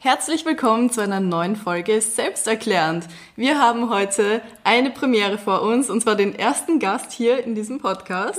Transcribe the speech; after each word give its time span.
Herzlich 0.00 0.46
willkommen 0.46 0.90
zu 0.90 1.00
einer 1.00 1.18
neuen 1.18 1.56
Folge 1.56 2.00
Selbsterklärend. 2.00 3.08
Wir 3.34 3.60
haben 3.60 3.90
heute 3.90 4.42
eine 4.62 4.90
Premiere 4.90 5.38
vor 5.38 5.62
uns 5.62 5.90
und 5.90 6.00
zwar 6.00 6.14
den 6.14 6.36
ersten 6.36 6.78
Gast 6.78 7.10
hier 7.10 7.42
in 7.42 7.56
diesem 7.56 7.80
Podcast. 7.80 8.38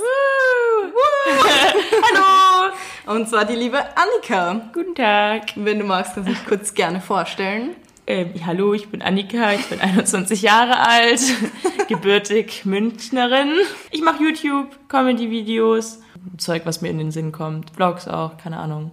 Hallo! 2.14 2.72
Und 3.14 3.28
zwar 3.28 3.44
die 3.44 3.56
liebe 3.56 3.78
Annika. 3.94 4.70
Guten 4.72 4.94
Tag. 4.94 5.52
Wenn 5.54 5.78
du 5.78 5.84
magst, 5.84 6.14
kannst 6.14 6.30
du 6.30 6.32
dich 6.32 6.46
kurz 6.46 6.72
gerne 6.72 7.02
vorstellen. 7.02 7.76
Ähm, 8.06 8.32
hallo, 8.46 8.72
ich 8.72 8.88
bin 8.88 9.02
Annika, 9.02 9.52
ich 9.52 9.66
bin 9.66 9.82
21 9.82 10.40
Jahre 10.40 10.78
alt, 10.80 11.20
gebürtig 11.88 12.64
Münchnerin. 12.64 13.52
Ich 13.90 14.00
mache 14.00 14.22
YouTube, 14.22 14.88
Comedy-Videos, 14.88 16.00
Zeug, 16.38 16.62
was 16.64 16.80
mir 16.80 16.88
in 16.88 16.96
den 16.96 17.10
Sinn 17.10 17.32
kommt, 17.32 17.72
Vlogs 17.72 18.08
auch, 18.08 18.38
keine 18.38 18.56
Ahnung. 18.56 18.92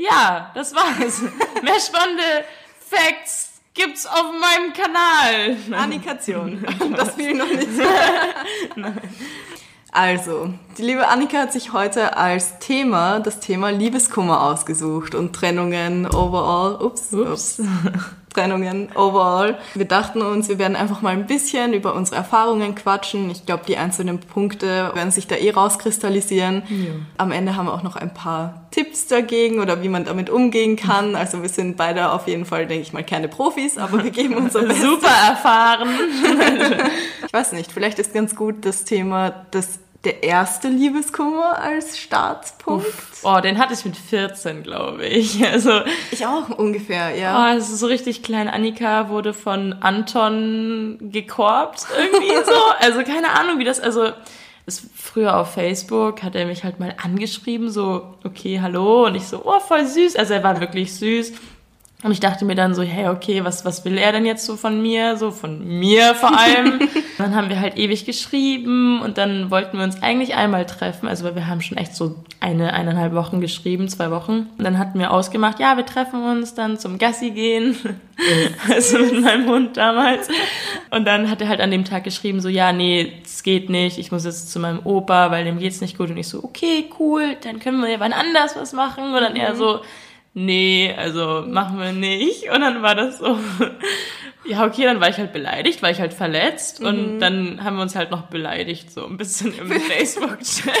Ja, 0.00 0.50
das 0.54 0.74
war's. 0.74 1.20
Mehr 1.62 1.78
spannende 1.78 2.22
Facts 2.88 3.60
gibt's 3.74 4.06
auf 4.06 4.32
meinem 4.32 4.72
Kanal. 4.72 5.56
Annikation. 5.78 6.64
Das 6.96 7.16
will 7.18 7.28
ich 7.28 7.36
noch 7.36 7.46
nicht. 7.46 7.68
Also, 9.92 10.54
die 10.78 10.82
liebe 10.82 11.08
Annika 11.08 11.38
hat 11.38 11.52
sich 11.52 11.72
heute 11.72 12.16
als 12.16 12.58
Thema 12.60 13.20
das 13.20 13.40
Thema 13.40 13.70
Liebeskummer 13.70 14.42
ausgesucht 14.42 15.14
und 15.14 15.34
Trennungen 15.34 16.06
overall. 16.06 16.76
Ups, 16.82 17.12
ups. 17.12 17.58
ups. 17.58 17.62
Trennungen 18.30 18.88
overall. 18.94 19.58
Wir 19.74 19.84
dachten 19.84 20.22
uns, 20.22 20.48
wir 20.48 20.58
werden 20.58 20.76
einfach 20.76 21.02
mal 21.02 21.10
ein 21.10 21.26
bisschen 21.26 21.74
über 21.74 21.94
unsere 21.94 22.16
Erfahrungen 22.16 22.74
quatschen. 22.74 23.30
Ich 23.30 23.46
glaube, 23.46 23.64
die 23.66 23.76
einzelnen 23.76 24.20
Punkte 24.20 24.92
werden 24.94 25.10
sich 25.10 25.26
da 25.26 25.36
eh 25.36 25.50
rauskristallisieren. 25.50 26.62
Ja. 26.68 26.90
Am 27.18 27.32
Ende 27.32 27.56
haben 27.56 27.66
wir 27.66 27.74
auch 27.74 27.82
noch 27.82 27.96
ein 27.96 28.14
paar 28.14 28.66
Tipps 28.70 29.08
dagegen 29.08 29.60
oder 29.60 29.82
wie 29.82 29.88
man 29.88 30.04
damit 30.04 30.30
umgehen 30.30 30.76
kann. 30.76 31.16
Also 31.16 31.42
wir 31.42 31.48
sind 31.48 31.76
beide 31.76 32.12
auf 32.12 32.26
jeden 32.28 32.44
Fall, 32.44 32.66
denke 32.66 32.82
ich 32.82 32.92
mal, 32.92 33.04
keine 33.04 33.28
Profis, 33.28 33.78
aber 33.78 34.04
wir 34.04 34.10
geben 34.10 34.34
unser 34.34 34.62
Bestes. 34.66 34.82
Super 34.82 35.14
erfahren. 35.28 35.88
ich 37.26 37.32
weiß 37.32 37.52
nicht, 37.52 37.72
vielleicht 37.72 37.98
ist 37.98 38.14
ganz 38.14 38.36
gut 38.36 38.64
das 38.64 38.84
Thema 38.84 39.30
des 39.30 39.80
der 40.04 40.22
erste 40.22 40.68
Liebeskummer 40.68 41.58
als 41.58 41.98
Startpunkt. 41.98 42.86
Uff. 42.86 43.20
Oh, 43.22 43.38
den 43.40 43.58
hatte 43.58 43.74
ich 43.74 43.84
mit 43.84 43.96
14, 43.96 44.62
glaube 44.62 45.04
ich. 45.06 45.44
Also 45.50 45.82
ich 46.10 46.24
auch 46.24 46.48
ungefähr, 46.50 47.14
ja. 47.14 47.52
Oh, 47.52 47.56
es 47.56 47.70
ist 47.70 47.80
so 47.80 47.86
richtig 47.86 48.22
klein. 48.22 48.48
Annika 48.48 49.08
wurde 49.10 49.34
von 49.34 49.74
Anton 49.74 50.96
gekorbt 51.00 51.86
irgendwie 51.98 52.34
so. 52.46 52.52
Also 52.78 53.02
keine 53.02 53.30
Ahnung, 53.38 53.58
wie 53.58 53.64
das 53.64 53.80
also 53.80 54.10
ist 54.66 54.84
früher 54.94 55.36
auf 55.36 55.54
Facebook 55.54 56.22
hat 56.22 56.34
er 56.34 56.46
mich 56.46 56.64
halt 56.64 56.78
mal 56.78 56.94
angeschrieben 57.02 57.70
so 57.70 58.14
okay, 58.24 58.60
hallo 58.60 59.06
und 59.06 59.16
ich 59.16 59.26
so 59.26 59.42
oh, 59.44 59.60
voll 59.60 59.86
süß. 59.86 60.16
Also 60.16 60.34
er 60.34 60.44
war 60.44 60.60
wirklich 60.60 60.94
süß. 60.94 61.32
Und 62.02 62.12
ich 62.12 62.20
dachte 62.20 62.46
mir 62.46 62.54
dann 62.54 62.74
so, 62.74 62.82
hey, 62.82 63.08
okay, 63.08 63.44
was, 63.44 63.66
was 63.66 63.84
will 63.84 63.98
er 63.98 64.12
denn 64.12 64.24
jetzt 64.24 64.46
so 64.46 64.56
von 64.56 64.80
mir? 64.80 65.18
So 65.18 65.30
von 65.30 65.66
mir 65.66 66.14
vor 66.14 66.36
allem. 66.38 66.88
dann 67.18 67.34
haben 67.34 67.50
wir 67.50 67.60
halt 67.60 67.76
ewig 67.76 68.06
geschrieben 68.06 69.02
und 69.02 69.18
dann 69.18 69.50
wollten 69.50 69.76
wir 69.76 69.84
uns 69.84 70.02
eigentlich 70.02 70.34
einmal 70.34 70.64
treffen. 70.64 71.08
Also 71.08 71.34
wir 71.34 71.46
haben 71.46 71.60
schon 71.60 71.76
echt 71.76 71.94
so 71.94 72.16
eine, 72.40 72.72
eineinhalb 72.72 73.14
Wochen 73.14 73.42
geschrieben, 73.42 73.86
zwei 73.88 74.10
Wochen. 74.10 74.48
Und 74.56 74.64
dann 74.64 74.78
hatten 74.78 74.98
wir 74.98 75.10
ausgemacht, 75.10 75.60
ja, 75.60 75.76
wir 75.76 75.84
treffen 75.84 76.24
uns 76.24 76.54
dann 76.54 76.78
zum 76.78 76.98
Gassi 76.98 77.32
gehen. 77.32 77.76
also 78.70 78.98
mit 78.98 79.20
meinem 79.20 79.46
Hund 79.46 79.76
damals. 79.76 80.28
Und 80.90 81.06
dann 81.06 81.30
hat 81.30 81.42
er 81.42 81.48
halt 81.48 81.60
an 81.60 81.70
dem 81.70 81.84
Tag 81.84 82.04
geschrieben, 82.04 82.40
so, 82.40 82.48
ja, 82.48 82.72
nee, 82.72 83.12
es 83.22 83.42
geht 83.42 83.68
nicht. 83.68 83.98
Ich 83.98 84.10
muss 84.10 84.24
jetzt 84.24 84.50
zu 84.50 84.58
meinem 84.58 84.80
Opa, 84.84 85.30
weil 85.30 85.44
dem 85.44 85.58
geht's 85.58 85.82
nicht 85.82 85.98
gut. 85.98 86.08
Und 86.08 86.16
ich 86.16 86.28
so, 86.28 86.42
okay, 86.42 86.88
cool, 86.98 87.36
dann 87.44 87.60
können 87.60 87.80
wir 87.80 87.90
ja 87.90 88.00
wann 88.00 88.14
anders 88.14 88.56
was 88.56 88.72
machen. 88.72 89.12
Und 89.12 89.20
dann 89.20 89.36
er 89.36 89.54
so, 89.54 89.80
nee, 90.34 90.94
also 90.96 91.44
machen 91.46 91.78
wir 91.78 91.92
nicht. 91.92 92.50
Und 92.50 92.60
dann 92.60 92.82
war 92.82 92.94
das 92.94 93.18
so, 93.18 93.38
ja, 94.44 94.64
okay, 94.64 94.84
dann 94.84 95.00
war 95.00 95.08
ich 95.08 95.18
halt 95.18 95.32
beleidigt, 95.32 95.82
war 95.82 95.90
ich 95.90 96.00
halt 96.00 96.12
verletzt. 96.12 96.80
Mhm. 96.80 96.86
Und 96.86 97.20
dann 97.20 97.64
haben 97.64 97.76
wir 97.76 97.82
uns 97.82 97.96
halt 97.96 98.10
noch 98.10 98.22
beleidigt, 98.22 98.90
so 98.90 99.06
ein 99.06 99.16
bisschen 99.16 99.56
im 99.56 99.70
Facebook-Chat. 99.80 100.66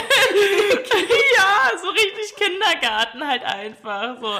ja, 1.36 1.78
so 1.80 1.88
richtig 1.90 2.34
Kindergarten 2.36 3.26
halt 3.26 3.42
einfach. 3.44 4.20
So, 4.20 4.32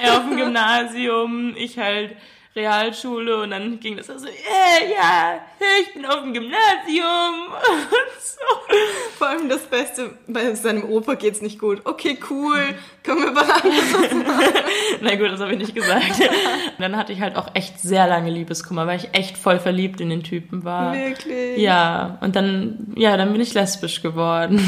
er 0.00 0.16
auf 0.16 0.24
dem 0.28 0.36
Gymnasium, 0.36 1.54
ich 1.56 1.78
halt 1.78 2.16
Realschule 2.58 3.42
und 3.42 3.50
dann 3.50 3.80
ging 3.80 3.96
das 3.96 4.10
also, 4.10 4.26
äh, 4.26 4.92
ja, 4.92 5.40
ich 5.80 5.94
bin 5.94 6.04
auf 6.04 6.22
dem 6.22 6.34
Gymnasium 6.34 7.46
und 7.52 8.20
so. 8.20 8.74
Vor 9.16 9.28
allem 9.28 9.48
das 9.48 9.62
Beste, 9.62 10.10
bei 10.26 10.54
seinem 10.54 10.84
Opa 10.84 11.14
geht's 11.14 11.40
nicht 11.40 11.58
gut. 11.58 11.80
Okay, 11.84 12.18
cool, 12.30 12.74
können 13.02 13.22
wir 13.22 13.34
was 13.34 13.48
anderes 13.48 14.28
Na 15.00 15.14
gut, 15.14 15.30
das 15.30 15.40
habe 15.40 15.52
ich 15.52 15.58
nicht 15.58 15.74
gesagt. 15.74 16.20
Und 16.20 16.80
dann 16.80 16.96
hatte 16.96 17.12
ich 17.12 17.20
halt 17.20 17.36
auch 17.36 17.54
echt 17.54 17.80
sehr 17.80 18.06
lange 18.06 18.30
Liebeskummer, 18.30 18.86
weil 18.86 18.98
ich 18.98 19.08
echt 19.12 19.38
voll 19.38 19.58
verliebt 19.58 20.00
in 20.00 20.10
den 20.10 20.22
Typen 20.22 20.64
war. 20.64 20.94
Wirklich? 20.94 21.58
Ja, 21.58 22.18
und 22.20 22.36
dann, 22.36 22.92
ja, 22.96 23.16
dann 23.16 23.32
bin 23.32 23.40
ich 23.40 23.54
lesbisch 23.54 24.02
geworden. 24.02 24.60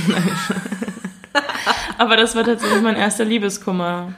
Aber 1.98 2.16
das 2.16 2.34
war 2.34 2.44
tatsächlich 2.44 2.82
mein 2.82 2.96
erster 2.96 3.24
Liebeskummer. 3.24 4.14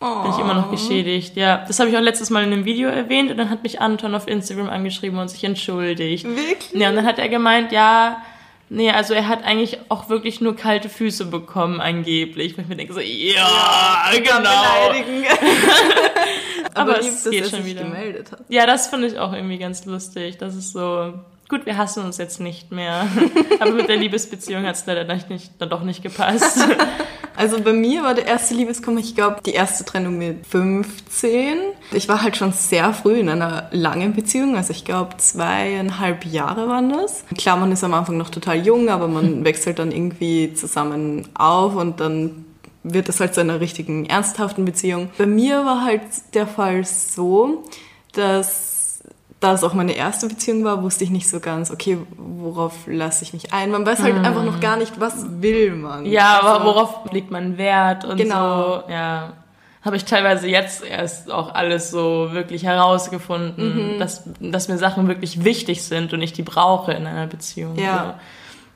Oh. 0.00 0.22
Bin 0.22 0.32
ich 0.32 0.38
immer 0.38 0.54
noch 0.54 0.70
geschädigt. 0.70 1.36
Ja, 1.36 1.64
das 1.66 1.80
habe 1.80 1.88
ich 1.88 1.96
auch 1.96 2.02
letztes 2.02 2.28
Mal 2.28 2.44
in 2.44 2.52
einem 2.52 2.66
Video 2.66 2.88
erwähnt 2.88 3.30
und 3.30 3.38
dann 3.38 3.48
hat 3.48 3.62
mich 3.62 3.80
Anton 3.80 4.14
auf 4.14 4.28
Instagram 4.28 4.68
angeschrieben 4.68 5.18
und 5.18 5.28
sich 5.28 5.42
entschuldigt. 5.42 6.26
Wirklich? 6.26 6.72
Ja, 6.74 6.90
und 6.90 6.96
dann 6.96 7.06
hat 7.06 7.18
er 7.18 7.30
gemeint, 7.30 7.72
ja, 7.72 8.22
nee, 8.68 8.90
also 8.90 9.14
er 9.14 9.26
hat 9.26 9.42
eigentlich 9.44 9.78
auch 9.88 10.10
wirklich 10.10 10.42
nur 10.42 10.54
kalte 10.54 10.90
Füße 10.90 11.24
bekommen, 11.26 11.80
angeblich. 11.80 12.58
Und 12.58 12.64
ich 12.64 12.68
mir 12.68 12.76
denke 12.76 12.92
so, 12.92 13.00
ja, 13.00 14.10
ja 14.12 14.18
genau. 14.18 14.50
Aber, 16.74 16.96
Aber 16.96 17.00
es 17.00 17.30
geht 17.30 17.48
schon 17.48 17.64
wieder. 17.64 17.84
Gemeldet 17.84 18.32
hat. 18.32 18.40
Ja, 18.50 18.66
das 18.66 18.88
finde 18.88 19.06
ich 19.06 19.18
auch 19.18 19.32
irgendwie 19.32 19.56
ganz 19.56 19.86
lustig. 19.86 20.36
Das 20.36 20.54
ist 20.54 20.72
so, 20.72 21.14
Gut, 21.48 21.64
wir 21.64 21.76
hassen 21.76 22.04
uns 22.04 22.18
jetzt 22.18 22.40
nicht 22.40 22.72
mehr. 22.72 23.06
Aber 23.60 23.72
mit 23.72 23.88
der 23.88 23.96
Liebesbeziehung 23.96 24.64
hat 24.64 24.74
es 24.74 24.86
leider 24.86 25.04
nicht, 25.28 25.52
dann 25.58 25.70
doch 25.70 25.82
nicht 25.82 26.02
gepasst. 26.02 26.58
Also 27.38 27.60
bei 27.60 27.74
mir 27.74 28.02
war 28.02 28.14
der 28.14 28.26
erste 28.26 28.54
Liebeskummer, 28.54 29.00
ich 29.00 29.14
glaube, 29.14 29.42
die 29.44 29.52
erste 29.52 29.84
Trennung 29.84 30.16
mit 30.16 30.46
15. 30.46 31.58
Ich 31.92 32.08
war 32.08 32.22
halt 32.22 32.36
schon 32.36 32.52
sehr 32.52 32.94
früh 32.94 33.18
in 33.18 33.28
einer 33.28 33.68
langen 33.72 34.14
Beziehung, 34.14 34.56
also 34.56 34.70
ich 34.70 34.86
glaube 34.86 35.18
zweieinhalb 35.18 36.24
Jahre 36.24 36.66
waren 36.66 36.88
das. 36.88 37.24
Klar, 37.36 37.58
man 37.58 37.72
ist 37.72 37.84
am 37.84 37.92
Anfang 37.92 38.16
noch 38.16 38.30
total 38.30 38.64
jung, 38.64 38.88
aber 38.88 39.06
man 39.06 39.44
wechselt 39.44 39.78
dann 39.78 39.92
irgendwie 39.92 40.54
zusammen 40.54 41.28
auf 41.34 41.76
und 41.76 42.00
dann 42.00 42.46
wird 42.82 43.08
das 43.08 43.20
halt 43.20 43.34
zu 43.34 43.42
einer 43.42 43.60
richtigen, 43.60 44.06
ernsthaften 44.06 44.64
Beziehung. 44.64 45.10
Bei 45.18 45.26
mir 45.26 45.64
war 45.66 45.84
halt 45.84 46.00
der 46.32 46.46
Fall 46.46 46.84
so, 46.84 47.64
dass 48.12 48.75
da 49.40 49.52
es 49.52 49.62
auch 49.62 49.74
meine 49.74 49.92
erste 49.92 50.28
Beziehung 50.28 50.64
war, 50.64 50.82
wusste 50.82 51.04
ich 51.04 51.10
nicht 51.10 51.28
so 51.28 51.40
ganz, 51.40 51.70
okay, 51.70 51.98
worauf 52.16 52.72
lasse 52.86 53.22
ich 53.22 53.32
mich 53.32 53.52
ein? 53.52 53.70
Man 53.70 53.84
weiß 53.84 54.02
halt 54.02 54.16
hm. 54.16 54.24
einfach 54.24 54.44
noch 54.44 54.60
gar 54.60 54.76
nicht, 54.76 54.98
was 54.98 55.26
will 55.42 55.74
man. 55.74 56.06
Ja, 56.06 56.36
also, 56.36 56.48
aber 56.48 56.64
worauf 56.64 57.12
legt 57.12 57.30
man 57.30 57.58
Wert 57.58 58.04
und 58.04 58.16
genau. 58.16 58.82
so. 58.86 58.90
Ja, 58.90 59.34
habe 59.82 59.96
ich 59.96 60.04
teilweise 60.04 60.48
jetzt 60.48 60.84
erst 60.84 61.30
auch 61.30 61.54
alles 61.54 61.90
so 61.90 62.30
wirklich 62.32 62.64
herausgefunden, 62.64 63.94
mhm. 63.94 63.98
dass, 64.00 64.24
dass 64.40 64.68
mir 64.68 64.78
Sachen 64.78 65.06
wirklich 65.06 65.44
wichtig 65.44 65.84
sind 65.84 66.12
und 66.12 66.22
ich 66.22 66.32
die 66.32 66.42
brauche 66.42 66.92
in 66.92 67.06
einer 67.06 67.28
Beziehung. 67.28 67.76
Ja. 67.76 68.16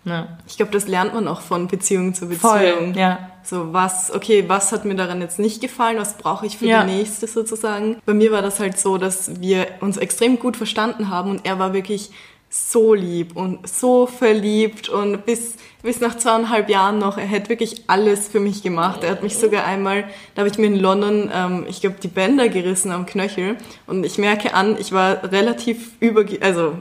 So. 0.04 0.10
Ja. 0.10 0.26
Ich 0.46 0.56
glaube, 0.56 0.72
das 0.72 0.86
lernt 0.86 1.12
man 1.14 1.26
auch 1.26 1.40
von 1.40 1.66
Beziehung 1.66 2.14
zu 2.14 2.28
Beziehung. 2.28 2.52
Voll, 2.52 2.92
ja. 2.96 3.29
So, 3.42 3.72
was, 3.72 4.12
okay, 4.12 4.44
was 4.46 4.72
hat 4.72 4.84
mir 4.84 4.94
daran 4.94 5.20
jetzt 5.20 5.38
nicht 5.38 5.60
gefallen, 5.60 5.98
was 5.98 6.16
brauche 6.18 6.46
ich 6.46 6.58
für 6.58 6.66
ja. 6.66 6.84
die 6.84 6.92
nächste 6.92 7.26
sozusagen. 7.26 7.96
Bei 8.04 8.14
mir 8.14 8.32
war 8.32 8.42
das 8.42 8.60
halt 8.60 8.78
so, 8.78 8.98
dass 8.98 9.40
wir 9.40 9.66
uns 9.80 9.96
extrem 9.96 10.38
gut 10.38 10.56
verstanden 10.56 11.08
haben 11.08 11.30
und 11.30 11.46
er 11.46 11.58
war 11.58 11.72
wirklich 11.72 12.10
so 12.52 12.94
lieb 12.94 13.36
und 13.36 13.66
so 13.66 14.06
verliebt 14.06 14.88
und 14.88 15.24
bis, 15.24 15.54
bis 15.82 16.00
nach 16.00 16.16
zweieinhalb 16.16 16.68
Jahren 16.68 16.98
noch, 16.98 17.16
er 17.16 17.30
hat 17.30 17.48
wirklich 17.48 17.84
alles 17.86 18.26
für 18.26 18.40
mich 18.40 18.64
gemacht. 18.64 19.04
Er 19.04 19.12
hat 19.12 19.22
mich 19.22 19.36
sogar 19.36 19.64
einmal, 19.64 20.04
da 20.34 20.40
habe 20.40 20.50
ich 20.50 20.58
mir 20.58 20.66
in 20.66 20.76
London, 20.76 21.30
ähm, 21.32 21.64
ich 21.68 21.80
glaube, 21.80 21.96
die 22.02 22.08
Bänder 22.08 22.48
gerissen 22.48 22.90
am 22.90 23.06
Knöchel 23.06 23.56
und 23.86 24.04
ich 24.04 24.18
merke 24.18 24.52
an, 24.52 24.76
ich 24.80 24.90
war 24.90 25.30
relativ 25.30 25.92
über, 26.00 26.24
also 26.40 26.74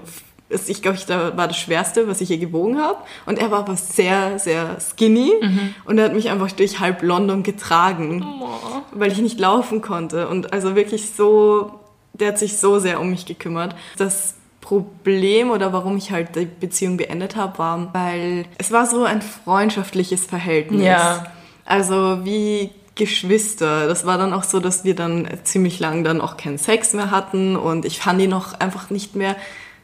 ich 0.50 0.82
glaube, 0.82 0.98
ich 0.98 1.06
da 1.06 1.38
war 1.38 1.48
das 1.48 1.58
Schwerste, 1.58 2.08
was 2.08 2.22
ich 2.22 2.30
je 2.30 2.38
gewogen 2.38 2.80
habe. 2.80 2.98
Und 3.26 3.40
er 3.40 3.52
war 3.52 3.60
aber 3.60 3.76
sehr, 3.76 4.40
sehr 4.40 4.78
skinny 4.80 5.34
mhm. 5.42 5.76
und 5.86 5.98
er 5.98 6.06
hat 6.06 6.14
mich 6.14 6.30
einfach 6.30 6.52
durch 6.52 6.80
halb 6.80 7.04
London 7.04 7.44
getragen, 7.44 8.26
oh. 8.42 8.50
weil 8.92 9.12
ich 9.12 9.20
nicht 9.20 9.40
laufen 9.40 9.82
konnte. 9.82 10.28
Und 10.28 10.52
also 10.52 10.76
wirklich 10.76 11.12
so, 11.12 11.80
der 12.14 12.30
hat 12.30 12.40
sich 12.40 12.58
so 12.58 12.80
sehr 12.80 13.00
um 13.00 13.10
mich 13.12 13.26
gekümmert. 13.26 13.76
Das 13.98 14.36
Problem 14.62 15.52
oder 15.52 15.72
warum 15.74 15.98
ich 15.98 16.12
halt 16.12 16.36
die 16.36 16.46
Beziehung 16.46 16.98
beendet 16.98 17.36
habe, 17.36 17.58
war, 17.58 17.94
weil 17.94 18.46
es 18.58 18.72
war 18.72 18.86
so 18.86 19.04
ein 19.04 19.22
freundschaftliches 19.22 20.26
Verhältnis. 20.26 20.84
Ja. 20.84 21.28
Also 21.66 22.20
wie 22.24 22.72
Geschwister. 23.00 23.88
Das 23.88 24.06
war 24.06 24.18
dann 24.18 24.34
auch 24.34 24.44
so, 24.44 24.60
dass 24.60 24.84
wir 24.84 24.94
dann 24.94 25.28
ziemlich 25.46 25.80
lang 25.80 26.04
dann 26.04 26.20
auch 26.20 26.36
keinen 26.36 26.58
Sex 26.58 26.94
mehr 26.94 27.12
hatten 27.12 27.56
und 27.56 27.86
ich 27.86 27.98
fand 27.98 28.22
ihn 28.22 28.30
noch 28.30 28.60
einfach 28.60 28.90
nicht 28.90 29.16
mehr 29.16 29.38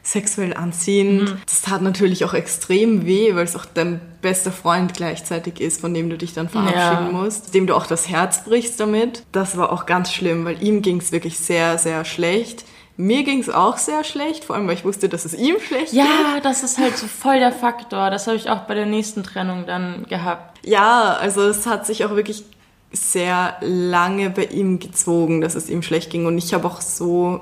sexuell 0.06 0.54
anziehend. 0.54 1.22
Mhm. 1.22 1.38
Das 1.46 1.62
tat 1.62 1.82
natürlich 1.82 2.24
auch 2.24 2.32
extrem 2.32 3.06
weh, 3.06 3.34
weil 3.34 3.44
es 3.44 3.56
auch 3.56 3.64
dein 3.64 4.00
bester 4.22 4.52
Freund 4.52 4.94
gleichzeitig 4.94 5.60
ist, 5.60 5.80
von 5.80 5.92
dem 5.92 6.08
du 6.08 6.16
dich 6.16 6.32
dann 6.32 6.48
verabschieden 6.48 7.12
ja. 7.12 7.12
musst, 7.12 7.54
dem 7.54 7.66
du 7.66 7.74
auch 7.74 7.86
das 7.86 8.08
Herz 8.08 8.44
brichst 8.44 8.78
damit. 8.78 9.24
Das 9.32 9.56
war 9.56 9.72
auch 9.72 9.84
ganz 9.84 10.12
schlimm, 10.12 10.44
weil 10.44 10.62
ihm 10.62 10.80
ging 10.80 10.98
es 10.98 11.10
wirklich 11.10 11.38
sehr, 11.38 11.76
sehr 11.78 12.04
schlecht. 12.04 12.64
Mir 12.96 13.24
ging 13.24 13.40
es 13.40 13.50
auch 13.50 13.76
sehr 13.76 14.04
schlecht, 14.04 14.44
vor 14.44 14.56
allem 14.56 14.68
weil 14.68 14.74
ich 14.74 14.84
wusste, 14.84 15.08
dass 15.08 15.24
es 15.24 15.34
ihm 15.34 15.56
schlecht 15.60 15.92
ja, 15.92 16.04
geht. 16.04 16.12
Ja, 16.12 16.40
das 16.40 16.62
ist 16.62 16.78
halt 16.78 16.96
so 16.96 17.06
voll 17.06 17.40
der 17.40 17.52
Faktor. 17.52 18.10
Das 18.10 18.26
habe 18.26 18.36
ich 18.36 18.48
auch 18.48 18.60
bei 18.60 18.74
der 18.74 18.86
nächsten 18.86 19.22
Trennung 19.22 19.66
dann 19.66 20.06
gehabt. 20.08 20.60
Ja, 20.64 21.14
also 21.20 21.42
es 21.42 21.66
hat 21.66 21.84
sich 21.84 22.04
auch 22.04 22.16
wirklich 22.16 22.44
sehr 22.92 23.56
lange 23.60 24.30
bei 24.30 24.44
ihm 24.44 24.78
gezogen, 24.78 25.40
dass 25.40 25.56
es 25.56 25.68
ihm 25.68 25.82
schlecht 25.82 26.10
ging. 26.10 26.26
Und 26.26 26.38
ich 26.38 26.54
habe 26.54 26.66
auch 26.66 26.80
so 26.80 27.40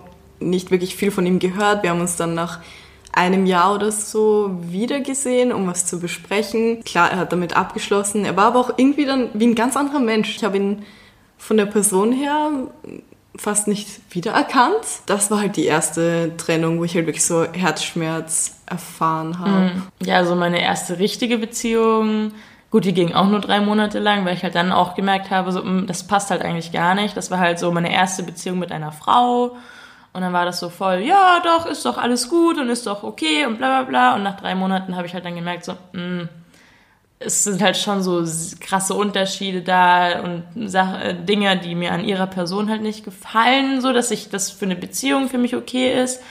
nicht 0.50 0.70
wirklich 0.70 0.96
viel 0.96 1.10
von 1.10 1.26
ihm 1.26 1.38
gehört. 1.38 1.82
Wir 1.82 1.90
haben 1.90 2.00
uns 2.00 2.16
dann 2.16 2.34
nach 2.34 2.60
einem 3.12 3.46
Jahr 3.46 3.74
oder 3.74 3.92
so 3.92 4.50
wiedergesehen, 4.60 5.52
um 5.52 5.66
was 5.66 5.86
zu 5.86 6.00
besprechen. 6.00 6.82
Klar, 6.84 7.12
er 7.12 7.18
hat 7.18 7.32
damit 7.32 7.56
abgeschlossen. 7.56 8.24
Er 8.24 8.36
war 8.36 8.46
aber 8.46 8.60
auch 8.60 8.70
irgendwie 8.76 9.04
dann 9.04 9.28
wie 9.34 9.46
ein 9.46 9.54
ganz 9.54 9.76
anderer 9.76 10.00
Mensch. 10.00 10.36
Ich 10.36 10.44
habe 10.44 10.56
ihn 10.56 10.82
von 11.38 11.56
der 11.56 11.66
Person 11.66 12.12
her 12.12 12.50
fast 13.36 13.68
nicht 13.68 13.88
wiedererkannt. 14.10 14.84
Das 15.06 15.30
war 15.30 15.40
halt 15.40 15.56
die 15.56 15.64
erste 15.64 16.36
Trennung, 16.36 16.78
wo 16.78 16.84
ich 16.84 16.94
halt 16.94 17.06
wirklich 17.06 17.24
so 17.24 17.44
Herzschmerz 17.44 18.56
erfahren 18.66 19.38
habe. 19.38 19.74
Mhm. 19.74 19.82
Ja, 20.02 20.16
also 20.16 20.34
meine 20.34 20.60
erste 20.60 20.98
richtige 20.98 21.38
Beziehung 21.38 22.32
Gut, 22.74 22.86
die 22.86 22.92
ging 22.92 23.14
auch 23.14 23.28
nur 23.28 23.38
drei 23.38 23.60
Monate 23.60 24.00
lang, 24.00 24.24
weil 24.24 24.34
ich 24.34 24.42
halt 24.42 24.56
dann 24.56 24.72
auch 24.72 24.96
gemerkt 24.96 25.30
habe, 25.30 25.52
so, 25.52 25.62
mm, 25.62 25.86
das 25.86 26.08
passt 26.08 26.32
halt 26.32 26.42
eigentlich 26.42 26.72
gar 26.72 26.96
nicht. 26.96 27.16
Das 27.16 27.30
war 27.30 27.38
halt 27.38 27.60
so 27.60 27.70
meine 27.70 27.92
erste 27.92 28.24
Beziehung 28.24 28.58
mit 28.58 28.72
einer 28.72 28.90
Frau. 28.90 29.56
Und 30.14 30.20
dann 30.20 30.32
war 30.32 30.44
das 30.44 30.60
so 30.60 30.68
voll, 30.68 31.00
ja, 31.00 31.40
doch, 31.42 31.66
ist 31.66 31.84
doch 31.84 31.98
alles 31.98 32.28
gut 32.28 32.56
und 32.56 32.68
ist 32.68 32.86
doch 32.86 33.02
okay 33.02 33.46
und 33.46 33.58
bla 33.58 33.82
bla 33.82 33.82
bla. 33.82 34.14
Und 34.14 34.22
nach 34.22 34.40
drei 34.40 34.54
Monaten 34.54 34.94
habe 34.96 35.08
ich 35.08 35.12
halt 35.12 35.24
dann 35.24 35.34
gemerkt, 35.34 35.64
so, 35.64 35.72
mh, 35.92 36.00
mm, 36.00 36.28
es 37.18 37.44
sind 37.44 37.60
halt 37.60 37.76
schon 37.76 38.02
so 38.02 38.24
krasse 38.60 38.94
Unterschiede 38.94 39.62
da 39.62 40.20
und 40.20 40.44
Sache, 40.70 41.02
äh, 41.02 41.14
Dinge, 41.14 41.58
die 41.58 41.74
mir 41.74 41.92
an 41.92 42.04
ihrer 42.04 42.28
Person 42.28 42.70
halt 42.70 42.82
nicht 42.82 43.04
gefallen, 43.04 43.80
so 43.80 43.92
dass 43.92 44.12
ich 44.12 44.30
das 44.30 44.50
für 44.52 44.66
eine 44.66 44.76
Beziehung 44.76 45.28
für 45.28 45.38
mich 45.38 45.56
okay 45.56 46.00
ist. 46.00 46.22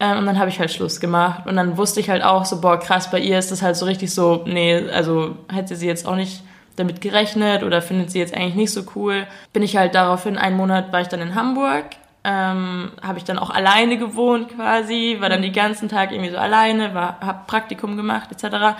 Ähm, 0.00 0.18
und 0.18 0.26
dann 0.26 0.38
habe 0.38 0.50
ich 0.50 0.58
halt 0.58 0.72
Schluss 0.72 0.98
gemacht. 0.98 1.46
Und 1.46 1.54
dann 1.54 1.76
wusste 1.76 2.00
ich 2.00 2.10
halt 2.10 2.24
auch 2.24 2.44
so, 2.44 2.60
boah, 2.60 2.80
krass, 2.80 3.12
bei 3.12 3.20
ihr 3.20 3.38
ist 3.38 3.52
das 3.52 3.62
halt 3.62 3.76
so 3.76 3.86
richtig 3.86 4.12
so, 4.12 4.42
nee, 4.46 4.88
also 4.90 5.36
hätte 5.52 5.76
sie 5.76 5.86
jetzt 5.86 6.06
auch 6.06 6.16
nicht 6.16 6.42
damit 6.76 7.00
gerechnet 7.00 7.62
oder 7.62 7.80
findet 7.80 8.10
sie 8.10 8.18
jetzt 8.18 8.34
eigentlich 8.34 8.56
nicht 8.56 8.72
so 8.72 8.82
cool. 8.96 9.26
Bin 9.52 9.62
ich 9.62 9.76
halt 9.76 9.94
daraufhin, 9.94 10.36
einen 10.36 10.56
Monat 10.56 10.92
war 10.92 11.00
ich 11.00 11.08
dann 11.08 11.20
in 11.20 11.36
Hamburg, 11.36 11.84
ähm, 12.24 12.90
habe 13.02 13.18
ich 13.18 13.24
dann 13.24 13.38
auch 13.38 13.50
alleine 13.50 13.98
gewohnt 13.98 14.54
quasi, 14.54 15.18
war 15.20 15.28
dann 15.28 15.42
die 15.42 15.52
ganzen 15.52 15.88
Tag 15.88 16.10
irgendwie 16.10 16.30
so 16.30 16.38
alleine, 16.38 16.94
war, 16.94 17.18
hab 17.20 17.46
Praktikum 17.46 17.96
gemacht 17.96 18.30
etc. 18.32 18.76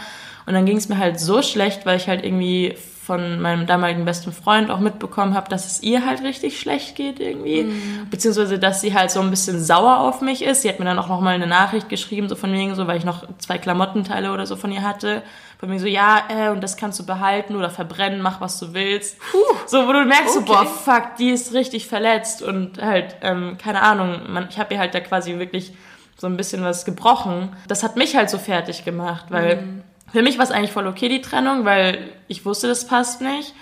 Und 0.46 0.54
dann 0.54 0.64
ging 0.64 0.78
es 0.78 0.88
mir 0.88 0.98
halt 0.98 1.20
so 1.20 1.42
schlecht, 1.42 1.84
weil 1.84 1.98
ich 1.98 2.08
halt 2.08 2.24
irgendwie 2.24 2.74
von 3.04 3.38
meinem 3.40 3.66
damaligen 3.66 4.06
besten 4.06 4.32
Freund 4.32 4.70
auch 4.70 4.80
mitbekommen 4.80 5.34
habe, 5.34 5.50
dass 5.50 5.66
es 5.66 5.82
ihr 5.82 6.06
halt 6.06 6.22
richtig 6.22 6.58
schlecht 6.58 6.96
geht 6.96 7.20
irgendwie. 7.20 7.64
Mhm. 7.64 8.08
Beziehungsweise, 8.10 8.58
dass 8.58 8.80
sie 8.80 8.94
halt 8.94 9.10
so 9.10 9.20
ein 9.20 9.28
bisschen 9.28 9.62
sauer 9.62 9.98
auf 9.98 10.22
mich 10.22 10.42
ist. 10.42 10.62
Sie 10.62 10.70
hat 10.70 10.78
mir 10.78 10.86
dann 10.86 10.98
auch 10.98 11.08
nochmal 11.08 11.34
eine 11.34 11.46
Nachricht 11.46 11.90
geschrieben, 11.90 12.30
so 12.30 12.34
von 12.34 12.50
wegen 12.52 12.74
so, 12.74 12.86
weil 12.86 12.96
ich 12.96 13.04
noch 13.04 13.26
zwei 13.38 13.58
Klamottenteile 13.58 14.32
oder 14.32 14.46
so 14.46 14.56
von 14.56 14.72
ihr 14.72 14.82
hatte. 14.82 15.22
Von 15.58 15.68
mir 15.68 15.78
so, 15.78 15.86
ja, 15.86 16.22
äh, 16.30 16.48
und 16.48 16.62
das 16.62 16.78
kannst 16.78 16.98
du 16.98 17.04
behalten 17.04 17.56
oder 17.56 17.68
verbrennen, 17.68 18.22
mach 18.22 18.40
was 18.40 18.58
du 18.58 18.72
willst. 18.72 19.18
Puh. 19.30 19.38
So, 19.66 19.86
wo 19.86 19.92
du 19.92 20.04
merkst, 20.06 20.36
okay. 20.36 20.46
so, 20.46 20.52
boah, 20.52 20.64
fuck, 20.64 21.16
die 21.18 21.30
ist 21.30 21.52
richtig 21.52 21.86
verletzt 21.86 22.42
und 22.42 22.80
halt, 22.80 23.16
ähm, 23.20 23.58
keine 23.62 23.82
Ahnung, 23.82 24.20
man, 24.28 24.48
ich 24.48 24.58
habe 24.58 24.72
ihr 24.72 24.80
halt 24.80 24.94
da 24.94 25.00
quasi 25.00 25.38
wirklich 25.38 25.74
so 26.16 26.26
ein 26.26 26.38
bisschen 26.38 26.64
was 26.64 26.86
gebrochen. 26.86 27.50
Das 27.68 27.82
hat 27.82 27.96
mich 27.96 28.16
halt 28.16 28.30
so 28.30 28.38
fertig 28.38 28.84
gemacht, 28.84 29.26
weil 29.28 29.56
mhm 29.56 29.83
für 30.14 30.22
mich 30.22 30.38
war 30.38 30.44
es 30.44 30.52
eigentlich 30.52 30.70
voll 30.70 30.86
okay, 30.86 31.08
die 31.08 31.20
Trennung, 31.20 31.64
weil 31.64 31.98
ich 32.28 32.44
wusste, 32.46 32.68
das 32.68 32.86
passt 32.86 33.20
nicht. 33.20 33.52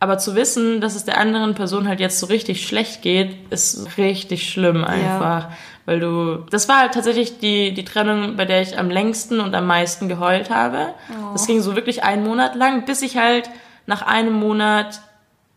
Aber 0.00 0.18
zu 0.18 0.34
wissen, 0.34 0.80
dass 0.80 0.96
es 0.96 1.04
der 1.04 1.18
anderen 1.18 1.54
Person 1.54 1.86
halt 1.86 2.00
jetzt 2.00 2.18
so 2.18 2.26
richtig 2.26 2.66
schlecht 2.66 3.00
geht, 3.00 3.36
ist 3.52 3.96
richtig 3.96 4.50
schlimm 4.50 4.82
einfach. 4.82 5.50
Ja. 5.50 5.56
Weil 5.86 6.00
du, 6.00 6.38
das 6.50 6.68
war 6.68 6.80
halt 6.80 6.94
tatsächlich 6.94 7.38
die, 7.38 7.72
die 7.74 7.84
Trennung, 7.84 8.34
bei 8.34 8.44
der 8.44 8.60
ich 8.60 8.76
am 8.76 8.90
längsten 8.90 9.38
und 9.38 9.54
am 9.54 9.68
meisten 9.68 10.08
geheult 10.08 10.50
habe. 10.50 10.94
Oh. 11.10 11.32
Das 11.34 11.46
ging 11.46 11.60
so 11.60 11.76
wirklich 11.76 12.02
einen 12.02 12.24
Monat 12.24 12.56
lang, 12.56 12.86
bis 12.86 13.02
ich 13.02 13.16
halt 13.16 13.48
nach 13.86 14.02
einem 14.02 14.32
Monat 14.32 15.00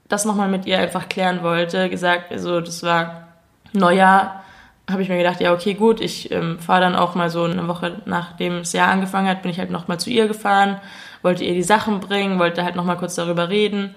das 0.08 0.24
nochmal 0.24 0.50
mit 0.50 0.68
ihr 0.68 0.78
einfach 0.78 1.10
klären 1.10 1.42
wollte. 1.42 1.90
Gesagt, 1.90 2.32
also 2.32 2.62
das 2.62 2.84
war 2.84 3.30
Neujahr 3.72 4.43
habe 4.90 5.02
ich 5.02 5.10
mir 5.10 5.18
gedacht, 5.18 5.40
ja, 5.40 5.54
okay, 5.54 5.74
gut, 5.76 6.02
ich 6.02 6.32
ähm, 6.32 6.60
fahre 6.60 6.82
dann 6.82 6.96
auch 6.96 7.16
mal 7.16 7.30
so 7.30 7.44
eine 7.44 7.68
Woche, 7.68 8.02
nachdem 8.06 8.60
das 8.60 8.74
Jahr 8.74 8.90
angefangen 8.90 9.30
hat, 9.30 9.42
bin 9.42 9.52
ich 9.52 9.60
halt 9.60 9.72
nochmal 9.72 10.00
zu 10.00 10.10
ihr 10.10 10.28
gefahren, 10.28 10.82
wollte 11.22 11.44
ihr 11.46 11.54
die 11.54 11.64
Sachen 11.64 12.02
bringen, 12.02 12.38
wollte 12.38 12.64
halt 12.64 12.76
nochmal 12.76 12.98
kurz 12.98 13.16
darüber 13.16 13.50
reden. 13.50 13.96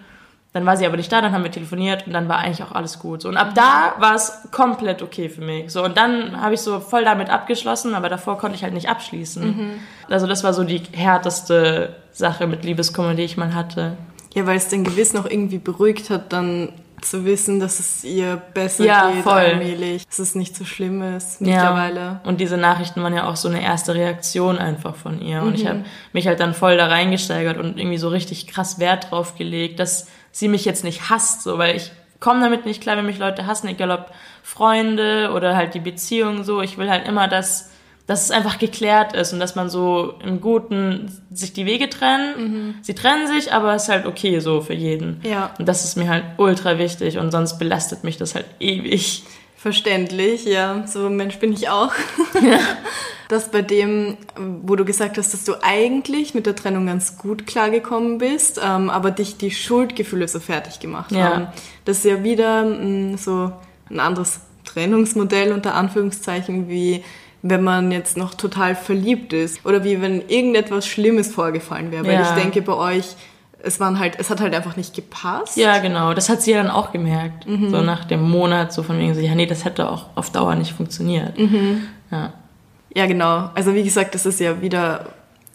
Dann 0.52 0.64
war 0.64 0.76
sie 0.76 0.86
aber 0.86 0.96
nicht 0.96 1.12
da, 1.12 1.20
dann 1.20 1.32
haben 1.32 1.44
wir 1.44 1.50
telefoniert 1.50 2.06
und 2.06 2.14
dann 2.14 2.28
war 2.30 2.38
eigentlich 2.38 2.62
auch 2.62 2.72
alles 2.72 2.98
gut. 2.98 3.20
So, 3.20 3.28
und 3.28 3.36
ab 3.36 3.54
da 3.54 3.94
war 3.98 4.14
es 4.14 4.48
komplett 4.52 5.02
okay 5.02 5.28
für 5.28 5.42
mich. 5.42 5.70
So, 5.70 5.84
und 5.84 5.98
dann 5.98 6.40
habe 6.40 6.54
ich 6.54 6.60
so 6.60 6.80
voll 6.80 7.04
damit 7.04 7.28
abgeschlossen, 7.28 7.94
aber 7.94 8.08
davor 8.08 8.38
konnte 8.38 8.56
ich 8.56 8.62
halt 8.62 8.72
nicht 8.72 8.88
abschließen. 8.88 9.44
Mhm. 9.44 9.70
Also 10.08 10.26
das 10.26 10.44
war 10.44 10.54
so 10.54 10.64
die 10.64 10.80
härteste 10.92 11.96
Sache 12.10 12.46
mit 12.46 12.64
Liebeskummer, 12.64 13.14
die 13.14 13.24
ich 13.24 13.36
mal 13.36 13.54
hatte. 13.54 13.98
Ja, 14.34 14.46
weil 14.46 14.56
es 14.56 14.68
den 14.68 14.84
Gewiss 14.84 15.12
noch 15.12 15.26
irgendwie 15.26 15.58
beruhigt 15.58 16.08
hat, 16.08 16.32
dann 16.32 16.72
zu 17.02 17.24
wissen, 17.24 17.60
dass 17.60 17.78
es 17.78 18.04
ihr 18.04 18.36
besser 18.36 18.84
ja, 18.84 19.10
geht 19.10 19.22
voll. 19.22 19.32
allmählich, 19.32 20.06
dass 20.06 20.18
es 20.18 20.34
nicht 20.34 20.56
so 20.56 20.64
schlimm 20.64 21.02
ist 21.16 21.40
mittlerweile. 21.40 22.00
Ja. 22.00 22.20
Und 22.24 22.40
diese 22.40 22.56
Nachrichten 22.56 23.02
waren 23.02 23.14
ja 23.14 23.28
auch 23.28 23.36
so 23.36 23.48
eine 23.48 23.62
erste 23.62 23.94
Reaktion 23.94 24.58
einfach 24.58 24.94
von 24.94 25.20
ihr. 25.20 25.42
Und 25.42 25.50
mhm. 25.50 25.54
ich 25.54 25.66
habe 25.66 25.84
mich 26.12 26.26
halt 26.26 26.40
dann 26.40 26.54
voll 26.54 26.76
da 26.76 26.86
reingesteigert 26.86 27.58
und 27.58 27.78
irgendwie 27.78 27.98
so 27.98 28.08
richtig 28.08 28.46
krass 28.46 28.78
Wert 28.78 29.10
drauf 29.10 29.36
gelegt, 29.36 29.78
dass 29.78 30.08
sie 30.32 30.48
mich 30.48 30.64
jetzt 30.64 30.84
nicht 30.84 31.10
hasst, 31.10 31.42
so, 31.42 31.58
weil 31.58 31.76
ich 31.76 31.92
komme 32.20 32.40
damit 32.40 32.66
nicht 32.66 32.82
klar, 32.82 32.96
wenn 32.96 33.06
mich 33.06 33.18
Leute 33.18 33.46
hassen, 33.46 33.68
egal 33.68 33.90
ob 33.90 34.10
Freunde 34.42 35.32
oder 35.34 35.56
halt 35.56 35.74
die 35.74 35.80
Beziehung 35.80 36.44
so. 36.44 36.62
Ich 36.62 36.78
will 36.78 36.90
halt 36.90 37.06
immer, 37.06 37.28
dass 37.28 37.70
dass 38.06 38.24
es 38.24 38.30
einfach 38.30 38.58
geklärt 38.58 39.14
ist 39.14 39.32
und 39.32 39.40
dass 39.40 39.56
man 39.56 39.68
so 39.68 40.14
im 40.24 40.40
Guten 40.40 41.10
sich 41.32 41.52
die 41.52 41.66
Wege 41.66 41.90
trennen. 41.90 42.34
Mhm. 42.38 42.74
Sie 42.82 42.94
trennen 42.94 43.26
sich, 43.26 43.52
aber 43.52 43.74
es 43.74 43.84
ist 43.84 43.88
halt 43.88 44.06
okay 44.06 44.38
so 44.38 44.60
für 44.60 44.74
jeden. 44.74 45.20
Ja. 45.24 45.52
Und 45.58 45.66
das 45.66 45.84
ist 45.84 45.96
mir 45.96 46.08
halt 46.08 46.24
ultra 46.36 46.78
wichtig 46.78 47.18
und 47.18 47.32
sonst 47.32 47.58
belastet 47.58 48.04
mich 48.04 48.16
das 48.16 48.36
halt 48.36 48.46
ewig. 48.60 49.24
Verständlich, 49.56 50.44
ja. 50.44 50.86
So 50.86 51.06
ein 51.06 51.16
Mensch 51.16 51.38
bin 51.38 51.52
ich 51.52 51.68
auch. 51.68 51.92
Ja. 52.40 52.58
Das 53.28 53.50
bei 53.50 53.60
dem, 53.60 54.18
wo 54.62 54.76
du 54.76 54.84
gesagt 54.84 55.18
hast, 55.18 55.34
dass 55.34 55.42
du 55.42 55.54
eigentlich 55.60 56.32
mit 56.32 56.46
der 56.46 56.54
Trennung 56.54 56.86
ganz 56.86 57.18
gut 57.18 57.44
klargekommen 57.44 58.18
bist, 58.18 58.60
ähm, 58.64 58.88
aber 58.88 59.10
dich 59.10 59.36
die 59.36 59.50
Schuldgefühle 59.50 60.28
so 60.28 60.38
fertig 60.38 60.78
gemacht 60.78 61.10
ja. 61.10 61.24
haben. 61.24 61.48
Das 61.84 61.98
ist 61.98 62.04
ja 62.04 62.22
wieder 62.22 62.62
mh, 62.62 62.84
mm, 62.84 63.16
so 63.18 63.50
ein 63.90 63.98
anderes 63.98 64.38
Trennungsmodell 64.64 65.52
unter 65.52 65.74
Anführungszeichen 65.74 66.68
wie 66.68 67.02
wenn 67.50 67.62
man 67.62 67.92
jetzt 67.92 68.16
noch 68.16 68.34
total 68.34 68.74
verliebt 68.74 69.32
ist 69.32 69.64
oder 69.64 69.84
wie 69.84 70.00
wenn 70.00 70.28
irgendetwas 70.28 70.86
Schlimmes 70.86 71.32
vorgefallen 71.32 71.90
wäre. 71.90 72.04
Weil 72.04 72.14
ja. 72.14 72.22
ich 72.22 72.42
denke, 72.42 72.62
bei 72.62 72.74
euch, 72.74 73.16
es 73.62 73.80
waren 73.80 73.98
halt, 73.98 74.18
es 74.18 74.30
hat 74.30 74.40
halt 74.40 74.54
einfach 74.54 74.76
nicht 74.76 74.94
gepasst. 74.94 75.56
Ja, 75.56 75.78
genau. 75.78 76.14
Das 76.14 76.28
hat 76.28 76.42
sie 76.42 76.52
ja 76.52 76.62
dann 76.62 76.70
auch 76.70 76.92
gemerkt. 76.92 77.46
Mhm. 77.46 77.70
So 77.70 77.80
nach 77.82 78.04
dem 78.04 78.22
Monat, 78.22 78.72
so 78.72 78.82
von 78.82 78.98
wegen 78.98 79.14
so, 79.14 79.20
ja, 79.20 79.34
nee, 79.34 79.46
das 79.46 79.64
hätte 79.64 79.90
auch 79.90 80.06
auf 80.14 80.30
Dauer 80.30 80.54
nicht 80.54 80.72
funktioniert. 80.72 81.38
Mhm. 81.38 81.82
Ja. 82.10 82.32
Ja, 82.94 83.06
genau. 83.06 83.50
Also 83.54 83.74
wie 83.74 83.82
gesagt, 83.82 84.14
das 84.14 84.24
ist 84.24 84.40
ja 84.40 84.62
wieder 84.62 85.06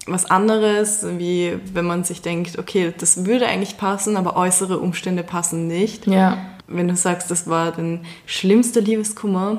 was 0.07 0.29
anderes, 0.29 1.05
wie 1.17 1.57
wenn 1.73 1.85
man 1.85 2.03
sich 2.03 2.21
denkt, 2.21 2.57
okay, 2.57 2.93
das 2.97 3.25
würde 3.25 3.47
eigentlich 3.47 3.77
passen, 3.77 4.17
aber 4.17 4.35
äußere 4.35 4.79
Umstände 4.79 5.23
passen 5.23 5.67
nicht. 5.67 6.07
Ja. 6.07 6.37
Wenn 6.67 6.87
du 6.87 6.95
sagst, 6.95 7.31
das 7.31 7.47
war 7.47 7.71
dein 7.71 8.01
schlimmster 8.25 8.81
Liebeskummer, 8.81 9.57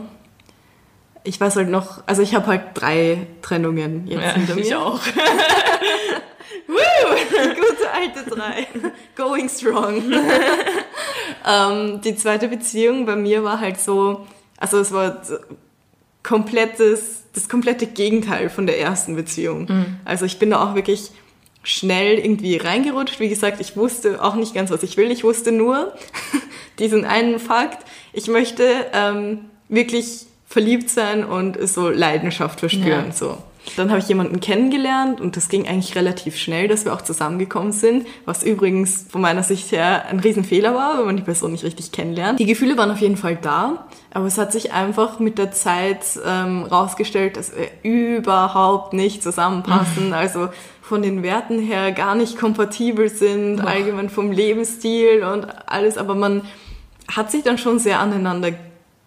ich 1.25 1.41
weiß 1.41 1.57
halt 1.57 1.69
noch, 1.69 2.03
also 2.07 2.23
ich 2.23 2.35
habe 2.35 2.47
halt 2.47 2.63
drei 2.75 3.27
Trennungen 3.43 4.07
jetzt 4.07 4.23
ja, 4.23 4.33
hinter 4.33 4.55
mir. 4.55 4.61
Ich 4.61 4.75
auch. 4.75 5.01
Woo! 6.67 6.75
Gute 7.55 7.91
alte 7.93 8.31
drei. 8.31 8.67
Going 9.17 9.49
strong. 9.49 10.03
ähm, 11.49 12.01
die 12.03 12.17
zweite 12.17 12.49
Beziehung 12.49 13.07
bei 13.07 13.17
mir 13.17 13.45
war 13.45 13.61
halt 13.61 13.81
so, 13.81 14.27
also 14.57 14.79
es 14.79 14.93
war 14.93 15.23
komplettes, 16.23 17.25
das 17.35 17.49
komplette 17.49 17.87
Gegenteil 17.87 18.49
von 18.49 18.67
der 18.67 18.81
ersten 18.81 19.17
Beziehung. 19.17 19.67
Mhm. 19.69 19.97
Also 20.05 20.25
ich 20.25 20.39
bin 20.39 20.51
da 20.51 20.63
auch 20.63 20.75
wirklich 20.75 21.11
schnell 21.63 22.19
irgendwie 22.19 22.57
reingerutscht. 22.57 23.21
Wie 23.21 23.29
gesagt, 23.29 23.61
ich 23.61 23.77
wusste 23.77 24.23
auch 24.23 24.35
nicht 24.35 24.55
ganz, 24.55 24.71
was 24.71 24.83
ich 24.83 24.97
will. 24.97 25.11
Ich 25.11 25.25
wusste 25.25 25.53
nur 25.53 25.93
diesen 26.79 27.05
einen 27.05 27.39
Fakt. 27.39 27.85
Ich 28.13 28.29
möchte 28.29 28.87
ähm, 28.93 29.47
wirklich 29.69 30.27
verliebt 30.53 30.91
sein 30.91 31.25
und 31.25 31.57
so 31.67 31.89
Leidenschaft 31.89 32.61
verspüren. 32.61 33.07
Ja. 33.07 33.13
So. 33.13 33.39
Dann 33.77 33.91
habe 33.91 34.01
ich 34.01 34.09
jemanden 34.09 34.41
kennengelernt 34.41 35.21
und 35.21 35.37
das 35.37 35.49
ging 35.49 35.67
eigentlich 35.67 35.95
relativ 35.95 36.37
schnell, 36.37 36.69
dass 36.69 36.85
wir 36.85 36.93
auch 36.93 37.01
zusammengekommen 37.01 37.73
sind, 37.73 38.07
was 38.27 38.43
übrigens 38.43 39.07
von 39.09 39.21
meiner 39.21 39.45
Sicht 39.45 39.73
her 39.73 40.07
ein 40.11 40.21
Riesenfehler 40.21 40.75
war, 40.75 40.99
wenn 40.99 41.07
man 41.07 41.17
die 41.17 41.23
Person 41.23 41.53
nicht 41.53 41.65
richtig 41.65 41.91
kennenlernt. 41.91 42.39
Die 42.39 42.45
Gefühle 42.45 42.77
waren 42.77 42.91
auf 42.91 42.99
jeden 42.99 43.17
Fall 43.17 43.39
da, 43.41 43.87
aber 44.13 44.27
es 44.27 44.37
hat 44.37 44.53
sich 44.53 44.73
einfach 44.73 45.21
mit 45.21 45.39
der 45.39 45.53
Zeit 45.53 46.05
ähm, 46.27 46.65
rausgestellt, 46.65 47.37
dass 47.37 47.53
wir 47.57 47.69
überhaupt 47.83 48.93
nicht 48.93 49.23
zusammenpassen. 49.23 50.13
Also 50.23 50.51
von 50.83 51.03
den 51.03 51.23
Werten 51.23 51.59
her 51.59 51.91
gar 51.93 52.15
nicht 52.15 52.39
kompatibel 52.39 53.09
sind, 53.09 53.57
Boah. 53.57 53.69
allgemein 53.69 54.11
vom 54.11 54.31
Lebensstil 54.31 55.25
und 55.25 55.47
alles, 55.67 55.97
aber 55.97 56.15
man 56.15 56.43
hat 57.09 57.31
sich 57.31 57.43
dann 57.43 57.57
schon 57.57 57.79
sehr 57.79 57.99
aneinander 57.99 58.51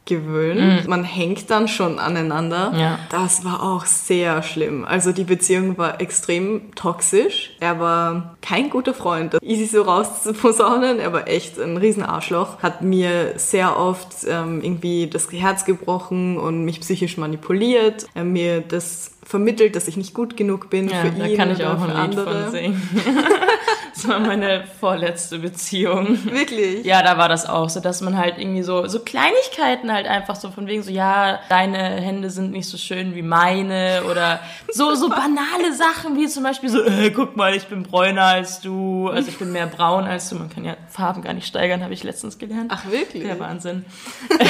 gewöhnt. 0.06 0.84
Mhm. 0.84 0.90
Man 0.90 1.04
hängt 1.04 1.50
dann 1.50 1.68
schon 1.68 2.00
aneinander. 2.00 2.74
Ja. 2.76 3.00
Das 3.10 3.44
war 3.44 3.64
auch 3.64 3.86
sehr 3.86 4.44
schlimm. 4.44 4.86
Also 4.86 5.12
die 5.12 5.24
Beziehung 5.24 5.78
war 5.78 6.00
extrem 6.00 6.74
toxisch. 6.76 7.56
Er 7.60 7.80
war 7.80 8.36
kein 8.42 8.70
guter 8.70 8.94
Freund. 8.94 9.36
Easy 9.42 9.66
so 9.66 9.82
rauszuposaunen. 9.82 11.00
Er 11.00 11.12
war 11.12 11.28
echt 11.28 11.60
ein 11.60 11.78
Riesenarschloch. 11.78 12.62
Hat 12.62 12.82
mir 12.82 13.34
sehr 13.38 13.78
oft 13.78 14.10
ähm, 14.28 14.62
irgendwie 14.62 15.08
das 15.08 15.32
Herz 15.32 15.66
gebrochen 15.66 16.38
und 16.38 16.64
mich 16.64 16.82
psychisch 16.82 17.18
manipuliert. 17.18 18.06
Er 18.14 18.24
mir 18.24 18.62
das 18.62 19.12
vermittelt, 19.24 19.76
dass 19.76 19.88
ich 19.88 19.98
nicht 19.98 20.14
gut 20.14 20.38
genug 20.38 20.70
bin 20.70 20.88
ja, 20.88 21.02
für 21.02 21.08
ihn. 21.08 21.20
Da 21.20 21.36
kann 21.36 21.52
ich 21.52 21.66
auch 21.66 21.82
ein 21.82 21.88
Lied 21.88 21.98
andere. 21.98 22.44
von 22.44 22.52
singen. 22.52 22.90
das 23.96 24.10
war 24.10 24.20
meine 24.20 24.66
vorletzte 24.82 25.40
Beziehung. 25.40 26.26
Wirklich? 26.26 26.86
Ja, 26.86 27.02
da 27.02 27.18
war 27.18 27.30
das 27.30 27.46
auch 27.46 27.70
so, 27.70 27.80
dass 27.80 28.02
man 28.02 28.18
halt 28.18 28.38
irgendwie 28.38 28.62
so, 28.62 28.88
so 28.88 29.00
Kleinigkeiten 29.00 29.92
halt 29.92 30.06
einfach 30.06 30.36
so 30.36 30.52
von 30.52 30.68
wegen 30.68 30.84
so, 30.84 30.92
ja, 30.92 31.40
deine 31.48 31.78
Hände 31.78 32.30
sind 32.30 32.52
nicht 32.52 32.68
so 32.68 32.78
schön 32.78 33.16
wie 33.16 33.22
meine 33.22 34.04
oder 34.12 34.42
so, 34.74 34.96
so 34.96 35.08
banale 35.08 35.74
Sachen 35.74 36.18
wie 36.18 36.28
zum 36.28 36.44
Beispiel 36.44 36.68
so, 36.70 36.84
äh, 36.84 37.10
guck 37.12 37.38
mal, 37.38 37.56
ich 37.56 37.68
bin 37.68 37.84
bräuner 37.84 38.26
als 38.26 38.60
du, 38.60 39.08
also 39.08 39.30
ich 39.30 39.40
bin 39.40 39.54
mehr 39.54 39.68
braun 39.68 40.04
als 40.04 40.30
du. 40.30 40.36
Man 40.36 40.50
kann 40.50 40.66
ja 40.66 40.76
Farben 40.90 41.22
gar 41.22 41.34
nicht 41.34 41.48
steigern, 41.48 41.82
habe 41.82 41.94
ich 41.94 42.04
letztens 42.04 42.38
gelernt. 42.38 42.72
Ach, 42.76 42.92
wirklich? 42.92 43.24
Der 43.24 43.40
Wahnsinn. 43.40 43.86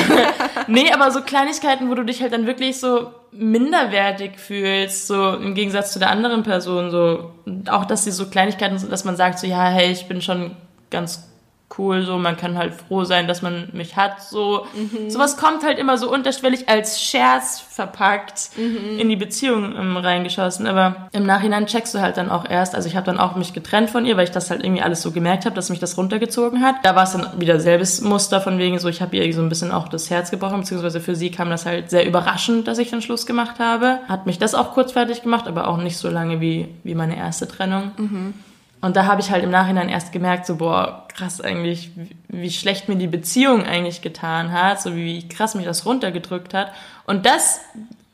nee, 0.68 0.92
aber 0.92 1.12
so 1.12 1.22
Kleinigkeiten, 1.22 1.92
wo 1.92 1.94
du 1.94 2.04
dich 2.04 2.22
halt 2.24 2.34
dann 2.34 2.48
wirklich 2.48 2.80
so 2.80 3.12
minderwertig 3.38 4.40
fühlst, 4.40 5.08
so 5.08 5.32
im 5.32 5.56
Gegensatz 5.56 5.92
zu 5.92 6.00
der 6.00 6.10
anderen 6.10 6.44
Person, 6.44 6.92
so 6.92 7.32
auch, 7.70 7.86
dass 7.86 8.04
sie 8.04 8.12
so 8.12 8.28
Kleinigkeiten 8.28 8.78
sind, 8.78 8.92
dass 8.92 9.06
man 9.06 9.16
sagt 9.16 9.40
so, 9.40 9.48
ja, 9.48 9.66
hey, 9.70 9.92
ich 9.92 10.08
bin 10.08 10.22
schon 10.22 10.56
ganz 10.90 11.30
cool, 11.78 12.04
so 12.04 12.18
man 12.18 12.38
kann 12.38 12.58
halt 12.58 12.74
froh 12.74 13.04
sein, 13.04 13.28
dass 13.28 13.42
man 13.42 13.70
mich 13.74 13.96
hat, 13.96 14.22
so 14.22 14.68
mhm. 14.76 15.10
sowas 15.10 15.36
kommt 15.38 15.64
halt 15.64 15.80
immer 15.80 15.98
so 15.98 16.12
unterschwellig 16.12 16.70
als 16.70 17.02
Scherz 17.02 17.60
verpackt 17.60 18.52
mhm. 18.56 19.00
in 19.00 19.10
die 19.10 19.16
Beziehung 19.16 19.76
ähm, 19.76 19.98
reingeschossen, 19.98 20.68
aber 20.68 21.10
im 21.12 21.26
Nachhinein 21.26 21.66
checkst 21.66 21.94
du 21.96 22.00
halt 22.00 22.18
dann 22.18 22.30
auch 22.30 22.48
erst, 22.48 22.76
also 22.76 22.88
ich 22.88 22.96
habe 22.96 23.06
dann 23.06 23.20
auch 23.20 23.36
mich 23.36 23.54
getrennt 23.54 23.90
von 23.90 24.06
ihr, 24.06 24.16
weil 24.16 24.26
ich 24.26 24.32
das 24.32 24.52
halt 24.52 24.64
irgendwie 24.64 24.84
alles 24.84 25.02
so 25.02 25.12
gemerkt 25.12 25.46
habe, 25.46 25.56
dass 25.56 25.70
mich 25.70 25.80
das 25.80 25.98
runtergezogen 25.98 26.62
hat. 26.62 26.76
Da 26.84 26.96
war 26.96 27.04
es 27.04 27.12
dann 27.12 27.28
wieder 27.40 27.60
selbes 27.60 28.02
Muster 28.02 28.42
von 28.42 28.60
wegen 28.60 28.80
so, 28.80 28.88
ich 28.88 29.02
habe 29.02 29.16
ihr 29.18 29.34
so 29.34 29.42
ein 29.42 29.50
bisschen 29.50 29.72
auch 29.72 29.88
das 29.88 30.10
Herz 30.10 30.32
gebrochen, 30.32 30.60
beziehungsweise 30.62 31.02
für 31.02 31.16
sie 31.16 31.32
kam 31.32 31.50
das 31.50 31.66
halt 31.66 31.90
sehr 31.90 32.06
überraschend, 32.06 32.68
dass 32.68 32.78
ich 32.78 32.92
den 32.92 33.02
Schluss 33.02 33.26
gemacht 33.26 33.60
habe. 33.60 34.00
Hat 34.08 34.26
mich 34.26 34.38
das 34.38 34.54
auch 34.54 34.74
kurz 34.74 34.92
fertig 34.92 35.24
gemacht, 35.24 35.48
aber 35.48 35.68
auch 35.68 35.78
nicht 35.78 35.98
so 35.98 36.10
lange 36.10 36.40
wie, 36.42 36.68
wie 36.84 36.96
meine 36.96 37.18
erste 37.18 37.48
Trennung. 37.48 37.92
Mhm. 37.98 38.34
Und 38.82 38.96
da 38.96 39.06
habe 39.06 39.22
ich 39.22 39.32
halt 39.32 39.44
im 39.44 39.52
Nachhinein 39.52 39.90
erst 39.90 40.12
gemerkt, 40.12 40.46
so, 40.46 40.58
boah, 40.58 41.08
krass 41.16 41.42
eigentlich, 41.42 41.92
wie 42.28 42.52
schlecht 42.52 42.88
mir 42.88 42.96
die 42.96 43.08
Beziehung 43.08 43.66
eigentlich 43.66 44.02
getan 44.02 44.52
hat, 44.52 44.82
so 44.82 44.96
wie 44.96 45.28
krass 45.28 45.56
mich 45.56 45.66
das 45.66 45.86
runtergedrückt 45.86 46.54
hat. 46.54 46.72
Und 47.06 47.26
das 47.26 47.62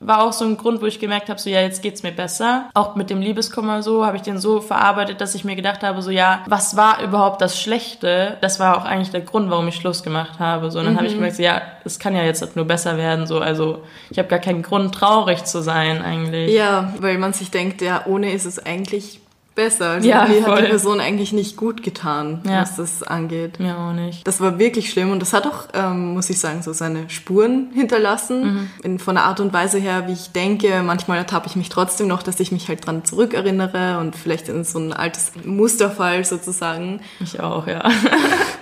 war 0.01 0.23
auch 0.23 0.33
so 0.33 0.45
ein 0.45 0.57
Grund, 0.57 0.81
wo 0.81 0.87
ich 0.87 0.99
gemerkt 0.99 1.29
habe, 1.29 1.39
so 1.39 1.49
ja, 1.49 1.61
jetzt 1.61 1.83
geht's 1.83 2.01
mir 2.01 2.11
besser. 2.11 2.69
Auch 2.73 2.95
mit 2.95 3.09
dem 3.09 3.21
Liebeskummer 3.21 3.83
so 3.83 4.05
habe 4.05 4.17
ich 4.17 4.23
den 4.23 4.39
so 4.39 4.59
verarbeitet, 4.59 5.21
dass 5.21 5.35
ich 5.35 5.45
mir 5.45 5.55
gedacht 5.55 5.83
habe, 5.83 6.01
so 6.01 6.09
ja, 6.09 6.43
was 6.47 6.75
war 6.75 7.03
überhaupt 7.03 7.39
das 7.41 7.59
Schlechte? 7.59 8.37
Das 8.41 8.59
war 8.59 8.77
auch 8.77 8.85
eigentlich 8.85 9.11
der 9.11 9.21
Grund, 9.21 9.51
warum 9.51 9.67
ich 9.67 9.75
Schluss 9.75 10.01
gemacht 10.01 10.39
habe. 10.39 10.71
So, 10.71 10.79
und 10.79 10.85
dann 10.85 10.93
mhm. 10.95 10.97
habe 10.97 11.07
ich 11.07 11.13
gemerkt, 11.13 11.35
so, 11.35 11.43
ja, 11.43 11.61
es 11.85 11.99
kann 11.99 12.15
ja 12.15 12.23
jetzt 12.23 12.55
nur 12.55 12.65
besser 12.65 12.97
werden. 12.97 13.27
So, 13.27 13.39
also 13.39 13.83
ich 14.09 14.17
habe 14.17 14.27
gar 14.27 14.39
keinen 14.39 14.63
Grund, 14.63 14.95
traurig 14.95 15.45
zu 15.45 15.61
sein 15.61 16.01
eigentlich. 16.01 16.51
Ja, 16.51 16.93
weil 16.99 17.19
man 17.19 17.33
sich 17.33 17.51
denkt, 17.51 17.81
ja, 17.81 18.05
ohne 18.07 18.31
ist 18.31 18.45
es 18.45 18.57
eigentlich 18.57 19.20
besser. 19.55 19.91
Also 19.91 20.07
ja, 20.07 20.25
mir 20.25 20.41
voll. 20.41 20.55
hat 20.55 20.65
die 20.65 20.69
Person 20.69 20.99
eigentlich 20.99 21.33
nicht 21.33 21.57
gut 21.57 21.83
getan, 21.83 22.41
ja. 22.45 22.61
was 22.61 22.75
das 22.77 23.03
angeht. 23.03 23.59
Mir 23.59 23.77
auch 23.77 23.93
nicht. 23.93 24.25
Das 24.27 24.39
war 24.39 24.59
wirklich 24.59 24.89
schlimm 24.89 25.11
und 25.11 25.21
das 25.21 25.33
hat 25.33 25.45
auch, 25.45 25.67
ähm, 25.73 26.13
muss 26.13 26.29
ich 26.29 26.39
sagen, 26.39 26.61
so 26.61 26.73
seine 26.73 27.09
Spuren 27.09 27.69
hinterlassen. 27.73 28.43
Mhm. 28.43 28.69
In, 28.83 28.99
von 28.99 29.15
der 29.15 29.25
Art 29.25 29.39
und 29.39 29.53
Weise 29.53 29.77
her, 29.77 30.07
wie 30.07 30.13
ich 30.13 30.31
denke. 30.31 30.81
Manchmal 30.83 31.17
ertappe 31.17 31.47
ich 31.47 31.55
mich 31.55 31.69
trotzdem 31.69 32.07
noch, 32.07 32.23
dass 32.23 32.39
ich 32.39 32.51
mich 32.51 32.67
halt 32.67 32.85
dran 32.85 33.05
zurückerinnere 33.05 33.99
und 33.99 34.15
vielleicht 34.15 34.49
in 34.49 34.63
so 34.63 34.79
ein 34.79 34.93
altes 34.93 35.31
Musterfall 35.43 36.23
sozusagen. 36.25 37.01
Ich 37.19 37.39
auch, 37.39 37.67
ja. 37.67 37.83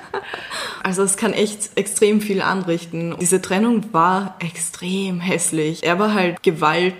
Also 0.90 1.04
es 1.04 1.18
kann 1.18 1.34
echt 1.34 1.70
extrem 1.76 2.20
viel 2.20 2.42
anrichten. 2.42 3.16
Diese 3.22 3.40
Trennung 3.40 3.94
war 3.94 4.36
extrem 4.40 5.20
hässlich. 5.20 5.84
Er 5.84 6.00
war 6.00 6.16
halt 6.16 6.42
Gewalt, 6.42 6.96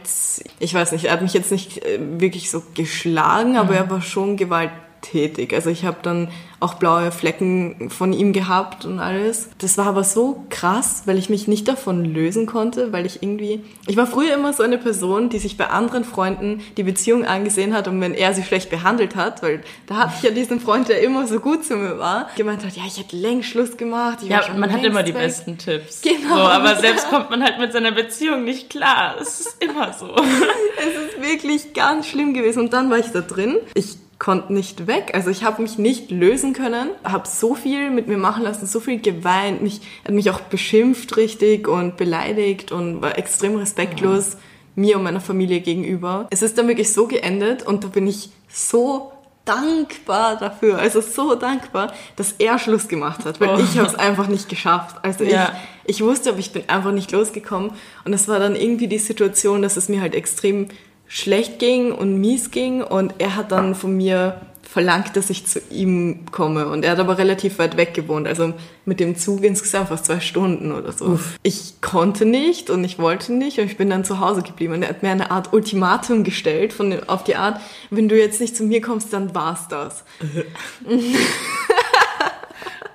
ich 0.60 0.76
weiß 0.76 0.92
nicht, 0.92 1.06
er 1.06 1.14
hat 1.14 1.24
mich 1.24 1.34
jetzt 1.34 1.52
nicht 1.52 1.84
äh, 1.84 1.98
wirklich 2.00 2.52
so 2.52 2.62
geschlagen, 2.76 3.58
aber 3.58 3.72
mhm. 3.72 3.78
er 3.78 3.90
war 3.90 4.02
schon 4.04 4.38
gewalttätig. 4.38 5.56
Also 5.56 5.72
ich 5.72 5.86
habe 5.86 5.98
dann 6.04 6.28
auch 6.60 6.76
blaue 6.76 7.12
Flecken 7.12 7.90
von 7.90 8.14
ihm 8.14 8.34
gehabt 8.34 8.86
und 8.86 9.00
alles. 9.00 9.50
Das 9.60 9.78
war 9.78 9.88
aber 9.88 10.04
so 10.04 10.44
krass, 10.50 11.04
weil 11.06 11.18
ich 11.18 11.30
mich 11.30 11.48
nicht 11.48 11.68
davon 11.68 12.06
lösen 12.06 12.46
konnte, 12.46 12.92
weil 12.92 13.06
ich 13.06 13.24
irgendwie, 13.24 13.64
ich 13.88 13.96
war 13.96 14.08
früher 14.08 14.34
immer 14.34 14.52
so 14.54 14.64
eine 14.64 14.78
Person, 14.78 15.30
die 15.30 15.40
sich 15.40 15.58
bei 15.58 15.70
anderen 15.70 16.04
Freunden 16.04 16.62
die 16.78 16.84
Beziehung 16.84 17.26
angesehen 17.26 17.74
hat 17.74 17.88
und 17.88 18.02
wenn 18.02 18.14
er 18.14 18.34
sie 18.34 18.44
schlecht 18.44 18.70
behandelt 18.70 19.16
hat, 19.16 19.42
weil 19.42 19.62
da 19.88 19.96
hatte 19.96 20.14
ich 20.18 20.24
ja 20.24 20.32
diesen 20.32 20.60
Freund, 20.60 20.90
der 20.90 21.02
immer 21.02 21.28
so 21.28 21.40
gut 21.40 21.64
zu 21.64 21.76
mir 21.76 21.98
war, 21.98 22.30
gemeint 22.36 22.66
hat, 22.66 22.76
ja, 22.76 22.84
ich 22.86 23.00
hätte 23.00 23.16
längst 23.16 23.50
Schluss 23.50 23.78
gemacht. 23.78 24.20
ja, 24.24 24.42
man 24.58 24.72
hat 24.72 24.84
immer 24.84 25.04
die 25.04 25.14
weg. 25.14 25.22
besten 25.22 25.58
Tipps. 25.58 26.02
Genau. 26.02 26.36
So, 26.36 26.42
aber 26.42 26.76
selbst 26.76 27.10
kommt 27.10 27.30
man 27.30 27.44
halt 27.44 27.60
mit 27.60 27.72
seiner 27.72 27.92
Beziehung 27.92 28.44
nicht 28.44 28.70
klar. 28.70 29.16
Es 29.22 29.40
ist 29.40 29.64
immer 29.64 29.94
so. 29.94 30.08
es 30.16 31.16
ist 31.16 31.22
wirklich 31.22 31.74
ganz 31.74 32.08
schlimm 32.08 32.34
gewesen 32.34 32.60
und 32.60 32.74
dann 32.74 32.90
war 32.90 33.00
ich 33.00 33.08
da 33.08 33.22
drin. 33.22 33.58
Ich 33.74 33.98
konnte 34.20 34.54
nicht 34.54 34.86
weg. 34.86 35.12
Also 35.14 35.30
ich 35.30 35.44
habe 35.44 35.62
mich 35.62 35.78
nicht 35.78 36.12
lösen 36.12 36.54
können, 36.54 36.90
habe 37.06 37.28
so 37.28 37.56
viel 37.56 37.90
mit 37.90 38.08
mir 38.08 38.18
machen 38.18 38.44
lassen, 38.44 38.68
so 38.68 38.82
viel 38.82 39.00
geweint, 39.00 39.62
mich 39.62 39.82
hat 40.04 40.14
mich 40.14 40.30
auch 40.30 40.42
beschimpft 40.42 41.16
richtig 41.16 41.68
und 41.68 41.96
beleidigt 41.96 42.74
und 42.74 43.02
war 43.02 43.18
extrem 43.18 43.56
respektlos 43.56 44.34
ja. 44.34 44.40
mir 44.76 44.98
und 44.98 45.04
meiner 45.04 45.22
Familie 45.22 45.62
gegenüber. 45.62 46.28
Es 46.32 46.42
ist 46.42 46.58
dann 46.58 46.68
wirklich 46.68 46.92
so 46.92 47.08
geendet 47.08 47.64
und 47.64 47.86
da 47.86 47.88
bin 47.88 48.08
ich 48.08 48.30
so 48.50 49.14
dankbar 49.46 50.38
dafür, 50.38 50.78
also 50.78 51.02
so 51.02 51.34
dankbar, 51.34 51.94
dass 52.18 52.34
er 52.34 52.60
Schluss 52.60 52.88
gemacht 52.88 53.26
hat, 53.26 53.40
weil 53.40 53.56
oh. 53.56 53.60
ich 53.60 53.80
habe 53.80 53.88
es 53.88 53.96
einfach 53.96 54.28
nicht 54.28 54.48
geschafft. 54.50 54.98
Also 55.02 55.24
ja. 55.24 55.54
ich, 55.86 55.96
ich 55.96 56.04
wusste, 56.04 56.32
aber 56.32 56.40
ich 56.40 56.52
bin 56.52 56.68
einfach 56.68 56.92
nicht 56.92 57.12
losgekommen 57.12 57.72
und 58.04 58.14
es 58.14 58.28
war 58.28 58.38
dann 58.38 58.56
irgendwie 58.56 58.88
die 58.88 59.00
Situation, 59.00 59.62
dass 59.62 59.78
es 59.78 59.90
mir 59.90 60.02
halt 60.02 60.14
extrem 60.14 60.68
schlecht 61.10 61.60
ging 61.60 61.92
und 61.92 62.22
mies 62.22 62.52
ging 62.52 62.82
und 62.82 63.16
er 63.18 63.36
hat 63.36 63.52
dann 63.52 63.76
von 63.76 63.98
mir 63.98 64.40
verlangt, 64.62 65.16
dass 65.16 65.32
ich 65.32 65.48
zu 65.48 65.60
ihm 65.72 66.28
komme 66.32 66.68
und 66.68 66.86
er 66.86 66.92
hat 66.92 67.00
aber 67.00 67.18
relativ 67.18 67.58
weit 67.58 67.76
weg 67.76 67.96
gewohnt, 67.96 68.28
also 68.28 68.54
mit 68.86 69.00
dem 69.00 69.18
Zug 69.18 69.44
insgesamt 69.44 69.90
fast 69.90 70.06
zwei 70.06 70.20
Stunden 70.20 70.72
oder 70.72 70.92
so. 70.92 71.06
Uff. 71.06 71.40
Ich 71.42 71.82
konnte 71.82 72.24
nicht 72.26 72.70
und 72.70 72.84
ich 72.84 73.00
wollte 73.00 73.34
nicht 73.34 73.58
und 73.58 73.66
ich 73.66 73.78
bin 73.78 73.90
dann 73.90 74.06
zu 74.06 74.20
Hause 74.20 74.44
geblieben 74.44 74.76
und 74.76 74.84
er 74.84 74.90
hat 74.90 75.02
mir 75.02 75.10
eine 75.10 75.32
Art 75.32 75.54
Ultimatum 75.54 76.24
gestellt 76.24 76.72
von 76.72 76.96
auf 77.08 77.24
die 77.24 77.36
Art, 77.36 77.60
wenn 77.90 78.08
du 78.08 78.16
jetzt 78.16 78.40
nicht 78.40 78.56
zu 78.56 78.64
mir 78.64 78.80
kommst, 78.80 79.12
dann 79.12 79.34
war's 79.34 79.68
das. 79.70 80.04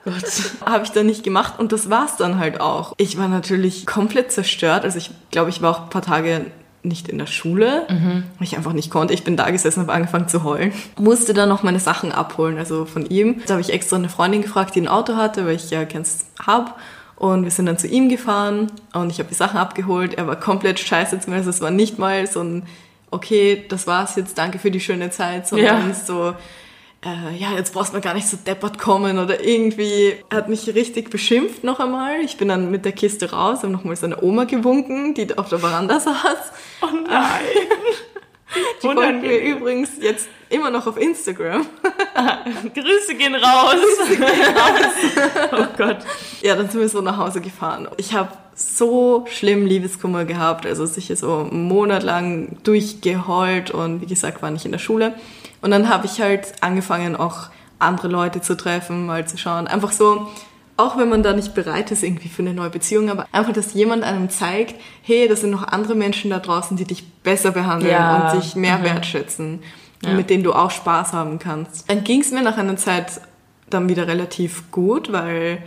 Gott. 0.05 0.15
Habe 0.65 0.85
ich 0.85 0.93
dann 0.93 1.07
nicht 1.07 1.25
gemacht 1.25 1.59
und 1.59 1.73
das 1.73 1.91
war's 1.91 2.17
dann 2.17 2.39
halt 2.39 2.61
auch. 2.61 2.95
Ich 2.99 3.19
war 3.19 3.27
natürlich 3.27 3.85
komplett 3.85 4.31
zerstört. 4.31 4.85
Also 4.85 4.99
ich 4.99 5.11
glaube, 5.33 5.51
ich 5.51 5.61
war 5.61 5.73
auch 5.73 5.83
ein 5.85 5.91
paar 5.91 6.03
Tage 6.03 6.47
nicht 6.85 7.09
in 7.09 7.19
der 7.19 7.27
Schule, 7.27 7.87
mhm. 7.89 8.25
weil 8.39 8.47
ich 8.47 8.57
einfach 8.57 8.73
nicht 8.73 8.91
konnte. 8.91 9.15
Ich 9.15 9.25
bin 9.25 9.37
da 9.37 9.51
gesessen 9.51 9.81
und 9.81 9.87
habe 9.87 9.97
angefangen 9.97 10.29
zu 10.29 10.45
heulen. 10.45 10.73
Musste 10.99 11.35
dann 11.35 11.49
noch 11.49 11.63
meine 11.63 11.81
Sachen 11.81 12.13
abholen, 12.13 12.59
also 12.59 12.85
von 12.85 13.07
ihm. 13.07 13.43
Da 13.47 13.55
habe 13.55 13.61
ich 13.61 13.73
extra 13.73 13.97
eine 13.97 14.09
Freundin 14.09 14.43
gefragt, 14.43 14.75
die 14.75 14.81
ein 14.81 14.89
Auto 14.89 15.17
hatte, 15.17 15.47
weil 15.47 15.57
ich 15.57 15.71
ja 15.71 15.85
kennst 15.85 16.27
hab. 16.45 16.79
Und 17.17 17.45
wir 17.45 17.51
sind 17.51 17.67
dann 17.67 17.79
zu 17.79 17.87
ihm 17.87 18.09
gefahren 18.09 18.73
und 18.93 19.11
ich 19.11 19.19
habe 19.19 19.29
die 19.29 19.35
Sachen 19.35 19.57
abgeholt. 19.57 20.15
Er 20.15 20.27
war 20.27 20.37
komplett 20.37 20.81
scheiße 20.81 21.21
zu 21.21 21.31
mir. 21.31 21.37
Also 21.37 21.51
es 21.51 21.61
war 21.61 21.71
nicht 21.71 21.99
mal 21.99 22.27
so 22.27 22.41
ein, 22.43 22.65
okay, 23.11 23.65
das 23.69 23.87
war's 23.87 24.17
jetzt, 24.17 24.37
danke 24.37 24.59
für 24.59 24.71
die 24.71 24.81
schöne 24.81 25.11
Zeit, 25.11 25.47
sondern 25.47 25.89
ja. 25.89 25.95
so, 25.95 26.35
äh, 27.05 27.37
ja, 27.37 27.53
jetzt 27.53 27.75
brauchst 27.75 27.95
du 27.95 28.01
gar 28.01 28.15
nicht 28.15 28.29
so 28.29 28.37
deppert 28.37 28.79
kommen 28.79 29.19
oder 29.19 29.45
irgendwie. 29.45 30.15
Er 30.31 30.39
hat 30.39 30.49
mich 30.49 30.67
richtig 30.75 31.11
beschimpft 31.11 31.63
noch 31.63 31.81
einmal. 31.81 32.21
Ich 32.23 32.37
bin 32.37 32.49
dann 32.49 32.71
mit 32.71 32.85
der 32.85 32.93
Kiste 32.93 33.31
raus, 33.31 33.59
habe 33.59 33.73
nochmal 33.73 33.97
seine 33.97 34.23
Oma 34.23 34.45
gewunken, 34.45 35.15
die 35.15 35.37
auf 35.37 35.49
der 35.49 35.59
Veranda 35.59 36.01
saß. 36.01 36.53
Oh 36.83 36.89
nein! 37.07 37.41
Die 38.83 38.87
folgen 38.87 39.21
mir 39.21 39.39
übrigens 39.39 39.91
jetzt 40.01 40.29
immer 40.49 40.71
noch 40.71 40.87
auf 40.87 40.97
Instagram. 40.97 41.67
Grüße 42.75 43.15
gehen 43.17 43.35
raus. 43.35 43.75
Grüße 43.75 44.17
gehen 44.17 44.57
raus. 44.57 45.51
oh 45.53 45.67
Gott. 45.77 45.99
Ja, 46.41 46.55
dann 46.55 46.69
sind 46.69 46.81
wir 46.81 46.89
so 46.89 47.01
nach 47.01 47.17
Hause 47.17 47.41
gefahren. 47.41 47.89
Ich 47.97 48.15
habe 48.15 48.29
so 48.55 49.27
schlimm 49.29 49.67
Liebeskummer 49.67 50.25
gehabt, 50.25 50.67
also 50.67 50.87
sicher 50.87 51.17
so 51.17 51.49
einen 51.51 51.67
Monat 51.67 52.05
lang 52.05 52.59
durchgeheult 52.63 53.73
und 53.73 54.01
wie 54.01 54.07
gesagt 54.07 54.43
war 54.43 54.53
nicht 54.53 54.65
in 54.65 54.73
der 54.73 54.79
Schule. 54.79 55.15
Und 55.65 55.71
dann 55.71 55.89
habe 55.89 56.07
ich 56.07 56.21
halt 56.21 56.53
angefangen 56.61 57.17
auch 57.17 57.49
andere 57.79 58.09
Leute 58.09 58.41
zu 58.41 58.57
treffen, 58.57 59.07
mal 59.07 59.27
zu 59.27 59.37
schauen, 59.37 59.67
einfach 59.67 59.93
so, 59.93 60.29
auch 60.77 60.97
wenn 60.97 61.09
man 61.09 61.23
da 61.23 61.33
nicht 61.33 61.55
bereit 61.55 61.91
ist 61.91 62.03
irgendwie 62.03 62.29
für 62.29 62.43
eine 62.43 62.55
neue 62.55 62.71
Beziehung, 62.71 63.11
aber 63.11 63.27
einfach, 63.33 63.53
dass 63.53 63.75
jemand 63.75 64.05
einem 64.05 64.29
zeigt, 64.31 64.75
hey, 65.03 65.29
das 65.29 65.41
sind 65.41 65.51
noch 65.51 65.67
andere 65.67 65.95
Menschen 65.95 66.31
da 66.31 66.39
draußen, 66.39 66.77
die 66.77 66.85
dich 66.85 67.09
besser 67.23 67.53
behandeln 67.53 67.93
ja. 67.93 68.33
und 68.33 68.41
dich 68.41 68.57
mehr 68.57 68.79
mhm. 68.79 68.85
wertschätzen 68.85 69.61
ja. 70.07 70.15
mit 70.15 70.31
denen 70.31 70.45
du 70.45 70.53
auch 70.53 70.71
Spaß 70.71 71.13
haben 71.13 71.39
kannst. 71.39 71.89
Dann 71.91 72.05
ging 72.05 72.21
es 72.21 72.31
mir 72.31 72.43
nach 72.43 72.59
einer 72.59 72.77
Zeit 72.77 73.21
dann 73.71 73.89
wieder 73.89 74.07
relativ 74.07 74.71
gut, 74.71 75.13
weil 75.13 75.63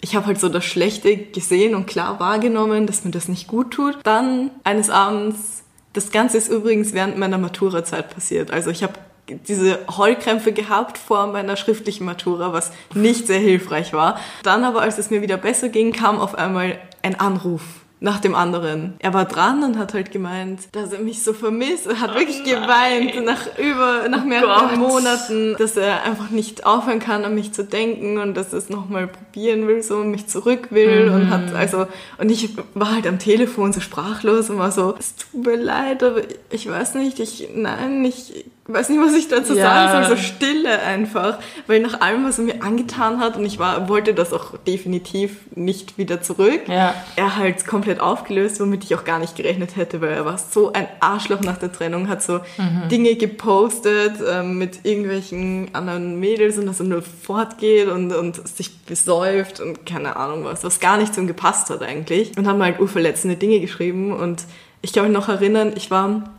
ich 0.00 0.16
habe 0.16 0.26
halt 0.26 0.40
so 0.40 0.48
das 0.48 0.64
Schlechte 0.64 1.16
gesehen 1.16 1.74
und 1.74 1.86
klar 1.86 2.18
wahrgenommen, 2.18 2.86
dass 2.86 3.04
mir 3.04 3.10
das 3.12 3.28
nicht 3.28 3.46
gut 3.46 3.72
tut. 3.72 3.98
Dann 4.02 4.50
eines 4.64 4.90
Abends, 4.90 5.62
das 5.92 6.10
Ganze 6.10 6.38
ist 6.38 6.48
übrigens 6.48 6.92
während 6.92 7.18
meiner 7.18 7.38
Maturazeit 7.38 8.12
passiert. 8.12 8.50
Also 8.50 8.70
ich 8.70 8.82
habe 8.82 8.94
diese 9.28 9.78
Heulkrämpfe 9.96 10.52
gehabt 10.52 10.98
vor 10.98 11.26
meiner 11.28 11.56
schriftlichen 11.56 12.04
Matura, 12.04 12.52
was 12.52 12.72
nicht 12.94 13.26
sehr 13.26 13.38
hilfreich 13.38 13.92
war. 13.92 14.18
Dann 14.42 14.64
aber, 14.64 14.82
als 14.82 14.98
es 14.98 15.10
mir 15.10 15.22
wieder 15.22 15.36
besser 15.36 15.68
ging, 15.68 15.92
kam 15.92 16.18
auf 16.18 16.34
einmal 16.34 16.78
ein 17.02 17.18
Anruf 17.18 17.62
nach 18.02 18.18
dem 18.18 18.34
anderen. 18.34 18.94
Er 18.98 19.14
war 19.14 19.26
dran 19.26 19.62
und 19.62 19.78
hat 19.78 19.94
halt 19.94 20.10
gemeint, 20.10 20.62
dass 20.72 20.92
er 20.92 20.98
mich 20.98 21.22
so 21.22 21.32
vermisst. 21.32 21.86
Er 21.86 22.00
hat 22.00 22.10
oh 22.10 22.18
wirklich 22.18 22.42
nein. 22.44 22.62
geweint 22.62 23.24
nach 23.24 23.56
über, 23.58 24.08
nach 24.08 24.24
oh 24.24 24.26
mehreren 24.26 24.82
oh 24.82 24.88
Monaten, 24.88 25.54
dass 25.56 25.76
er 25.76 26.02
einfach 26.02 26.30
nicht 26.30 26.66
aufhören 26.66 26.98
kann, 26.98 27.24
an 27.24 27.36
mich 27.36 27.52
zu 27.52 27.62
denken 27.62 28.18
und 28.18 28.34
dass 28.34 28.52
er 28.52 28.58
es 28.58 28.68
nochmal 28.68 29.06
probieren 29.06 29.68
will, 29.68 29.84
so 29.84 30.02
mich 30.02 30.26
zurück 30.26 30.68
will 30.70 31.10
mhm. 31.10 31.14
und 31.14 31.30
hat, 31.30 31.54
also, 31.54 31.86
und 32.18 32.28
ich 32.28 32.50
war 32.74 32.92
halt 32.92 33.06
am 33.06 33.20
Telefon 33.20 33.72
so 33.72 33.80
sprachlos 33.80 34.50
und 34.50 34.58
war 34.58 34.72
so, 34.72 34.96
es 34.98 35.14
tut 35.14 35.46
mir 35.46 35.56
leid, 35.56 36.02
aber 36.02 36.22
ich 36.50 36.68
weiß 36.68 36.96
nicht, 36.96 37.20
ich, 37.20 37.50
nein, 37.54 38.04
ich, 38.04 38.46
weiß 38.72 38.88
nicht, 38.88 39.00
was 39.00 39.14
ich 39.14 39.28
dazu 39.28 39.54
ja. 39.54 39.64
sagen 39.64 40.06
soll, 40.06 40.16
so 40.16 40.22
Stille 40.22 40.80
einfach, 40.80 41.38
weil 41.66 41.80
nach 41.80 42.00
allem, 42.00 42.24
was 42.24 42.38
er 42.38 42.44
mir 42.44 42.62
angetan 42.62 43.20
hat 43.20 43.36
und 43.36 43.44
ich 43.44 43.58
war, 43.58 43.88
wollte 43.88 44.14
das 44.14 44.32
auch 44.32 44.58
definitiv 44.66 45.38
nicht 45.54 45.98
wieder 45.98 46.22
zurück, 46.22 46.62
ja. 46.68 46.94
er 47.16 47.36
halt 47.36 47.66
komplett 47.66 48.00
aufgelöst, 48.00 48.60
womit 48.60 48.84
ich 48.84 48.94
auch 48.94 49.04
gar 49.04 49.18
nicht 49.18 49.36
gerechnet 49.36 49.76
hätte, 49.76 50.00
weil 50.00 50.10
er 50.10 50.24
war 50.24 50.38
so 50.38 50.72
ein 50.72 50.86
Arschloch 51.00 51.40
nach 51.40 51.58
der 51.58 51.72
Trennung, 51.72 52.08
hat 52.08 52.22
so 52.22 52.40
mhm. 52.56 52.88
Dinge 52.90 53.16
gepostet 53.16 54.14
ähm, 54.28 54.58
mit 54.58 54.84
irgendwelchen 54.84 55.74
anderen 55.74 56.18
Mädels 56.20 56.58
und 56.58 56.66
dass 56.66 56.80
er 56.80 56.86
nur 56.86 57.02
fortgeht 57.02 57.88
und, 57.88 58.12
und 58.12 58.46
sich 58.48 58.84
besäuft 58.84 59.60
und 59.60 59.86
keine 59.86 60.16
Ahnung 60.16 60.44
was, 60.44 60.64
was 60.64 60.80
gar 60.80 60.98
nicht 60.98 61.14
zu 61.14 61.20
ihm 61.20 61.26
gepasst 61.26 61.70
hat 61.70 61.82
eigentlich 61.82 62.36
und 62.36 62.46
haben 62.46 62.62
halt 62.62 62.80
urverletzende 62.80 63.36
Dinge 63.36 63.60
geschrieben 63.60 64.12
und 64.12 64.44
ich 64.82 64.92
kann 64.92 65.04
mich 65.04 65.12
noch 65.12 65.28
erinnern, 65.28 65.72
ich 65.76 65.90
war 65.90 66.30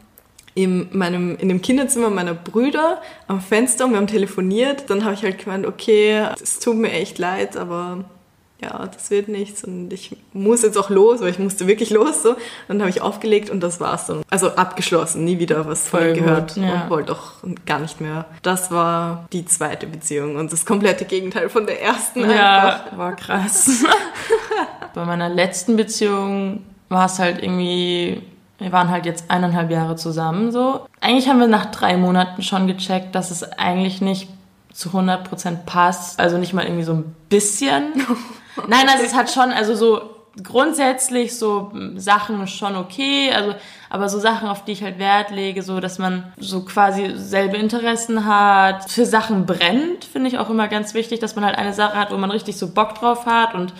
in 0.55 0.87
meinem, 0.91 1.35
in 1.37 1.49
dem 1.49 1.61
Kinderzimmer 1.61 2.09
meiner 2.09 2.33
Brüder 2.33 3.01
am 3.27 3.41
Fenster 3.41 3.85
und 3.85 3.91
wir 3.91 3.97
haben 3.97 4.07
telefoniert. 4.07 4.89
Dann 4.89 5.03
habe 5.03 5.15
ich 5.15 5.23
halt 5.23 5.39
gemeint, 5.39 5.65
okay, 5.65 6.27
es 6.41 6.59
tut 6.59 6.75
mir 6.75 6.91
echt 6.91 7.17
leid, 7.17 7.57
aber 7.57 8.05
ja, 8.63 8.87
das 8.87 9.11
wird 9.11 9.27
nichts 9.27 9.63
und 9.63 9.91
ich 9.91 10.15
muss 10.31 10.61
jetzt 10.61 10.77
auch 10.77 10.89
los, 10.89 11.19
weil 11.19 11.29
ich 11.29 11.39
musste 11.39 11.67
wirklich 11.67 11.89
los 11.89 12.23
so. 12.23 12.35
Dann 12.67 12.79
habe 12.79 12.89
ich 12.89 13.01
aufgelegt 13.01 13.49
und 13.49 13.61
das 13.61 13.79
war's 13.79 14.07
dann. 14.07 14.21
Also 14.29 14.51
abgeschlossen, 14.51 15.25
nie 15.25 15.39
wieder 15.39 15.67
was 15.67 15.89
Voll 15.89 16.13
gehört 16.13 16.55
ja. 16.55 16.83
und 16.83 16.89
wollte 16.89 17.11
auch 17.11 17.33
gar 17.65 17.79
nicht 17.79 17.99
mehr. 17.99 18.25
Das 18.41 18.71
war 18.71 19.27
die 19.33 19.45
zweite 19.45 19.85
Beziehung 19.87 20.37
und 20.37 20.53
das 20.53 20.65
komplette 20.65 21.05
Gegenteil 21.05 21.49
von 21.49 21.65
der 21.65 21.81
ersten. 21.81 22.21
Ja, 22.21 22.83
einfach. 22.85 22.97
war 22.97 23.15
krass. 23.15 23.83
Bei 24.93 25.03
meiner 25.05 25.27
letzten 25.27 25.75
Beziehung 25.75 26.63
war 26.87 27.07
es 27.07 27.19
halt 27.19 27.43
irgendwie 27.43 28.21
wir 28.59 28.71
waren 28.71 28.89
halt 28.89 29.05
jetzt 29.05 29.29
eineinhalb 29.29 29.71
Jahre 29.71 29.95
zusammen 29.95 30.51
so. 30.51 30.85
Eigentlich 31.01 31.27
haben 31.27 31.39
wir 31.39 31.47
nach 31.47 31.65
drei 31.67 31.97
Monaten 31.97 32.43
schon 32.43 32.67
gecheckt, 32.67 33.15
dass 33.15 33.31
es 33.31 33.43
eigentlich 33.43 34.01
nicht 34.01 34.29
zu 34.71 34.89
100% 34.89 35.65
passt. 35.65 36.19
Also 36.19 36.37
nicht 36.37 36.53
mal 36.53 36.63
irgendwie 36.65 36.83
so 36.83 36.93
ein 36.93 37.15
bisschen. 37.29 37.93
Nein, 38.67 38.87
also 38.89 39.03
es 39.03 39.15
hat 39.15 39.31
schon, 39.31 39.51
also 39.51 39.75
so 39.75 40.13
grundsätzlich 40.41 41.37
so 41.37 41.71
Sachen 41.95 42.47
schon 42.47 42.75
okay, 42.75 43.31
also 43.31 43.53
aber 43.89 44.09
so 44.09 44.19
Sachen, 44.19 44.47
auf 44.47 44.65
die 44.65 44.71
ich 44.71 44.83
halt 44.83 44.97
Wert 44.97 45.29
lege, 45.29 45.61
so 45.61 45.79
dass 45.79 45.99
man 45.99 46.33
so 46.37 46.61
quasi 46.61 47.11
selbe 47.15 47.57
Interessen 47.57 48.25
hat, 48.25 48.89
für 48.89 49.05
Sachen 49.05 49.45
brennt, 49.45 50.05
finde 50.05 50.29
ich 50.29 50.39
auch 50.39 50.49
immer 50.49 50.67
ganz 50.67 50.95
wichtig, 50.95 51.19
dass 51.19 51.35
man 51.35 51.45
halt 51.45 51.55
eine 51.55 51.73
Sache 51.73 51.97
hat, 51.97 52.11
wo 52.11 52.17
man 52.17 52.31
richtig 52.31 52.57
so 52.57 52.69
Bock 52.69 52.95
drauf 52.95 53.27
hat 53.27 53.53
und 53.53 53.73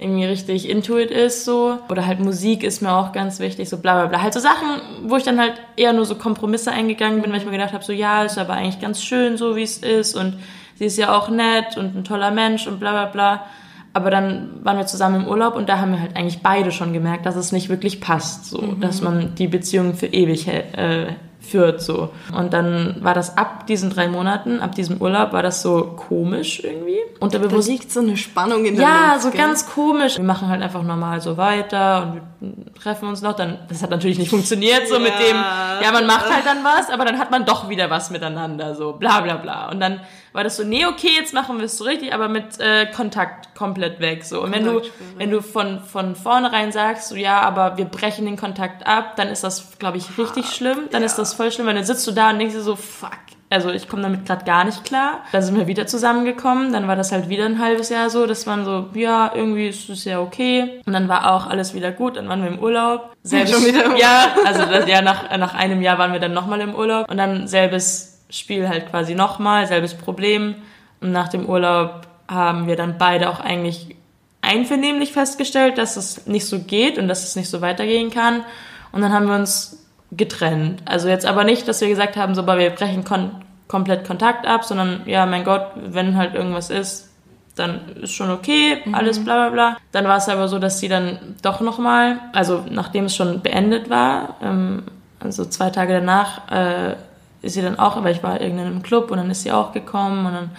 irgendwie 0.00 0.24
richtig 0.24 0.68
intuit 0.68 1.10
ist 1.10 1.44
so. 1.44 1.78
Oder 1.88 2.06
halt 2.06 2.20
Musik 2.20 2.62
ist 2.62 2.80
mir 2.80 2.92
auch 2.92 3.12
ganz 3.12 3.38
wichtig, 3.38 3.68
so 3.68 3.78
bla 3.78 3.94
bla 3.94 4.06
bla. 4.06 4.22
Halt 4.22 4.32
so 4.32 4.40
Sachen, 4.40 4.80
wo 5.04 5.16
ich 5.16 5.24
dann 5.24 5.38
halt 5.38 5.54
eher 5.76 5.92
nur 5.92 6.06
so 6.06 6.14
Kompromisse 6.14 6.72
eingegangen 6.72 7.20
bin, 7.20 7.30
weil 7.30 7.38
ich 7.38 7.44
mir 7.44 7.52
gedacht 7.52 7.74
habe, 7.74 7.84
so 7.84 7.92
ja, 7.92 8.24
ist 8.24 8.38
aber 8.38 8.54
eigentlich 8.54 8.80
ganz 8.80 9.02
schön 9.02 9.36
so, 9.36 9.56
wie 9.56 9.62
es 9.62 9.78
ist 9.78 10.16
und 10.16 10.38
sie 10.76 10.86
ist 10.86 10.96
ja 10.96 11.16
auch 11.16 11.28
nett 11.28 11.76
und 11.76 11.94
ein 11.94 12.04
toller 12.04 12.30
Mensch 12.30 12.66
und 12.66 12.80
bla 12.80 12.92
bla 12.92 13.06
bla. 13.06 13.44
Aber 13.92 14.10
dann 14.10 14.50
waren 14.62 14.78
wir 14.78 14.86
zusammen 14.86 15.22
im 15.22 15.28
Urlaub 15.28 15.56
und 15.56 15.68
da 15.68 15.78
haben 15.78 15.92
wir 15.92 16.00
halt 16.00 16.16
eigentlich 16.16 16.42
beide 16.42 16.72
schon 16.72 16.92
gemerkt, 16.92 17.26
dass 17.26 17.36
es 17.36 17.52
nicht 17.52 17.68
wirklich 17.68 18.00
passt, 18.00 18.46
so, 18.46 18.62
mhm. 18.62 18.80
dass 18.80 19.02
man 19.02 19.34
die 19.34 19.48
Beziehung 19.48 19.94
für 19.94 20.06
ewig 20.06 20.46
äh, 20.48 21.08
führt 21.40 21.80
so. 21.80 22.10
Und 22.36 22.52
dann 22.52 22.96
war 23.00 23.14
das 23.14 23.36
ab 23.36 23.66
diesen 23.66 23.90
drei 23.90 24.08
Monaten, 24.08 24.60
ab 24.60 24.74
diesem 24.74 25.00
Urlaub, 25.00 25.32
war 25.32 25.42
das 25.42 25.62
so 25.62 25.94
komisch 25.96 26.62
irgendwie. 26.62 26.98
Und 27.18 27.34
da 27.34 27.38
liegt 27.38 27.90
so 27.90 28.00
eine 28.00 28.16
Spannung 28.16 28.64
in 28.64 28.76
der 28.76 28.84
Ja, 28.84 29.12
Luft, 29.12 29.22
so 29.22 29.30
gell? 29.30 29.40
ganz 29.40 29.68
komisch. 29.68 30.16
Wir 30.16 30.24
machen 30.24 30.48
halt 30.48 30.62
einfach 30.62 30.82
normal 30.82 31.20
so 31.20 31.36
weiter 31.36 32.02
und 32.02 32.14
wir 32.14 32.74
treffen 32.74 33.08
uns 33.08 33.22
noch. 33.22 33.34
Dann, 33.34 33.58
das 33.68 33.82
hat 33.82 33.90
natürlich 33.90 34.18
nicht 34.18 34.30
funktioniert 34.30 34.86
so 34.88 34.94
ja. 34.94 35.00
mit 35.00 35.12
dem, 35.14 35.36
ja, 35.36 35.92
man 35.92 36.06
macht 36.06 36.32
halt 36.32 36.46
dann 36.46 36.62
was, 36.62 36.90
aber 36.90 37.04
dann 37.04 37.18
hat 37.18 37.30
man 37.30 37.44
doch 37.44 37.68
wieder 37.68 37.90
was 37.90 38.10
miteinander, 38.10 38.74
so 38.74 38.92
bla 38.92 39.20
bla 39.20 39.36
bla. 39.36 39.70
Und 39.70 39.80
dann 39.80 40.00
war 40.32 40.44
das 40.44 40.56
so, 40.56 40.64
nee, 40.64 40.86
okay, 40.86 41.10
jetzt 41.16 41.34
machen 41.34 41.58
wir 41.58 41.64
es 41.64 41.76
so 41.76 41.84
richtig, 41.84 42.14
aber 42.14 42.28
mit 42.28 42.60
äh, 42.60 42.86
Kontakt 42.86 43.54
komplett 43.56 43.98
weg. 44.00 44.24
So. 44.24 44.42
Und 44.42 44.52
wenn 44.52 44.64
du, 44.64 44.82
wenn 45.16 45.30
du 45.30 45.42
von, 45.42 45.80
von 45.80 46.14
vornherein 46.14 46.70
sagst, 46.70 47.08
so 47.08 47.16
ja, 47.16 47.40
aber 47.40 47.76
wir 47.76 47.84
brechen 47.84 48.26
den 48.26 48.36
Kontakt 48.36 48.86
ab, 48.86 49.16
dann 49.16 49.28
ist 49.28 49.42
das, 49.42 49.78
glaube 49.78 49.98
ich, 49.98 50.18
richtig 50.18 50.44
Hart. 50.44 50.54
schlimm. 50.54 50.78
Dann 50.92 51.02
ja. 51.02 51.06
ist 51.06 51.16
das 51.16 51.29
voll 51.34 51.50
schlimm, 51.50 51.66
weil 51.66 51.74
dann 51.74 51.84
sitzt 51.84 52.06
du 52.06 52.12
da 52.12 52.30
und 52.30 52.38
denkst 52.38 52.54
dir 52.54 52.62
so, 52.62 52.76
fuck. 52.76 53.10
Also 53.52 53.70
ich 53.70 53.88
komme 53.88 54.02
damit 54.02 54.26
gerade 54.26 54.44
gar 54.44 54.64
nicht 54.64 54.84
klar. 54.84 55.24
Dann 55.32 55.42
sind 55.42 55.56
wir 55.56 55.66
wieder 55.66 55.88
zusammengekommen. 55.88 56.72
Dann 56.72 56.86
war 56.86 56.94
das 56.94 57.10
halt 57.10 57.28
wieder 57.28 57.46
ein 57.46 57.58
halbes 57.58 57.88
Jahr 57.88 58.08
so, 58.08 58.26
dass 58.26 58.46
man 58.46 58.64
so, 58.64 58.88
ja, 58.94 59.32
irgendwie 59.34 59.68
ist 59.68 59.88
es 59.88 60.04
ja 60.04 60.20
okay. 60.20 60.80
Und 60.86 60.92
dann 60.92 61.08
war 61.08 61.34
auch 61.34 61.48
alles 61.48 61.74
wieder 61.74 61.90
gut. 61.90 62.16
Dann 62.16 62.28
waren 62.28 62.42
wir 62.42 62.48
im 62.48 62.60
Urlaub. 62.60 63.12
Selbes, 63.24 63.50
Schon 63.50 63.64
wieder 63.64 63.86
im. 63.86 63.96
Ja, 63.96 64.28
also 64.46 64.64
das, 64.66 64.88
ja, 64.88 65.02
nach, 65.02 65.36
nach 65.36 65.54
einem 65.54 65.82
Jahr 65.82 65.98
waren 65.98 66.12
wir 66.12 66.20
dann 66.20 66.32
nochmal 66.32 66.60
im 66.60 66.76
Urlaub. 66.76 67.10
Und 67.10 67.16
dann 67.16 67.48
selbes 67.48 68.20
Spiel 68.30 68.68
halt 68.68 68.88
quasi 68.88 69.16
nochmal, 69.16 69.66
selbes 69.66 69.94
Problem. 69.94 70.54
Und 71.00 71.10
nach 71.10 71.26
dem 71.26 71.46
Urlaub 71.46 72.06
haben 72.28 72.68
wir 72.68 72.76
dann 72.76 72.98
beide 72.98 73.28
auch 73.28 73.40
eigentlich 73.40 73.96
einvernehmlich 74.42 75.12
festgestellt, 75.12 75.76
dass 75.76 75.96
es 75.96 76.26
nicht 76.28 76.46
so 76.46 76.60
geht 76.60 76.98
und 76.98 77.08
dass 77.08 77.24
es 77.24 77.34
nicht 77.34 77.50
so 77.50 77.60
weitergehen 77.60 78.10
kann. 78.10 78.44
Und 78.92 79.02
dann 79.02 79.12
haben 79.12 79.26
wir 79.26 79.34
uns 79.34 79.79
getrennt. 80.12 80.82
Also 80.84 81.08
jetzt 81.08 81.26
aber 81.26 81.44
nicht, 81.44 81.68
dass 81.68 81.80
wir 81.80 81.88
gesagt 81.88 82.16
haben, 82.16 82.34
so, 82.34 82.46
wir 82.46 82.70
brechen 82.70 83.04
kon 83.04 83.30
komplett 83.68 84.04
Kontakt 84.04 84.48
ab, 84.48 84.64
sondern 84.64 85.02
ja, 85.06 85.26
mein 85.26 85.44
Gott, 85.44 85.70
wenn 85.76 86.16
halt 86.16 86.34
irgendwas 86.34 86.70
ist, 86.70 87.08
dann 87.54 87.96
ist 88.02 88.12
schon 88.12 88.30
okay, 88.30 88.82
mhm. 88.84 88.94
alles 88.94 89.24
bla 89.24 89.34
bla 89.34 89.50
bla. 89.50 89.76
Dann 89.92 90.06
war 90.06 90.16
es 90.16 90.28
aber 90.28 90.48
so, 90.48 90.58
dass 90.58 90.80
sie 90.80 90.88
dann 90.88 91.36
doch 91.42 91.60
nochmal, 91.60 92.18
also 92.32 92.64
nachdem 92.68 93.04
es 93.04 93.14
schon 93.14 93.42
beendet 93.42 93.88
war, 93.88 94.36
ähm, 94.42 94.82
also 95.20 95.44
zwei 95.44 95.70
Tage 95.70 95.92
danach, 95.92 96.50
äh, 96.50 96.96
ist 97.42 97.54
sie 97.54 97.62
dann 97.62 97.78
auch, 97.78 98.02
weil 98.02 98.14
ich 98.14 98.22
war 98.22 98.40
in 98.40 98.58
einem 98.58 98.82
Club 98.82 99.10
und 99.10 99.18
dann 99.18 99.30
ist 99.30 99.42
sie 99.42 99.52
auch 99.52 99.72
gekommen 99.72 100.26
und 100.26 100.32
dann 100.32 100.50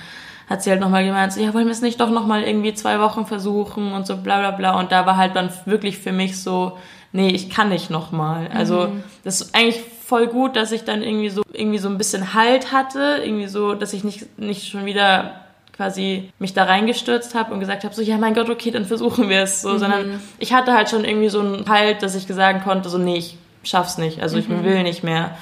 hat 0.52 0.64
sie 0.64 0.70
halt 0.70 0.82
nochmal 0.82 1.06
gemeint, 1.06 1.34
so, 1.34 1.42
ja, 1.42 1.54
wollen 1.54 1.66
wir 1.66 1.72
es 1.72 1.82
nicht 1.82 2.00
doch 2.00 2.10
nochmal 2.10 2.44
irgendwie 2.44 2.74
zwei 2.74 3.00
Wochen 3.00 3.26
versuchen 3.26 3.94
und 3.94 4.06
so 4.06 4.18
bla 4.18 4.40
bla 4.40 4.52
bla. 4.52 4.80
Und 4.80 4.92
da 4.92 5.06
war 5.06 5.18
halt 5.18 5.36
dann 5.36 5.50
wirklich 5.66 5.98
für 5.98 6.12
mich 6.12 6.42
so, 6.42 6.78
nee, 7.14 7.30
ich 7.30 7.50
kann 7.50 7.70
nicht 7.70 7.90
nochmal. 7.90 8.50
Also 8.54 8.88
mhm. 8.88 9.04
das 9.24 9.42
ist 9.42 9.56
eigentlich 9.56 9.82
voll 10.06 10.28
gut, 10.28 10.58
dass 10.58 10.74
ich 10.74 10.84
dann 10.84 11.02
irgendwie 11.02 11.30
so 11.30 11.42
irgendwie 11.54 11.78
so 11.78 11.88
ein 11.88 11.98
bisschen 11.98 12.34
Halt 12.34 12.74
hatte, 12.74 13.22
irgendwie 13.24 13.48
so, 13.48 13.76
dass 13.76 13.94
ich 13.94 14.04
nicht, 14.04 14.38
nicht 14.38 14.70
schon 14.70 14.86
wieder 14.86 15.36
quasi 15.74 16.32
mich 16.38 16.54
da 16.54 16.66
reingestürzt 16.66 17.34
habe 17.34 17.54
und 17.54 17.62
gesagt 17.62 17.86
habe, 17.86 17.96
so, 17.96 18.02
ja, 18.02 18.18
mein 18.18 18.34
Gott, 18.34 18.50
okay, 18.50 18.72
dann 18.72 18.86
versuchen 18.86 19.30
wir 19.30 19.42
es. 19.42 19.62
So, 19.62 19.70
mhm. 19.70 19.80
sondern 19.80 20.22
ich 20.38 20.54
hatte 20.54 20.74
halt 20.74 20.90
schon 20.90 21.06
irgendwie 21.06 21.30
so 21.30 21.40
einen 21.40 21.70
Halt, 21.70 22.04
dass 22.04 22.14
ich 22.14 22.28
sagen 22.28 22.62
konnte, 22.62 22.90
so, 22.90 22.98
nee, 22.98 23.18
ich 23.18 23.38
schaff's 23.64 23.98
nicht. 23.98 24.22
Also 24.22 24.38
ich 24.38 24.50
mhm. 24.50 24.64
will 24.64 24.84
nicht 24.84 25.04
mehr. 25.04 25.38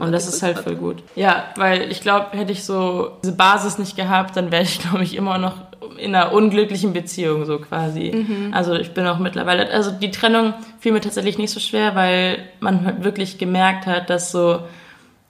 Und 0.00 0.12
das 0.12 0.26
ist 0.26 0.42
halt 0.42 0.58
voll 0.58 0.76
gut. 0.76 1.02
Ja, 1.14 1.44
weil 1.56 1.92
ich 1.92 2.00
glaube, 2.00 2.28
hätte 2.32 2.52
ich 2.52 2.64
so 2.64 3.18
diese 3.22 3.34
Basis 3.34 3.78
nicht 3.78 3.96
gehabt, 3.96 4.34
dann 4.34 4.50
wäre 4.50 4.62
ich, 4.62 4.80
glaube 4.82 5.04
ich, 5.04 5.14
immer 5.14 5.38
noch 5.38 5.56
in 5.98 6.14
einer 6.14 6.32
unglücklichen 6.32 6.94
Beziehung 6.94 7.44
so 7.44 7.58
quasi. 7.58 8.10
Mhm. 8.14 8.54
Also 8.54 8.74
ich 8.74 8.92
bin 8.92 9.06
auch 9.06 9.18
mittlerweile, 9.18 9.70
also 9.70 9.90
die 9.90 10.10
Trennung 10.10 10.54
fiel 10.78 10.92
mir 10.92 11.00
tatsächlich 11.00 11.36
nicht 11.36 11.50
so 11.50 11.60
schwer, 11.60 11.94
weil 11.94 12.38
man 12.60 12.86
halt 12.86 13.04
wirklich 13.04 13.36
gemerkt 13.36 13.86
hat, 13.86 14.08
dass 14.08 14.32
so 14.32 14.60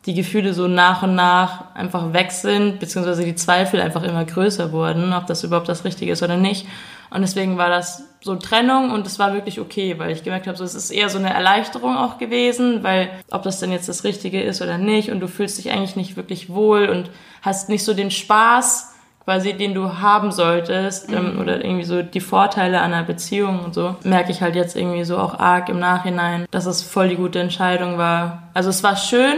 die 0.07 0.15
Gefühle 0.15 0.55
so 0.55 0.69
nach 0.69 1.03
und 1.03 1.15
nach 1.15 1.75
einfach 1.75 2.13
weg 2.13 2.31
sind, 2.31 2.79
beziehungsweise 2.79 3.25
die 3.25 3.35
Zweifel 3.35 3.81
einfach 3.81 4.05
immer 4.05 4.25
größer 4.25 4.73
wurden, 4.73 5.13
ob 5.13 5.27
das 5.27 5.43
überhaupt 5.45 5.69
das 5.69 5.85
Richtige 5.85 6.13
ist 6.13 6.23
oder 6.23 6.37
nicht. 6.37 6.67
Und 7.11 7.23
deswegen 7.23 7.59
war 7.59 7.69
das 7.69 8.05
so 8.23 8.37
Trennung 8.37 8.91
und 8.91 9.07
es 9.07 9.19
war 9.19 9.33
wirklich 9.33 9.61
okay, 9.61 9.99
weil 9.99 10.11
ich 10.11 10.23
gemerkt 10.23 10.47
habe, 10.47 10.57
so 10.57 10.65
es 10.65 10.75
ist 10.75 10.91
eher 10.91 11.09
so 11.09 11.19
eine 11.19 11.33
Erleichterung 11.33 11.97
auch 11.97 12.19
gewesen, 12.19 12.83
weil 12.83 13.11
ob 13.31 13.43
das 13.43 13.61
denn 13.61 13.73
jetzt 13.73 13.89
das 13.89 14.05
Richtige 14.05 14.43
ist 14.43 14.61
oder 14.61 14.77
nicht 14.79 15.11
und 15.11 15.21
du 15.21 15.29
fühlst 15.29 15.59
dich 15.59 15.71
eigentlich 15.71 15.97
nicht 15.97 16.17
wirklich 16.17 16.51
wohl 16.51 16.89
und 16.89 17.11
hast 17.43 17.69
nicht 17.69 17.85
so 17.85 17.95
den 17.95 18.11
Spaß 18.11 18.95
quasi, 19.25 19.53
den 19.55 19.75
du 19.75 19.99
haben 20.01 20.33
solltest 20.33 21.11
ähm, 21.11 21.35
mhm. 21.35 21.41
oder 21.41 21.65
irgendwie 21.65 21.85
so 21.85 22.03
die 22.03 22.21
Vorteile 22.21 22.81
einer 22.81 23.03
Beziehung 23.05 23.61
und 23.61 23.75
so, 23.75 23.97
merke 24.03 24.33
ich 24.33 24.43
halt 24.43 24.55
jetzt 24.55 24.77
irgendwie 24.77 25.05
so 25.05 25.19
auch 25.19 25.39
arg 25.39 25.69
im 25.69 25.79
Nachhinein, 25.79 26.47
dass 26.51 26.67
es 26.67 26.83
voll 26.83 27.09
die 27.09 27.17
gute 27.17 27.39
Entscheidung 27.39 27.97
war. 27.97 28.45
Also 28.55 28.71
es 28.71 28.83
war 28.83 28.97
schön, 28.97 29.37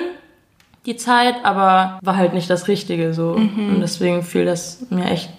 die 0.86 0.96
Zeit, 0.96 1.36
aber 1.44 1.98
war 2.02 2.16
halt 2.16 2.34
nicht 2.34 2.50
das 2.50 2.68
Richtige 2.68 3.14
so. 3.14 3.36
Mhm. 3.36 3.74
Und 3.74 3.80
deswegen 3.80 4.22
fiel 4.22 4.44
das 4.44 4.84
mir 4.90 5.06
echt 5.06 5.30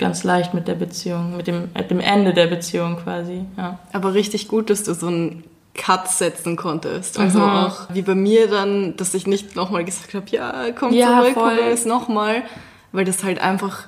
ganz 0.00 0.24
leicht 0.24 0.54
mit 0.54 0.66
der 0.66 0.74
Beziehung, 0.74 1.36
mit 1.36 1.46
dem, 1.46 1.68
mit 1.76 1.90
dem 1.90 2.00
Ende 2.00 2.34
der 2.34 2.48
Beziehung 2.48 2.96
quasi. 2.96 3.44
Ja. 3.56 3.78
Aber 3.92 4.14
richtig 4.14 4.48
gut, 4.48 4.70
dass 4.70 4.82
du 4.82 4.94
so 4.94 5.06
einen 5.06 5.44
Cut 5.74 6.08
setzen 6.08 6.56
konntest. 6.56 7.18
Also 7.18 7.38
mhm. 7.38 7.44
auch 7.44 7.76
wie 7.92 8.02
bei 8.02 8.16
mir 8.16 8.48
dann, 8.48 8.96
dass 8.96 9.14
ich 9.14 9.26
nicht 9.26 9.54
nochmal 9.54 9.84
gesagt 9.84 10.14
habe, 10.14 10.26
ja, 10.30 10.72
komm 10.76 10.92
ja, 10.92 11.20
zurück, 11.20 11.34
voll. 11.34 11.58
es 11.70 11.84
nochmal, 11.84 12.42
weil 12.90 13.04
das 13.04 13.22
halt 13.22 13.40
einfach 13.40 13.86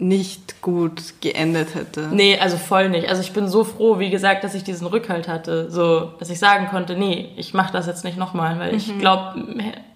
nicht 0.00 0.62
gut 0.62 1.14
geendet 1.20 1.74
hätte. 1.74 2.08
Nee, 2.12 2.38
also 2.38 2.56
voll 2.56 2.88
nicht. 2.88 3.08
Also 3.08 3.20
ich 3.20 3.32
bin 3.32 3.48
so 3.48 3.64
froh, 3.64 3.98
wie 3.98 4.10
gesagt, 4.10 4.44
dass 4.44 4.54
ich 4.54 4.62
diesen 4.62 4.86
Rückhalt 4.86 5.26
hatte, 5.26 5.70
so 5.72 6.12
dass 6.20 6.30
ich 6.30 6.38
sagen 6.38 6.68
konnte, 6.68 6.96
nee, 6.96 7.32
ich 7.36 7.52
mache 7.52 7.72
das 7.72 7.86
jetzt 7.86 8.04
nicht 8.04 8.16
nochmal, 8.16 8.60
weil 8.60 8.70
mhm. 8.70 8.76
ich 8.76 8.98
glaube, 8.98 9.42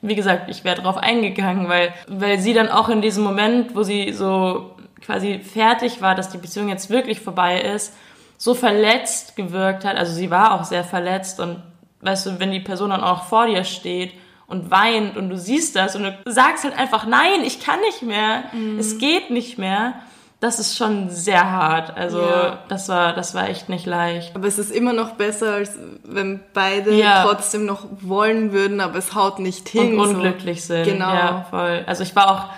wie 0.02 0.16
gesagt, 0.16 0.50
ich 0.50 0.64
wäre 0.64 0.82
drauf 0.82 0.96
eingegangen, 0.96 1.68
weil 1.68 1.94
weil 2.08 2.40
sie 2.40 2.52
dann 2.52 2.68
auch 2.68 2.88
in 2.88 3.00
diesem 3.00 3.22
Moment, 3.22 3.76
wo 3.76 3.84
sie 3.84 4.12
so 4.12 4.72
quasi 5.04 5.38
fertig 5.40 6.00
war, 6.00 6.14
dass 6.14 6.30
die 6.30 6.38
Beziehung 6.38 6.68
jetzt 6.68 6.90
wirklich 6.90 7.20
vorbei 7.20 7.60
ist, 7.60 7.94
so 8.38 8.54
verletzt 8.54 9.36
gewirkt 9.36 9.84
hat. 9.84 9.96
Also 9.96 10.12
sie 10.12 10.30
war 10.30 10.52
auch 10.52 10.64
sehr 10.64 10.84
verletzt 10.84 11.40
und 11.40 11.62
weißt 12.00 12.26
du, 12.26 12.40
wenn 12.40 12.50
die 12.50 12.60
Person 12.60 12.90
dann 12.90 13.02
auch 13.02 13.24
vor 13.24 13.46
dir 13.46 13.64
steht 13.64 14.12
und 14.46 14.70
weint 14.70 15.16
und 15.16 15.30
du 15.30 15.38
siehst 15.38 15.76
das 15.76 15.96
und 15.96 16.02
du 16.02 16.30
sagst 16.30 16.64
halt 16.64 16.76
einfach, 16.76 17.06
nein, 17.06 17.42
ich 17.44 17.60
kann 17.60 17.80
nicht 17.80 18.02
mehr, 18.02 18.44
mhm. 18.52 18.78
es 18.78 18.98
geht 18.98 19.30
nicht 19.30 19.58
mehr. 19.58 19.94
Das 20.40 20.58
ist 20.58 20.76
schon 20.76 21.08
sehr 21.08 21.52
hart. 21.52 21.96
Also 21.96 22.20
ja. 22.20 22.58
das 22.66 22.88
war, 22.88 23.12
das 23.12 23.32
war 23.32 23.48
echt 23.48 23.68
nicht 23.68 23.86
leicht. 23.86 24.34
Aber 24.34 24.48
es 24.48 24.58
ist 24.58 24.72
immer 24.72 24.92
noch 24.92 25.12
besser, 25.12 25.54
als 25.54 25.78
wenn 26.02 26.40
beide 26.52 26.92
ja. 26.94 27.22
trotzdem 27.22 27.64
noch 27.64 27.86
wollen 28.00 28.52
würden, 28.52 28.80
aber 28.80 28.98
es 28.98 29.14
haut 29.14 29.38
nicht 29.38 29.68
hin. 29.68 30.00
Und 30.00 30.16
unglücklich 30.16 30.62
so. 30.62 30.74
sind. 30.74 30.84
Genau. 30.84 31.14
Ja, 31.14 31.46
voll. 31.48 31.84
Also 31.86 32.02
ich 32.02 32.16
war 32.16 32.28
auch 32.28 32.48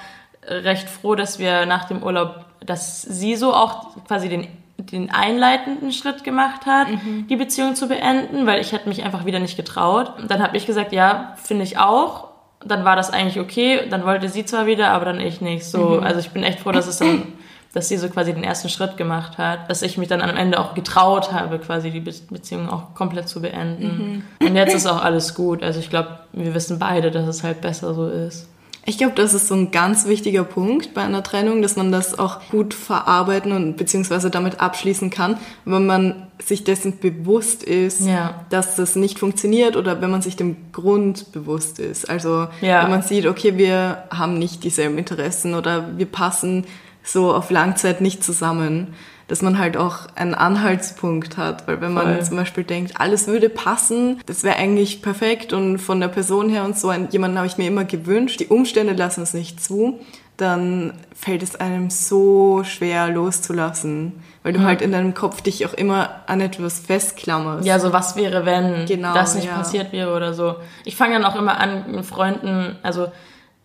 recht 0.46 0.88
froh, 0.88 1.14
dass 1.14 1.38
wir 1.38 1.66
nach 1.66 1.85
dem 1.85 2.02
Urlaub, 2.02 2.44
dass 2.64 3.02
sie 3.02 3.37
so 3.37 3.54
auch 3.54 3.96
quasi 4.07 4.28
den 4.28 4.48
den 4.78 5.11
einleitenden 5.11 5.92
Schritt 5.92 6.24
gemacht 6.24 6.66
hat, 6.66 6.88
mhm. 6.88 7.26
die 7.28 7.37
Beziehung 7.37 7.74
zu 7.74 7.88
beenden, 7.88 8.46
weil 8.46 8.61
ich 8.61 8.72
hätte 8.72 8.88
mich 8.88 9.04
einfach 9.04 9.24
wieder 9.24 9.38
nicht 9.38 9.57
getraut. 9.57 10.12
Dann 10.28 10.42
habe 10.42 10.57
ich 10.57 10.66
gesagt, 10.66 10.92
ja, 10.92 11.35
finde 11.42 11.64
ich 11.64 11.78
auch. 11.78 12.28
Dann 12.64 12.85
war 12.85 12.96
das 12.96 13.11
eigentlich 13.11 13.40
okay. 13.40 13.80
Dann 13.88 14.04
wollte 14.04 14.28
sie 14.28 14.44
zwar 14.44 14.66
wieder, 14.66 14.90
aber 14.90 15.04
dann 15.04 15.20
ich 15.20 15.40
nicht. 15.40 15.64
So, 15.64 15.78
mhm. 15.78 16.02
also 16.02 16.20
ich 16.20 16.30
bin 16.30 16.42
echt 16.42 16.61
froh, 16.61 16.72
dass 16.72 16.87
es 16.87 16.98
dann, 16.98 17.35
dass 17.72 17.88
sie 17.88 17.96
so 17.96 18.09
quasi 18.09 18.33
den 18.33 18.44
ersten 18.44 18.68
Schritt 18.68 18.96
gemacht 18.96 19.38
hat, 19.38 19.70
dass 19.70 19.83
ich 19.83 19.96
mich 19.96 20.09
dann 20.09 20.20
am 20.20 20.37
Ende 20.37 20.59
auch 20.59 20.74
getraut 20.74 21.33
habe, 21.33 21.59
quasi 21.59 21.90
die 21.90 22.00
Beziehung 22.00 22.68
auch 22.68 22.94
komplett 22.94 23.28
zu 23.28 23.42
beenden. 23.42 24.24
Mhm. 24.40 24.46
Und 24.46 24.57
jetzt 24.57 24.74
ist 24.74 24.87
auch 24.87 25.02
alles 25.02 25.35
gut. 25.35 25.62
Also 25.62 25.78
ich 25.80 25.90
glaube, 25.90 26.20
wir 26.33 26.54
wissen 26.54 26.78
beide, 26.78 27.11
dass 27.11 27.26
es 27.26 27.44
halt 27.44 27.61
besser 27.61 27.94
so 27.94 28.09
ist. 28.09 28.48
Ich 28.87 28.99
glaube, 28.99 29.14
das 29.14 29.33
ist 29.33 29.49
so 29.49 29.55
ein 29.55 29.70
ganz 29.70 30.07
wichtiger 30.07 30.44
Punkt 30.44 30.92
bei 30.92 31.03
einer 31.03 31.23
Trennung, 31.23 31.62
dass 31.62 31.77
man 31.77 31.90
das 31.90 32.18
auch 32.18 32.40
gut 32.51 32.75
verarbeiten 32.75 33.53
und 33.53 33.77
beziehungsweise 33.77 34.31
damit 34.31 34.61
abschließen 34.61 35.09
kann, 35.09 35.38
wenn 35.64 35.87
man 35.87 36.29
sich 36.38 36.64
dessen 36.64 36.99
bewusst 36.99 37.62
ist, 37.62 38.01
ja. 38.01 38.44
dass 38.51 38.77
das 38.77 38.94
nicht 38.94 39.18
funktioniert 39.18 39.77
oder 39.77 40.03
wenn 40.03 40.11
man 40.11 40.20
sich 40.20 40.37
dem 40.37 40.57
Grund 40.73 41.33
bewusst 41.33 41.79
ist. 41.79 42.11
Also 42.11 42.49
ja. 42.61 42.83
wenn 42.83 42.90
man 42.90 43.03
sieht, 43.03 43.27
okay, 43.27 43.57
wir 43.57 44.05
haben 44.11 44.38
nicht 44.38 44.64
dieselben 44.64 44.99
Interessen 44.99 45.55
oder 45.55 45.97
wir 45.97 46.07
passen 46.07 46.66
so 47.03 47.33
auf 47.33 47.51
Langzeit 47.51 48.01
nicht 48.01 48.23
zusammen 48.23 48.94
dass 49.28 49.42
man 49.42 49.58
halt 49.58 49.76
auch 49.76 50.06
einen 50.14 50.34
Anhaltspunkt 50.34 51.37
hat. 51.37 51.66
Weil 51.66 51.80
wenn 51.80 51.92
man 51.92 52.14
Voll. 52.14 52.24
zum 52.24 52.37
Beispiel 52.37 52.64
denkt, 52.64 53.00
alles 53.00 53.26
würde 53.26 53.48
passen, 53.48 54.20
das 54.26 54.42
wäre 54.42 54.56
eigentlich 54.56 55.02
perfekt 55.02 55.52
und 55.52 55.78
von 55.78 56.00
der 56.00 56.08
Person 56.08 56.48
her 56.48 56.64
und 56.64 56.78
so, 56.78 56.92
jemanden 56.92 57.38
habe 57.38 57.46
ich 57.46 57.58
mir 57.58 57.66
immer 57.66 57.84
gewünscht, 57.84 58.40
die 58.40 58.46
Umstände 58.46 58.94
lassen 58.94 59.22
es 59.22 59.34
nicht 59.34 59.62
zu, 59.62 60.00
dann 60.37 60.94
fällt 61.14 61.42
es 61.42 61.54
einem 61.54 61.90
so 61.90 62.64
schwer 62.64 63.08
loszulassen, 63.08 64.12
weil 64.42 64.52
du 64.52 64.60
mhm. 64.60 64.64
halt 64.64 64.82
in 64.82 64.90
deinem 64.90 65.14
Kopf 65.14 65.42
dich 65.42 65.64
auch 65.64 65.74
immer 65.74 66.22
an 66.26 66.40
etwas 66.40 66.80
festklammerst. 66.80 67.64
Ja, 67.64 67.78
so 67.78 67.92
was 67.92 68.16
wäre, 68.16 68.44
wenn 68.44 68.87
genau, 68.87 69.14
das 69.14 69.37
nicht 69.37 69.46
ja. 69.46 69.54
passiert 69.54 69.92
wäre 69.92 70.14
oder 70.14 70.34
so. 70.34 70.56
Ich 70.84 70.96
fange 70.96 71.14
dann 71.14 71.24
auch 71.24 71.37
immer 71.37 71.58
an, 71.60 71.84
mit 71.92 72.04
Freunden, 72.04 72.76
also 72.82 73.08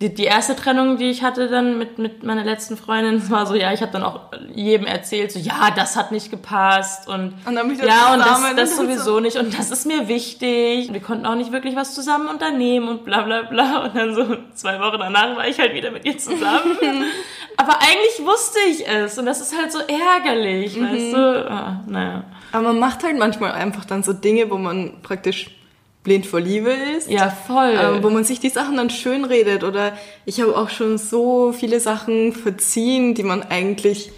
die, 0.01 0.13
die 0.13 0.23
erste 0.23 0.55
Trennung, 0.55 0.95
die 0.95 1.09
ich 1.09 1.23
hatte 1.23 1.49
dann 1.49 1.77
mit, 1.77 1.97
mit 1.97 2.23
meiner 2.23 2.45
letzten 2.45 2.77
Freundin, 2.77 3.29
war 3.29 3.45
so, 3.45 3.55
ja, 3.55 3.73
ich 3.73 3.81
habe 3.81 3.91
dann 3.91 4.03
auch 4.03 4.31
jedem 4.53 4.85
erzählt, 4.85 5.31
so, 5.31 5.39
ja, 5.39 5.71
das 5.75 5.97
hat 5.97 6.11
nicht 6.11 6.31
gepasst 6.31 7.09
und, 7.09 7.33
und 7.45 7.55
dann 7.55 7.67
mich 7.67 7.79
ja, 7.79 8.13
und 8.13 8.19
das, 8.19 8.55
das 8.55 8.77
sowieso 8.77 9.03
so. 9.03 9.19
nicht 9.19 9.37
und 9.37 9.57
das 9.57 9.71
ist 9.71 9.85
mir 9.85 10.07
wichtig. 10.07 10.93
Wir 10.93 11.01
konnten 11.01 11.25
auch 11.25 11.35
nicht 11.35 11.51
wirklich 11.51 11.75
was 11.75 11.93
zusammen 11.93 12.29
unternehmen 12.29 12.87
und 12.87 13.03
bla 13.03 13.23
bla 13.23 13.41
bla 13.41 13.85
und 13.85 13.95
dann 13.95 14.15
so 14.15 14.37
zwei 14.53 14.79
Wochen 14.79 14.99
danach 14.99 15.35
war 15.35 15.47
ich 15.47 15.59
halt 15.59 15.73
wieder 15.73 15.91
mit 15.91 16.05
ihr 16.05 16.17
zusammen. 16.17 16.77
Aber 17.57 17.77
eigentlich 17.79 18.25
wusste 18.25 18.59
ich 18.69 18.87
es 18.87 19.17
und 19.17 19.25
das 19.25 19.41
ist 19.41 19.57
halt 19.57 19.71
so 19.73 19.79
ärgerlich, 19.79 20.77
mhm. 20.77 20.85
weißt 20.85 21.13
du? 21.13 21.51
Ah, 21.51 21.83
naja. 21.87 22.23
Aber 22.53 22.69
man 22.69 22.79
macht 22.79 23.03
halt 23.03 23.17
manchmal 23.17 23.51
einfach 23.51 23.83
dann 23.83 24.01
so 24.01 24.13
Dinge, 24.13 24.49
wo 24.49 24.57
man 24.57 25.01
praktisch 25.01 25.58
blind 26.03 26.25
vor 26.25 26.39
Liebe 26.39 26.71
ist. 26.97 27.09
Ja, 27.09 27.29
voll. 27.29 27.77
Ähm, 27.79 28.03
wo 28.03 28.09
man 28.09 28.23
sich 28.23 28.39
die 28.39 28.49
Sachen 28.49 28.77
dann 28.77 28.89
schön 28.89 29.25
redet. 29.25 29.63
Oder 29.63 29.93
ich 30.25 30.41
habe 30.41 30.57
auch 30.57 30.69
schon 30.69 30.97
so 30.97 31.51
viele 31.51 31.79
Sachen 31.79 32.33
verziehen, 32.33 33.15
die 33.15 33.23
man 33.23 33.43
eigentlich, 33.43 34.11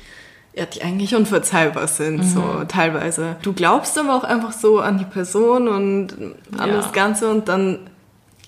ja, 0.54 0.66
die 0.66 0.84
eigentlich 0.84 1.16
unverzeihbar 1.16 1.88
sind, 1.88 2.18
mhm. 2.18 2.24
so 2.24 2.44
teilweise. 2.68 3.36
Du 3.42 3.54
glaubst 3.54 3.98
aber 3.98 4.16
auch 4.16 4.24
einfach 4.24 4.52
so 4.52 4.80
an 4.80 5.00
die 5.00 5.06
Person 5.06 5.68
und 5.68 6.14
an 6.58 6.70
ja. 6.70 6.76
das 6.76 6.94
Ganze 6.94 7.30
und 7.30 7.48
dann 7.48 7.80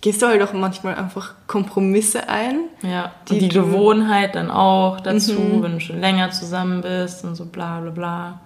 gehst 0.01 0.21
du 0.21 0.27
halt 0.27 0.41
auch 0.43 0.51
manchmal 0.51 0.95
einfach 0.95 1.33
Kompromisse 1.47 2.27
ein. 2.27 2.65
Ja, 2.81 3.13
die, 3.29 3.39
die 3.39 3.47
Gewohnheit 3.47 4.35
dann 4.35 4.51
auch 4.51 4.99
dazu, 4.99 5.39
mhm. 5.39 5.63
wenn 5.63 5.71
du 5.73 5.79
schon 5.79 5.99
länger 5.99 6.29
zusammen 6.31 6.81
bist 6.81 7.23
und 7.23 7.35
so 7.35 7.45
bla 7.45 7.79
bla 7.79 7.91
bla. 7.91 8.41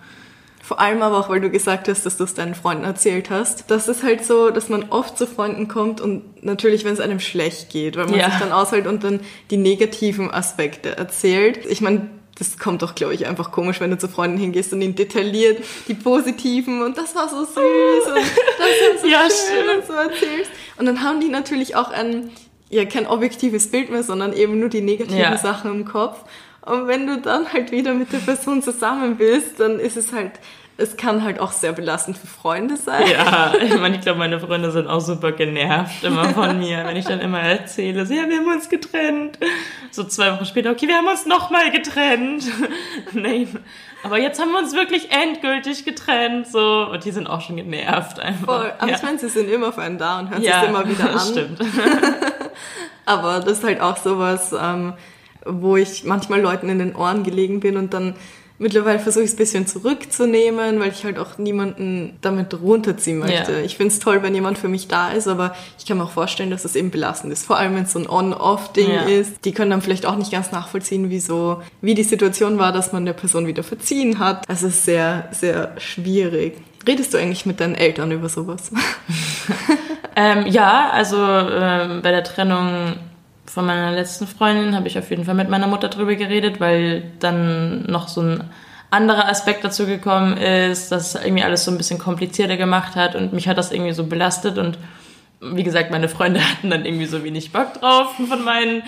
Vor 0.68 0.82
allem 0.82 1.02
aber 1.02 1.18
auch, 1.18 1.30
weil 1.30 1.40
du 1.40 1.50
gesagt 1.50 1.88
hast, 1.88 2.06
dass 2.06 2.18
du 2.18 2.26
es 2.26 2.34
deinen 2.34 2.54
Freunden 2.54 2.84
erzählt 2.84 3.30
hast. 3.30 3.72
Das 3.72 3.88
ist 3.88 4.04
halt 4.04 4.26
so, 4.26 4.50
dass 4.50 4.68
man 4.68 4.90
oft 4.90 5.18
zu 5.18 5.26
Freunden 5.26 5.70
kommt 5.70 6.02
und 6.02 6.44
natürlich, 6.44 6.84
wenn 6.84 6.92
es 6.92 7.00
einem 7.00 7.22
schlecht 7.22 7.70
geht, 7.70 7.96
weil 7.96 8.08
man 8.08 8.20
ja. 8.20 8.30
sich 8.30 8.40
dann 8.40 8.52
aushält 8.52 8.86
und 8.86 9.02
dann 9.02 9.22
die 9.50 9.56
negativen 9.56 10.30
Aspekte 10.30 10.98
erzählt. 10.98 11.66
Ich 11.68 11.80
meine, 11.80 12.10
das 12.38 12.60
kommt 12.60 12.82
doch, 12.82 12.96
glaube 12.96 13.14
ich, 13.14 13.28
einfach 13.28 13.54
komisch, 13.54 13.80
wenn 13.80 13.92
du 13.92 13.98
zu 13.98 14.10
Freunden 14.10 14.38
hingehst 14.38 14.74
und 14.74 14.82
ihnen 14.82 14.96
detailliert 14.96 15.64
die 15.88 15.94
positiven 15.94 16.82
und 16.82 16.98
das 16.98 17.16
war 17.16 17.30
so 17.30 17.46
süß 17.46 18.08
und 18.08 18.18
das 18.18 18.94
ist 18.94 19.02
so 19.04 19.08
ja, 19.08 19.22
schön 19.22 19.78
und 19.78 19.88
so 19.88 19.94
erzählst. 19.94 20.52
Und 20.76 20.86
dann 20.86 21.02
haben 21.02 21.22
die 21.22 21.30
natürlich 21.30 21.78
auch 21.78 21.92
ein, 21.92 22.30
ja, 22.70 22.84
kein 22.84 23.08
objektives 23.08 23.72
Bild 23.72 23.90
mehr, 23.90 24.04
sondern 24.04 24.34
eben 24.34 24.60
nur 24.60 24.68
die 24.68 24.82
negativen 24.82 25.18
ja. 25.18 25.38
Sachen 25.38 25.72
im 25.72 25.86
Kopf. 25.86 26.26
Und 26.62 26.88
wenn 26.88 27.08
du 27.08 27.22
dann 27.22 27.52
halt 27.52 27.72
wieder 27.72 27.94
mit 27.94 28.12
der 28.12 28.20
Person 28.20 28.62
zusammen 28.62 29.18
bist, 29.18 29.60
dann 29.60 29.80
ist 29.80 29.96
es 29.96 30.12
halt, 30.12 30.34
es 30.78 30.96
kann 30.96 31.24
halt 31.24 31.40
auch 31.40 31.52
sehr 31.52 31.72
belastend 31.72 32.18
für 32.18 32.28
Freunde 32.28 32.78
sein. 32.78 33.04
Ja, 33.10 33.54
ich 33.60 33.80
meine, 33.80 33.96
ich 33.96 34.02
glaube, 34.02 34.20
meine 34.20 34.40
Freunde 34.40 34.72
sind 34.72 34.88
auch 34.88 35.00
super 35.00 35.32
genervt 35.32 36.04
immer 36.04 36.30
von 36.30 36.60
mir, 36.60 36.86
wenn 36.86 36.96
ich 36.96 37.06
dann 37.06 37.20
immer 37.20 37.40
erzähle, 37.40 38.06
so, 38.06 38.14
ja, 38.14 38.30
wir 38.30 38.38
haben 38.38 38.48
uns 38.48 38.70
getrennt. 38.70 39.40
So 39.92 40.04
zwei 40.04 40.32
Wochen 40.34 40.46
später, 40.46 40.72
okay, 40.72 40.88
wir 40.88 40.98
haben 40.98 41.08
uns 41.08 41.26
nochmal 41.26 41.72
getrennt. 41.72 42.44
Nein. 43.14 43.48
Aber 44.04 44.20
jetzt 44.20 44.40
haben 44.40 44.52
wir 44.52 44.60
uns 44.60 44.74
wirklich 44.74 45.12
endgültig 45.12 45.84
getrennt, 45.84 46.48
so. 46.48 46.88
Und 46.92 47.04
die 47.04 47.12
sind 47.12 47.28
auch 47.28 47.42
schon 47.42 47.56
genervt 47.58 48.20
einfach. 48.20 48.46
Voll. 48.46 48.74
Aber 48.78 48.90
ja. 48.90 48.96
ich 48.96 49.04
meine, 49.04 49.18
sie 49.18 49.30
sind 49.30 49.50
immer 49.50 49.74
für 49.74 49.82
einen 49.82 49.98
da 49.98 50.20
und 50.20 50.30
hören 50.30 50.42
ja, 50.42 50.60
sich 50.60 50.70
immer 50.70 50.88
wieder 50.88 51.12
an. 51.12 51.20
stimmt. 51.20 51.60
Aber 53.06 53.40
das 53.40 53.60
ist 53.60 53.64
halt 53.64 53.82
auch 53.82 53.98
sowas, 53.98 54.54
ähm, 54.54 54.94
wo 55.50 55.78
ich 55.78 56.04
manchmal 56.04 56.42
Leuten 56.42 56.70
in 56.70 56.80
den 56.80 56.96
Ohren 56.96 57.24
gelegen 57.24 57.60
bin 57.60 57.78
und 57.78 57.94
dann 57.94 58.16
mittlerweile 58.60 59.00
versuche 59.00 59.24
ich 59.24 59.30
es 59.30 59.36
ein 59.36 59.38
bisschen 59.38 59.68
zurückzunehmen, 59.68 60.80
weil 60.80 60.90
ich 60.90 61.04
halt 61.06 61.20
auch 61.20 61.38
niemanden 61.38 62.18
damit 62.22 62.60
runterziehen 62.60 63.20
möchte. 63.20 63.54
Ja. 63.54 63.60
Ich 63.60 63.78
finde 63.78 63.94
es 63.94 64.00
toll, 64.00 64.24
wenn 64.24 64.34
jemand 64.34 64.58
für 64.58 64.68
mich 64.68 64.88
da 64.88 65.10
ist, 65.10 65.28
aber 65.28 65.56
ich 65.78 65.86
kann 65.86 65.98
mir 65.98 66.04
auch 66.04 66.12
vorstellen, 66.12 66.50
dass 66.50 66.66
es 66.66 66.76
eben 66.76 66.90
belastend 66.90 67.32
ist. 67.32 67.46
Vor 67.46 67.58
allem, 67.58 67.76
wenn 67.76 67.84
es 67.84 67.94
so 67.94 68.00
ein 68.00 68.10
On-Off-Ding 68.10 68.92
ja. 68.92 69.02
ist. 69.02 69.46
Die 69.46 69.52
können 69.52 69.72
dann 69.72 69.82
vielleicht 69.82 70.06
auch 70.06 70.16
nicht 70.16 70.32
ganz 70.32 70.52
nachvollziehen, 70.52 71.10
wie 71.10 71.20
so, 71.20 71.62
wie 71.82 71.94
die 71.94 72.04
Situation 72.04 72.58
war, 72.58 72.72
dass 72.72 72.94
man 72.94 73.06
der 73.06 73.14
Person 73.14 73.48
wieder 73.48 73.64
verziehen 73.64 74.20
hat. 74.20 74.48
Also 74.50 74.68
es 74.68 74.76
ist 74.76 74.86
sehr, 74.86 75.28
sehr 75.32 75.74
schwierig. 75.78 76.58
Redest 76.88 77.14
du 77.14 77.18
eigentlich 77.18 77.46
mit 77.46 77.60
deinen 77.60 77.76
Eltern 77.76 78.12
über 78.12 78.30
sowas? 78.30 78.72
ähm, 80.16 80.48
ja, 80.48 80.90
also 80.92 81.18
ähm, 81.18 82.02
bei 82.02 82.12
der 82.12 82.24
Trennung 82.24 82.96
von 83.48 83.66
meiner 83.66 83.92
letzten 83.92 84.28
Freundin 84.28 84.76
habe 84.76 84.88
ich 84.88 85.00
auf 85.00 85.10
jeden 85.10 85.26
Fall 85.26 85.36
mit 85.36 85.50
meiner 85.50 85.68
Mutter 85.68 85.90
drüber 85.90 86.16
geredet, 86.16 86.60
weil 86.60 87.04
dann 87.20 87.84
noch 87.84 88.08
so 88.08 88.22
ein 88.22 88.44
anderer 88.90 89.28
Aspekt 89.28 89.64
dazu 89.64 89.86
gekommen 89.86 90.38
ist, 90.38 90.92
dass 90.92 91.16
es 91.16 91.24
irgendwie 91.24 91.44
alles 91.44 91.66
so 91.66 91.72
ein 91.72 91.78
bisschen 91.78 92.00
komplizierter 92.00 92.58
gemacht 92.58 92.96
hat 92.96 93.16
und 93.16 93.34
mich 93.34 93.48
hat 93.48 93.58
das 93.58 93.72
irgendwie 93.72 93.94
so 93.94 94.06
belastet 94.06 94.58
und 94.58 94.78
wie 95.40 95.64
gesagt, 95.64 95.92
meine 95.92 96.10
Freunde 96.10 96.42
hatten 96.50 96.70
dann 96.70 96.86
irgendwie 96.86 97.06
so 97.06 97.24
wenig 97.24 97.52
Bock 97.52 97.74
drauf 97.76 98.16
von 98.16 98.44
meinen 98.44 98.84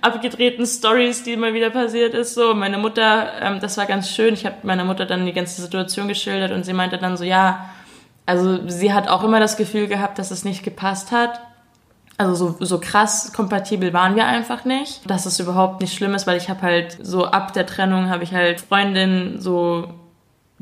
abgedrehten 0.00 0.66
Stories, 0.66 1.22
die 1.22 1.32
immer 1.32 1.54
wieder 1.54 1.70
passiert 1.70 2.14
ist. 2.14 2.34
So, 2.34 2.54
meine 2.54 2.78
Mutter, 2.78 3.32
ähm, 3.40 3.60
das 3.60 3.76
war 3.76 3.86
ganz 3.86 4.10
schön. 4.10 4.34
Ich 4.34 4.44
habe 4.44 4.56
meiner 4.62 4.84
Mutter 4.84 5.06
dann 5.06 5.26
die 5.26 5.32
ganze 5.32 5.62
Situation 5.62 6.08
geschildert 6.08 6.50
und 6.50 6.64
sie 6.64 6.72
meinte 6.72 6.98
dann 6.98 7.16
so, 7.16 7.24
ja, 7.24 7.70
also 8.26 8.68
sie 8.68 8.92
hat 8.92 9.08
auch 9.08 9.22
immer 9.22 9.40
das 9.40 9.56
Gefühl 9.56 9.86
gehabt, 9.86 10.18
dass 10.18 10.30
es 10.30 10.44
nicht 10.44 10.62
gepasst 10.64 11.12
hat. 11.12 11.40
Also 12.18 12.34
so, 12.34 12.64
so 12.64 12.78
krass 12.78 13.32
kompatibel 13.32 13.92
waren 13.92 14.16
wir 14.16 14.26
einfach 14.26 14.64
nicht. 14.64 15.08
Dass 15.08 15.26
es 15.26 15.40
überhaupt 15.40 15.80
nicht 15.80 15.94
schlimm 15.94 16.14
ist, 16.14 16.26
weil 16.26 16.36
ich 16.36 16.48
habe 16.48 16.62
halt 16.62 16.98
so 17.02 17.24
ab 17.26 17.52
der 17.52 17.66
Trennung 17.66 18.10
habe 18.10 18.22
ich 18.24 18.32
halt 18.32 18.60
Freundinnen 18.60 19.40
so 19.40 19.88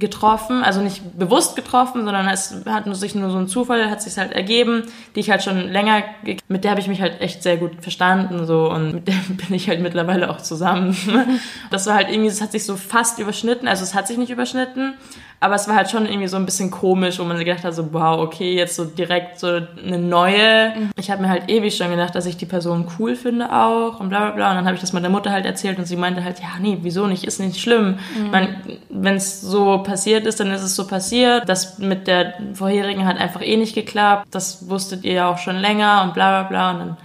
getroffen, 0.00 0.64
also 0.64 0.80
nicht 0.80 1.18
bewusst 1.18 1.54
getroffen, 1.54 2.04
sondern 2.04 2.26
es 2.26 2.64
hat 2.66 2.92
sich 2.96 3.14
nur 3.14 3.30
so 3.30 3.38
ein 3.38 3.46
Zufall, 3.46 3.90
hat 3.90 4.02
sich 4.02 4.16
halt 4.16 4.32
ergeben, 4.32 4.84
die 5.14 5.20
ich 5.20 5.30
halt 5.30 5.42
schon 5.42 5.68
länger, 5.68 6.02
mit 6.48 6.64
der 6.64 6.72
habe 6.72 6.80
ich 6.80 6.88
mich 6.88 7.00
halt 7.00 7.20
echt 7.20 7.42
sehr 7.42 7.58
gut 7.58 7.72
verstanden 7.82 8.46
so 8.46 8.70
und 8.70 8.94
mit 8.94 9.08
der 9.08 9.14
bin 9.28 9.54
ich 9.54 9.68
halt 9.68 9.80
mittlerweile 9.80 10.30
auch 10.30 10.40
zusammen. 10.40 10.96
Das 11.70 11.86
war 11.86 11.94
halt 11.94 12.08
irgendwie, 12.08 12.28
es 12.28 12.40
hat 12.40 12.52
sich 12.52 12.64
so 12.64 12.76
fast 12.76 13.18
überschnitten, 13.18 13.68
also 13.68 13.84
es 13.84 13.94
hat 13.94 14.08
sich 14.08 14.16
nicht 14.16 14.30
überschnitten, 14.30 14.94
aber 15.42 15.54
es 15.54 15.66
war 15.66 15.74
halt 15.74 15.90
schon 15.90 16.04
irgendwie 16.04 16.28
so 16.28 16.36
ein 16.36 16.44
bisschen 16.44 16.70
komisch, 16.70 17.18
wo 17.18 17.24
man 17.24 17.38
gedacht 17.38 17.64
hat, 17.64 17.74
so, 17.74 17.94
wow, 17.94 18.20
okay, 18.20 18.54
jetzt 18.54 18.76
so 18.76 18.84
direkt 18.84 19.38
so 19.38 19.46
eine 19.84 19.98
neue. 19.98 20.72
Ich 20.98 21.10
habe 21.10 21.22
mir 21.22 21.30
halt 21.30 21.48
ewig 21.48 21.74
schon 21.74 21.90
gedacht, 21.90 22.14
dass 22.14 22.26
ich 22.26 22.36
die 22.36 22.44
Person 22.44 22.86
cool 22.98 23.16
finde 23.16 23.50
auch 23.50 24.00
und 24.00 24.10
bla 24.10 24.26
bla 24.26 24.30
bla. 24.32 24.50
Und 24.50 24.56
dann 24.56 24.66
habe 24.66 24.74
ich 24.74 24.82
das 24.82 24.92
meiner 24.92 25.08
Mutter 25.08 25.32
halt 25.32 25.46
erzählt 25.46 25.78
und 25.78 25.86
sie 25.86 25.96
meinte 25.96 26.22
halt, 26.22 26.40
ja, 26.40 26.48
nee, 26.60 26.76
wieso 26.82 27.06
nicht, 27.06 27.24
ist 27.24 27.40
nicht 27.40 27.58
schlimm. 27.58 27.98
Mhm. 28.14 28.48
Wenn 28.90 29.16
es 29.16 29.40
so 29.40 29.78
passiert 29.78 30.26
ist, 30.26 30.40
dann 30.40 30.50
ist 30.50 30.62
es 30.62 30.76
so 30.76 30.86
passiert. 30.86 31.48
Das 31.48 31.78
mit 31.78 32.06
der 32.06 32.34
vorherigen 32.52 33.06
hat 33.06 33.16
einfach 33.16 33.40
eh 33.40 33.56
nicht 33.56 33.74
geklappt. 33.74 34.26
Das 34.30 34.68
wusstet 34.68 35.04
ihr 35.04 35.14
ja 35.14 35.30
auch 35.30 35.38
schon 35.38 35.56
länger 35.56 36.02
und 36.04 36.12
bla 36.12 36.42
bla 36.42 36.48
bla. 36.50 36.70
Und 36.72 36.78
dann 36.80 36.96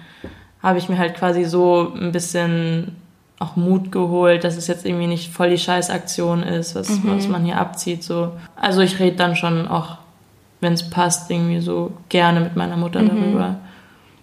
habe 0.62 0.78
ich 0.78 0.90
mir 0.90 0.98
halt 0.98 1.16
quasi 1.16 1.46
so 1.46 1.94
ein 1.96 2.12
bisschen 2.12 2.98
auch 3.40 3.56
Mut 3.56 3.92
geholt, 3.92 4.44
dass 4.44 4.56
es 4.56 4.68
jetzt 4.68 4.86
irgendwie 4.86 5.08
nicht 5.08 5.34
voll 5.34 5.50
die 5.50 5.58
Scheißaktion 5.58 6.44
ist, 6.44 6.76
was, 6.76 6.90
mhm. 6.90 7.18
was 7.18 7.28
man 7.28 7.44
hier 7.44 7.58
abzieht. 7.58 8.04
So. 8.04 8.32
Also 8.56 8.82
ich 8.82 9.00
rede 9.00 9.18
dann 9.18 9.36
schon 9.36 9.68
auch, 9.68 9.98
wenn 10.62 10.74
es 10.74 10.90
passt, 10.90 11.30
irgendwie 11.30 11.60
so 11.60 11.92
gerne 12.10 12.40
mit 12.40 12.56
meiner 12.56 12.78
Mutter 12.78 13.02
mhm. 13.02 13.10
darüber. 13.10 13.56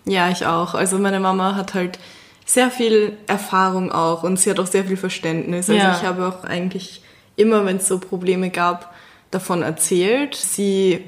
Ja, 0.04 0.30
ich 0.30 0.46
auch. 0.46 0.74
Also 0.74 0.98
meine 0.98 1.20
Mama 1.20 1.54
hat 1.54 1.74
halt 1.74 1.98
sehr 2.44 2.70
viel 2.70 3.16
Erfahrung 3.26 3.92
auch 3.92 4.22
und 4.22 4.38
sie 4.38 4.50
hat 4.50 4.58
auch 4.58 4.66
sehr 4.66 4.84
viel 4.84 4.96
Verständnis. 4.96 5.68
Also 5.68 5.80
ja. 5.80 5.96
ich 5.96 6.04
habe 6.04 6.26
auch 6.26 6.44
eigentlich 6.44 7.02
immer, 7.36 7.64
wenn 7.64 7.76
es 7.76 7.88
so 7.88 7.98
Probleme 7.98 8.50
gab, 8.50 8.92
davon 9.30 9.62
erzählt. 9.62 10.34
Sie 10.34 11.04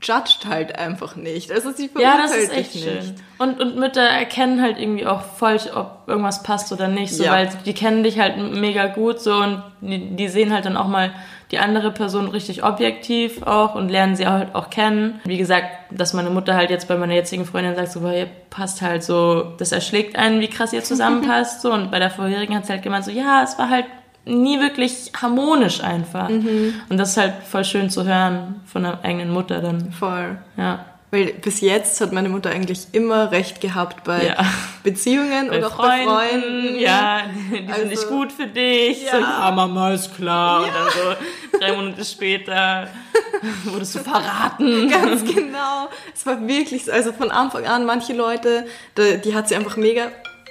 judged 0.00 0.46
halt 0.46 0.78
einfach 0.78 1.16
nicht. 1.16 1.50
Also 1.50 1.72
sie 1.72 1.88
verurteilt 1.88 2.16
ja, 2.16 2.22
das 2.22 2.36
ist 2.36 2.52
echt 2.52 2.74
nicht. 2.74 2.84
Schön. 2.84 3.14
Und, 3.38 3.60
und 3.60 3.76
Mütter 3.76 4.02
erkennen 4.02 4.62
halt 4.62 4.78
irgendwie 4.78 5.06
auch 5.06 5.22
voll, 5.22 5.58
ob 5.74 6.02
irgendwas 6.06 6.42
passt 6.42 6.72
oder 6.72 6.88
nicht, 6.88 7.14
so, 7.14 7.24
ja. 7.24 7.32
weil 7.32 7.50
die 7.66 7.74
kennen 7.74 8.02
dich 8.02 8.18
halt 8.18 8.36
mega 8.36 8.86
gut 8.86 9.20
so 9.20 9.34
und 9.34 9.62
die, 9.80 10.16
die 10.16 10.28
sehen 10.28 10.52
halt 10.52 10.66
dann 10.66 10.76
auch 10.76 10.88
mal 10.88 11.12
die 11.50 11.58
andere 11.58 11.90
Person 11.90 12.28
richtig 12.28 12.62
objektiv 12.62 13.42
auch 13.42 13.74
und 13.74 13.88
lernen 13.88 14.16
sie 14.16 14.26
halt 14.26 14.54
auch 14.54 14.70
kennen. 14.70 15.20
Wie 15.24 15.38
gesagt, 15.38 15.66
dass 15.90 16.12
meine 16.12 16.30
Mutter 16.30 16.54
halt 16.54 16.70
jetzt 16.70 16.88
bei 16.88 16.96
meiner 16.96 17.14
jetzigen 17.14 17.46
Freundin 17.46 17.74
sagt, 17.74 17.92
so, 17.92 18.06
ihr 18.10 18.28
passt 18.50 18.82
halt 18.82 19.02
so, 19.02 19.54
das 19.58 19.72
erschlägt 19.72 20.16
einen, 20.16 20.40
wie 20.40 20.48
krass 20.48 20.72
ihr 20.72 20.84
zusammenpasst, 20.84 21.62
so. 21.62 21.72
Und 21.72 21.90
bei 21.90 21.98
der 21.98 22.10
vorherigen 22.10 22.54
hat 22.54 22.66
sie 22.66 22.72
halt 22.72 22.82
gemeint, 22.82 23.04
so, 23.04 23.10
ja, 23.10 23.42
es 23.42 23.58
war 23.58 23.70
halt 23.70 23.86
nie 24.28 24.60
wirklich 24.60 25.12
harmonisch 25.20 25.82
einfach. 25.82 26.28
Mhm. 26.28 26.74
Und 26.88 26.98
das 26.98 27.10
ist 27.10 27.16
halt 27.16 27.34
voll 27.50 27.64
schön 27.64 27.90
zu 27.90 28.04
hören 28.04 28.60
von 28.66 28.82
der 28.82 29.02
eigenen 29.02 29.30
Mutter 29.30 29.60
dann. 29.60 29.92
Voll. 29.92 30.38
Ja. 30.56 30.84
Weil 31.10 31.32
bis 31.32 31.62
jetzt 31.62 32.02
hat 32.02 32.12
meine 32.12 32.28
Mutter 32.28 32.50
eigentlich 32.50 32.88
immer 32.92 33.30
recht 33.32 33.62
gehabt 33.62 34.04
bei 34.04 34.26
ja. 34.26 34.36
Beziehungen 34.82 35.48
bei 35.48 35.56
und 35.56 35.64
auch 35.64 35.76
Freunden, 35.76 36.06
bei 36.06 36.28
Freunden. 36.28 36.78
Ja, 36.78 37.22
die 37.50 37.66
also, 37.66 37.80
sind 37.80 37.88
nicht 37.88 38.02
also, 38.02 38.14
gut 38.14 38.32
für 38.32 38.46
dich. 38.46 39.04
Ja, 39.04 39.12
so, 39.12 39.18
ja 39.18 39.50
Mama 39.50 39.92
ist 39.92 40.14
klar. 40.14 40.60
Ja. 40.60 40.66
Und 40.66 40.74
dann 40.74 40.90
so 40.90 41.58
drei 41.58 41.72
Monate 41.72 42.04
später 42.04 42.88
wurdest 43.64 43.94
du 43.94 44.00
verraten. 44.00 44.90
Ganz 44.90 45.24
genau. 45.24 45.88
Es 46.14 46.26
war 46.26 46.46
wirklich 46.46 46.84
so. 46.84 46.92
Also 46.92 47.12
von 47.12 47.30
Anfang 47.30 47.66
an, 47.66 47.86
manche 47.86 48.12
Leute, 48.12 48.66
die, 48.98 49.18
die 49.22 49.34
hat 49.34 49.48
sie 49.48 49.56
einfach 49.56 49.78
mega... 49.78 50.08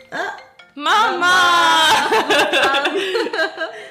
Ah, 0.10 0.16
Mama! 0.78 1.34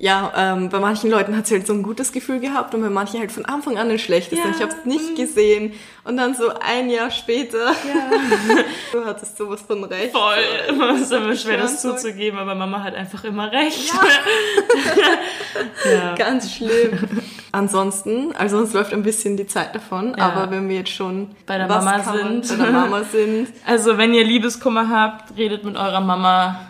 ja, 0.00 0.32
ähm, 0.36 0.68
bei 0.68 0.78
manchen 0.78 1.10
Leuten 1.10 1.36
hat 1.36 1.48
sie 1.48 1.56
halt 1.56 1.66
so 1.66 1.72
ein 1.72 1.82
gutes 1.82 2.12
Gefühl 2.12 2.38
gehabt 2.38 2.72
und 2.72 2.82
bei 2.82 2.88
manchen 2.88 3.18
halt 3.18 3.32
von 3.32 3.44
Anfang 3.44 3.78
an 3.78 3.90
ein 3.90 3.98
schlechtes. 3.98 4.38
Ja. 4.38 4.44
Ich 4.50 4.62
habe 4.62 4.72
es 4.72 4.84
nicht 4.84 5.16
gesehen. 5.16 5.72
Und 6.04 6.16
dann 6.16 6.34
so 6.34 6.50
ein 6.60 6.88
Jahr 6.88 7.10
später, 7.10 7.66
ja. 7.66 7.72
du 8.92 9.04
hattest 9.04 9.36
sowas 9.36 9.60
von 9.60 9.82
recht. 9.84 10.12
Voll, 10.12 10.36
immer 10.68 10.94
ist 10.94 11.12
immer 11.12 11.34
schwer, 11.34 11.58
das 11.58 11.82
zuzugeben, 11.82 12.38
aber 12.38 12.54
Mama 12.54 12.82
hat 12.82 12.94
einfach 12.94 13.24
immer 13.24 13.50
recht. 13.50 13.92
Ja. 13.92 15.92
ja. 15.92 16.14
Ganz 16.14 16.54
schlimm. 16.54 16.96
Ansonsten, 17.50 18.32
also 18.36 18.58
uns 18.58 18.72
läuft 18.74 18.92
ein 18.92 19.02
bisschen 19.02 19.36
die 19.36 19.48
Zeit 19.48 19.74
davon, 19.74 20.14
ja. 20.16 20.30
aber 20.30 20.52
wenn 20.52 20.68
wir 20.68 20.76
jetzt 20.76 20.92
schon 20.92 21.30
bei 21.44 21.58
der 21.58 21.66
Mama 21.66 22.04
sind, 22.04 22.48
bei 22.48 22.64
der 22.64 22.72
Mama 22.72 23.02
sind. 23.02 23.48
Also 23.66 23.98
wenn 23.98 24.14
ihr 24.14 24.24
Liebeskummer 24.24 24.88
habt, 24.88 25.36
redet 25.36 25.64
mit 25.64 25.76
eurer 25.76 26.00
Mama 26.00 26.68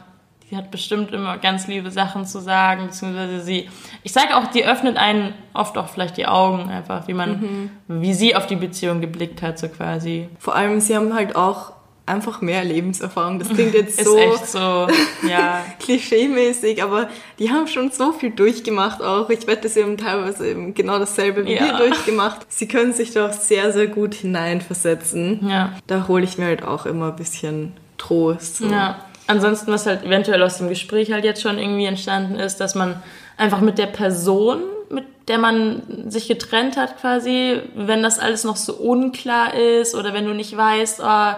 die 0.51 0.57
hat 0.57 0.71
bestimmt 0.71 1.13
immer 1.13 1.37
ganz 1.39 1.67
liebe 1.67 1.91
Sachen 1.91 2.25
zu 2.25 2.41
sagen, 2.41 2.87
beziehungsweise 2.87 3.43
sie, 3.43 3.69
ich 4.03 4.13
sage 4.13 4.37
auch, 4.37 4.47
die 4.47 4.65
öffnet 4.65 4.97
einen 4.97 5.35
oft 5.53 5.77
auch 5.77 5.89
vielleicht 5.89 6.17
die 6.17 6.27
Augen 6.27 6.71
einfach, 6.71 7.07
wie 7.07 7.15
man, 7.15 7.71
mhm. 7.87 8.03
wie 8.03 8.15
sie 8.15 8.35
auf 8.35 8.47
die 8.47 8.57
Beziehung 8.57 9.01
geblickt 9.01 9.43
hat, 9.43 9.59
so 9.59 9.69
quasi. 9.69 10.29
Vor 10.39 10.55
allem, 10.55 10.81
sie 10.81 10.97
haben 10.97 11.15
halt 11.15 11.37
auch 11.37 11.73
einfach 12.07 12.41
mehr 12.41 12.65
Lebenserfahrung. 12.65 13.39
Das 13.39 13.51
klingt 13.51 13.75
jetzt 13.75 14.03
so, 14.03 14.19
so 14.45 14.89
ja. 15.29 15.65
klischee-mäßig, 15.81 16.83
aber 16.83 17.09
die 17.39 17.51
haben 17.51 17.67
schon 17.67 17.91
so 17.91 18.13
viel 18.13 18.31
durchgemacht 18.31 19.03
auch. 19.03 19.29
Ich 19.29 19.47
wette, 19.47 19.69
sie 19.69 19.83
haben 19.83 19.99
teilweise 19.99 20.49
eben 20.49 20.73
genau 20.73 20.99
dasselbe 20.99 21.45
wie 21.45 21.55
ja. 21.55 21.67
wir 21.67 21.73
durchgemacht. 21.77 22.47
Sie 22.49 22.67
können 22.67 22.95
sich 22.95 23.13
doch 23.13 23.33
sehr, 23.33 23.73
sehr 23.73 23.89
gut 23.89 24.15
hineinversetzen. 24.15 25.47
Ja. 25.47 25.75
Da 25.87 26.09
hole 26.09 26.25
ich 26.25 26.39
mir 26.39 26.47
halt 26.47 26.65
auch 26.65 26.87
immer 26.87 27.09
ein 27.09 27.17
bisschen 27.17 27.75
Trost. 27.99 28.57
So. 28.57 28.67
Ja. 28.67 28.97
Ansonsten, 29.29 29.71
was 29.71 29.85
halt 29.85 30.05
eventuell 30.05 30.43
aus 30.43 30.57
dem 30.57 30.71
Gespräch 30.71 31.13
halt 31.13 31.23
jetzt 31.23 31.43
schon 31.43 31.59
irgendwie 31.59 31.85
entstanden 31.85 32.37
ist, 32.37 32.57
dass 32.61 32.75
man 32.75 33.03
einfach 33.37 33.61
mit 33.61 33.77
der 33.77 33.87
Person, 33.87 34.63
mit 34.89 35.05
der 35.29 35.37
man 35.37 35.83
sich 36.11 36.29
getrennt 36.29 36.79
hat 36.79 36.99
quasi, 36.99 37.61
wenn 37.75 38.03
das 38.03 38.19
alles 38.19 38.45
noch 38.45 38.57
so 38.57 38.73
unklar 38.73 39.53
ist 39.53 39.95
oder 39.95 40.15
wenn 40.15 40.25
du 40.25 40.33
nicht 40.33 40.57
weißt, 40.57 41.03
oh, 41.05 41.33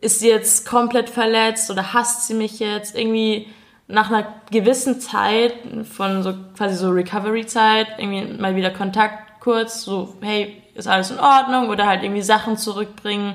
ist 0.00 0.20
sie 0.20 0.28
jetzt 0.28 0.64
komplett 0.64 1.10
verletzt 1.10 1.70
oder 1.72 1.92
hasst 1.92 2.28
sie 2.28 2.34
mich 2.34 2.60
jetzt, 2.60 2.96
irgendwie 2.96 3.48
nach 3.88 4.10
einer 4.10 4.26
gewissen 4.52 5.00
Zeit 5.00 5.54
von 5.92 6.22
so 6.22 6.34
quasi 6.56 6.76
so 6.76 6.90
Recovery-Zeit 6.90 7.98
irgendwie 7.98 8.40
mal 8.40 8.54
wieder 8.54 8.70
Kontakt 8.70 9.40
kurz, 9.40 9.82
so 9.82 10.14
hey, 10.20 10.62
ist 10.74 10.86
alles 10.86 11.10
in 11.10 11.18
Ordnung? 11.18 11.68
Oder 11.68 11.86
halt 11.86 12.04
irgendwie 12.04 12.22
Sachen 12.22 12.56
zurückbringen 12.56 13.34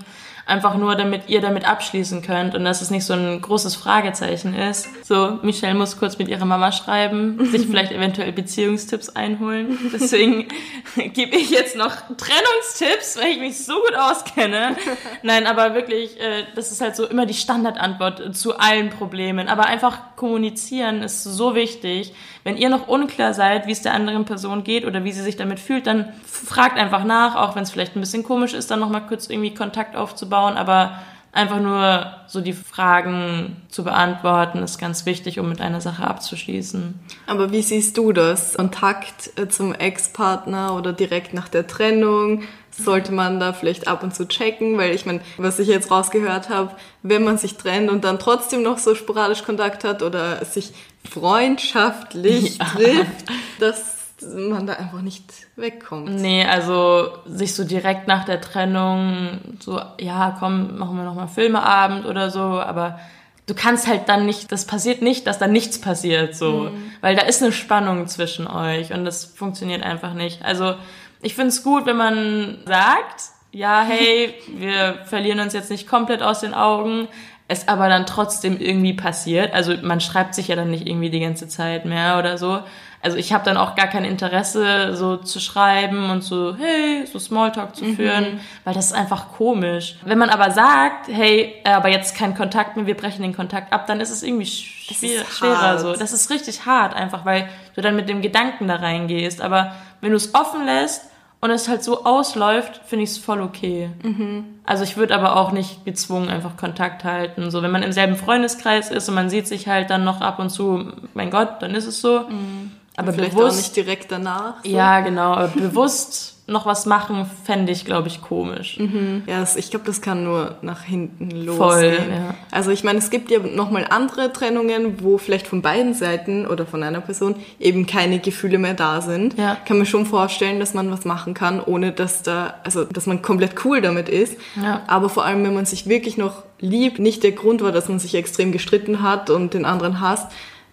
einfach 0.49 0.75
nur, 0.75 0.95
damit 0.95 1.29
ihr 1.29 1.41
damit 1.41 1.67
abschließen 1.67 2.21
könnt 2.21 2.55
und 2.55 2.65
dass 2.65 2.81
es 2.81 2.89
nicht 2.89 3.05
so 3.05 3.13
ein 3.13 3.41
großes 3.41 3.75
Fragezeichen 3.75 4.53
ist. 4.53 4.87
So, 5.05 5.39
Michelle 5.41 5.75
muss 5.75 5.97
kurz 5.97 6.17
mit 6.17 6.27
ihrer 6.27 6.45
Mama 6.45 6.71
schreiben, 6.71 7.45
sich 7.45 7.67
vielleicht 7.67 7.91
eventuell 7.91 8.31
Beziehungstipps 8.31 9.09
einholen. 9.09 9.77
Deswegen 9.93 10.47
gebe 11.13 11.35
ich 11.35 11.49
jetzt 11.49 11.75
noch 11.75 11.95
Trennungstipps, 12.17 13.17
weil 13.17 13.33
ich 13.33 13.39
mich 13.39 13.65
so 13.65 13.75
gut 13.75 13.95
auskenne. 13.95 14.75
Nein, 15.23 15.47
aber 15.47 15.73
wirklich, 15.73 16.19
äh, 16.19 16.43
das 16.55 16.71
ist 16.71 16.81
halt 16.81 16.95
so 16.95 17.05
immer 17.05 17.25
die 17.25 17.33
Standardantwort 17.33 18.35
zu 18.35 18.57
allen 18.57 18.89
Problemen. 18.89 19.47
Aber 19.47 19.65
einfach 19.65 20.15
kommunizieren 20.15 21.03
ist 21.03 21.23
so 21.23 21.55
wichtig. 21.55 22.13
Wenn 22.49 22.57
ihr 22.57 22.69
noch 22.69 22.87
unklar 22.87 23.35
seid, 23.35 23.67
wie 23.67 23.71
es 23.73 23.83
der 23.83 23.93
anderen 23.93 24.25
Person 24.25 24.63
geht 24.63 24.83
oder 24.83 25.03
wie 25.03 25.11
sie 25.11 25.21
sich 25.21 25.37
damit 25.37 25.59
fühlt, 25.59 25.85
dann 25.85 26.11
fragt 26.25 26.79
einfach 26.79 27.03
nach, 27.03 27.35
auch 27.35 27.55
wenn 27.55 27.61
es 27.61 27.69
vielleicht 27.69 27.95
ein 27.95 27.99
bisschen 27.99 28.23
komisch 28.23 28.55
ist, 28.55 28.71
dann 28.71 28.79
nochmal 28.79 29.05
kurz 29.05 29.29
irgendwie 29.29 29.53
Kontakt 29.53 29.95
aufzubauen, 29.95 30.57
aber 30.57 30.97
einfach 31.31 31.59
nur 31.59 32.11
so 32.25 32.41
die 32.41 32.53
Fragen 32.53 33.57
zu 33.69 33.83
beantworten, 33.83 34.63
ist 34.63 34.79
ganz 34.79 35.05
wichtig, 35.05 35.39
um 35.39 35.47
mit 35.47 35.61
einer 35.61 35.79
Sache 35.79 36.07
abzuschließen. 36.07 36.99
Aber 37.27 37.51
wie 37.51 37.61
siehst 37.61 37.97
du 37.97 38.13
das? 38.13 38.55
Kontakt 38.55 39.29
äh, 39.37 39.47
zum 39.47 39.75
Ex-Partner 39.75 40.75
oder 40.75 40.91
direkt 40.91 41.35
nach 41.35 41.49
der 41.49 41.67
Trennung? 41.67 42.41
Sollte 42.71 43.11
man 43.11 43.39
da 43.39 43.53
vielleicht 43.53 43.87
ab 43.87 44.01
und 44.03 44.15
zu 44.15 44.27
checken? 44.27 44.77
Weil 44.77 44.95
ich 44.95 45.05
meine, 45.05 45.21
was 45.37 45.59
ich 45.59 45.67
jetzt 45.67 45.91
rausgehört 45.91 46.49
habe, 46.49 46.71
wenn 47.03 47.23
man 47.23 47.37
sich 47.37 47.57
trennt 47.57 47.91
und 47.91 48.03
dann 48.05 48.17
trotzdem 48.19 48.63
noch 48.63 48.79
so 48.79 48.95
sporadisch 48.95 49.43
Kontakt 49.43 49.83
hat 49.83 50.01
oder 50.01 50.43
sich 50.45 50.73
freundschaftlich 51.07 52.57
ja. 52.57 52.65
trifft, 52.65 53.25
dass 53.59 53.99
man 54.21 54.67
da 54.67 54.73
einfach 54.73 55.01
nicht 55.01 55.31
wegkommt. 55.55 56.09
Nee, 56.09 56.45
also 56.45 57.09
sich 57.25 57.55
so 57.55 57.63
direkt 57.63 58.07
nach 58.07 58.25
der 58.25 58.41
Trennung 58.41 59.39
so, 59.59 59.79
ja, 59.99 60.35
komm, 60.39 60.77
machen 60.77 60.97
wir 60.97 61.03
nochmal 61.03 61.27
Filmeabend 61.27 62.05
oder 62.05 62.29
so, 62.29 62.41
aber 62.41 62.99
du 63.47 63.53
kannst 63.55 63.87
halt 63.87 64.09
dann 64.09 64.25
nicht, 64.25 64.51
das 64.51 64.65
passiert 64.65 65.01
nicht, 65.01 65.25
dass 65.27 65.39
da 65.39 65.47
nichts 65.47 65.79
passiert, 65.81 66.35
so. 66.35 66.69
Mhm. 66.69 66.91
Weil 67.01 67.15
da 67.15 67.23
ist 67.23 67.41
eine 67.41 67.51
Spannung 67.51 68.07
zwischen 68.07 68.47
euch 68.47 68.93
und 68.93 69.05
das 69.05 69.25
funktioniert 69.25 69.83
einfach 69.83 70.13
nicht. 70.13 70.43
Also, 70.43 70.75
ich 71.21 71.35
finde 71.35 71.49
es 71.49 71.63
gut, 71.63 71.85
wenn 71.85 71.97
man 71.97 72.59
sagt, 72.65 73.21
ja, 73.51 73.81
hey, 73.81 74.35
wir 74.57 74.99
verlieren 75.05 75.39
uns 75.39 75.53
jetzt 75.53 75.71
nicht 75.71 75.87
komplett 75.87 76.21
aus 76.21 76.41
den 76.41 76.53
Augen, 76.53 77.07
es 77.49 77.67
aber 77.67 77.89
dann 77.89 78.05
trotzdem 78.05 78.59
irgendwie 78.59 78.93
passiert. 78.93 79.53
Also 79.53 79.73
man 79.81 79.99
schreibt 79.99 80.35
sich 80.35 80.47
ja 80.47 80.55
dann 80.55 80.69
nicht 80.69 80.87
irgendwie 80.87 81.09
die 81.09 81.19
ganze 81.19 81.47
Zeit 81.47 81.83
mehr 81.83 82.19
oder 82.19 82.37
so. 82.37 82.59
Also 83.01 83.17
ich 83.17 83.33
habe 83.33 83.43
dann 83.43 83.57
auch 83.57 83.75
gar 83.75 83.87
kein 83.87 84.05
Interesse, 84.05 84.95
so 84.95 85.17
zu 85.17 85.39
schreiben 85.39 86.11
und 86.11 86.21
so, 86.21 86.55
hey, 86.55 87.07
so 87.07 87.17
Smalltalk 87.17 87.75
zu 87.75 87.85
mhm. 87.85 87.95
führen, 87.95 88.39
weil 88.65 88.73
das 88.75 88.87
ist 88.87 88.93
einfach 88.93 89.31
komisch. 89.31 89.95
Wenn 90.03 90.19
man 90.19 90.29
aber 90.29 90.51
sagt, 90.51 91.07
hey, 91.07 91.55
aber 91.63 91.89
jetzt 91.89 92.15
kein 92.15 92.35
Kontakt 92.35 92.77
mehr, 92.77 92.85
wir 92.85 92.95
brechen 92.95 93.23
den 93.23 93.35
Kontakt 93.35 93.73
ab, 93.73 93.87
dann 93.87 93.99
ist 93.99 94.11
es 94.11 94.21
irgendwie 94.21 94.45
schwer, 94.45 95.25
schwerer 95.25 95.79
so. 95.79 95.93
Das 95.93 96.11
ist 96.11 96.29
richtig 96.29 96.67
hart 96.67 96.93
einfach, 96.93 97.25
weil 97.25 97.49
du 97.73 97.81
dann 97.81 97.95
mit 97.95 98.09
dem 98.09 98.21
Gedanken 98.21 98.67
da 98.67 98.75
reingehst. 98.75 99.41
Aber 99.41 99.73
wenn 100.01 100.11
du 100.11 100.17
es 100.17 100.35
offen 100.35 100.65
lässt 100.65 101.08
und 101.41 101.51
es 101.51 101.69
halt 101.69 101.83
so 101.83 102.03
ausläuft, 102.03 102.81
finde 102.85 103.03
ich 103.03 103.11
es 103.11 103.17
voll 103.17 103.41
okay. 103.41 103.89
Mhm. 104.03 104.43
Also 104.65 104.83
ich 104.83 104.97
würde 104.97 105.15
aber 105.15 105.37
auch 105.37 105.51
nicht 105.51 105.85
gezwungen 105.85 106.27
einfach 106.27 106.57
Kontakt 106.57 107.03
halten. 107.03 107.49
So, 107.49 107.61
wenn 107.61 107.71
man 107.71 107.81
im 107.81 107.93
selben 107.93 108.15
Freundeskreis 108.15 108.91
ist 108.91 109.07
und 109.07 109.15
man 109.15 109.29
sieht 109.29 109.47
sich 109.47 109.67
halt 109.67 109.89
dann 109.89 110.03
noch 110.03 110.19
ab 110.21 110.39
und 110.39 110.49
zu, 110.49 110.91
mein 111.13 111.31
Gott, 111.31 111.61
dann 111.61 111.75
ist 111.75 111.85
es 111.85 112.01
so. 112.01 112.21
Mhm. 112.21 112.71
Aber 112.97 113.13
Vielleicht 113.13 113.35
bewusst, 113.35 113.53
auch 113.53 113.57
nicht 113.57 113.75
direkt 113.77 114.11
danach. 114.11 114.55
So. 114.63 114.69
Ja, 114.69 114.99
genau. 114.99 115.31
Aber 115.31 115.47
bewusst 115.47 116.38
noch 116.49 116.65
was 116.65 116.85
machen, 116.85 117.29
fände 117.43 117.71
ich, 117.71 117.85
glaube 117.85 118.07
ich, 118.07 118.21
komisch. 118.21 118.77
Mhm. 118.79 119.23
Ja, 119.27 119.39
das, 119.39 119.55
ich 119.55 119.69
glaube, 119.69 119.85
das 119.85 120.01
kann 120.01 120.23
nur 120.23 120.55
nach 120.61 120.83
hinten 120.83 121.31
losgehen. 121.31 121.57
Voll, 121.57 121.99
ja. 122.09 122.35
Also 122.51 122.71
ich 122.71 122.83
meine, 122.83 122.99
es 122.99 123.09
gibt 123.09 123.31
ja 123.31 123.39
nochmal 123.39 123.85
andere 123.89 124.33
Trennungen, 124.33 125.03
wo 125.03 125.17
vielleicht 125.17 125.47
von 125.47 125.61
beiden 125.61 125.93
Seiten 125.93 126.45
oder 126.45 126.65
von 126.65 126.83
einer 126.83 127.01
Person 127.01 127.35
eben 127.59 127.85
keine 127.85 128.19
Gefühle 128.19 128.57
mehr 128.57 128.73
da 128.73 129.01
sind. 129.01 129.37
Ja. 129.37 129.57
Kann 129.65 129.79
mir 129.79 129.85
schon 129.85 130.05
vorstellen, 130.05 130.59
dass 130.59 130.73
man 130.73 130.91
was 130.91 131.05
machen 131.05 131.33
kann, 131.33 131.61
ohne 131.63 131.91
dass 131.91 132.23
da, 132.23 132.55
also 132.63 132.83
dass 132.83 133.05
man 133.05 133.21
komplett 133.21 133.65
cool 133.65 133.81
damit 133.81 134.09
ist. 134.09 134.37
Ja. 134.61 134.81
Aber 134.87 135.09
vor 135.09 135.25
allem, 135.25 135.43
wenn 135.43 135.53
man 135.53 135.65
sich 135.65 135.87
wirklich 135.87 136.17
noch 136.17 136.43
liebt, 136.59 136.99
nicht 136.99 137.23
der 137.23 137.31
Grund 137.31 137.61
war, 137.61 137.71
dass 137.71 137.89
man 137.89 137.99
sich 137.99 138.15
extrem 138.15 138.51
gestritten 138.51 139.01
hat 139.01 139.29
und 139.29 139.53
den 139.53 139.65
anderen 139.65 140.01
hasst, 140.01 140.27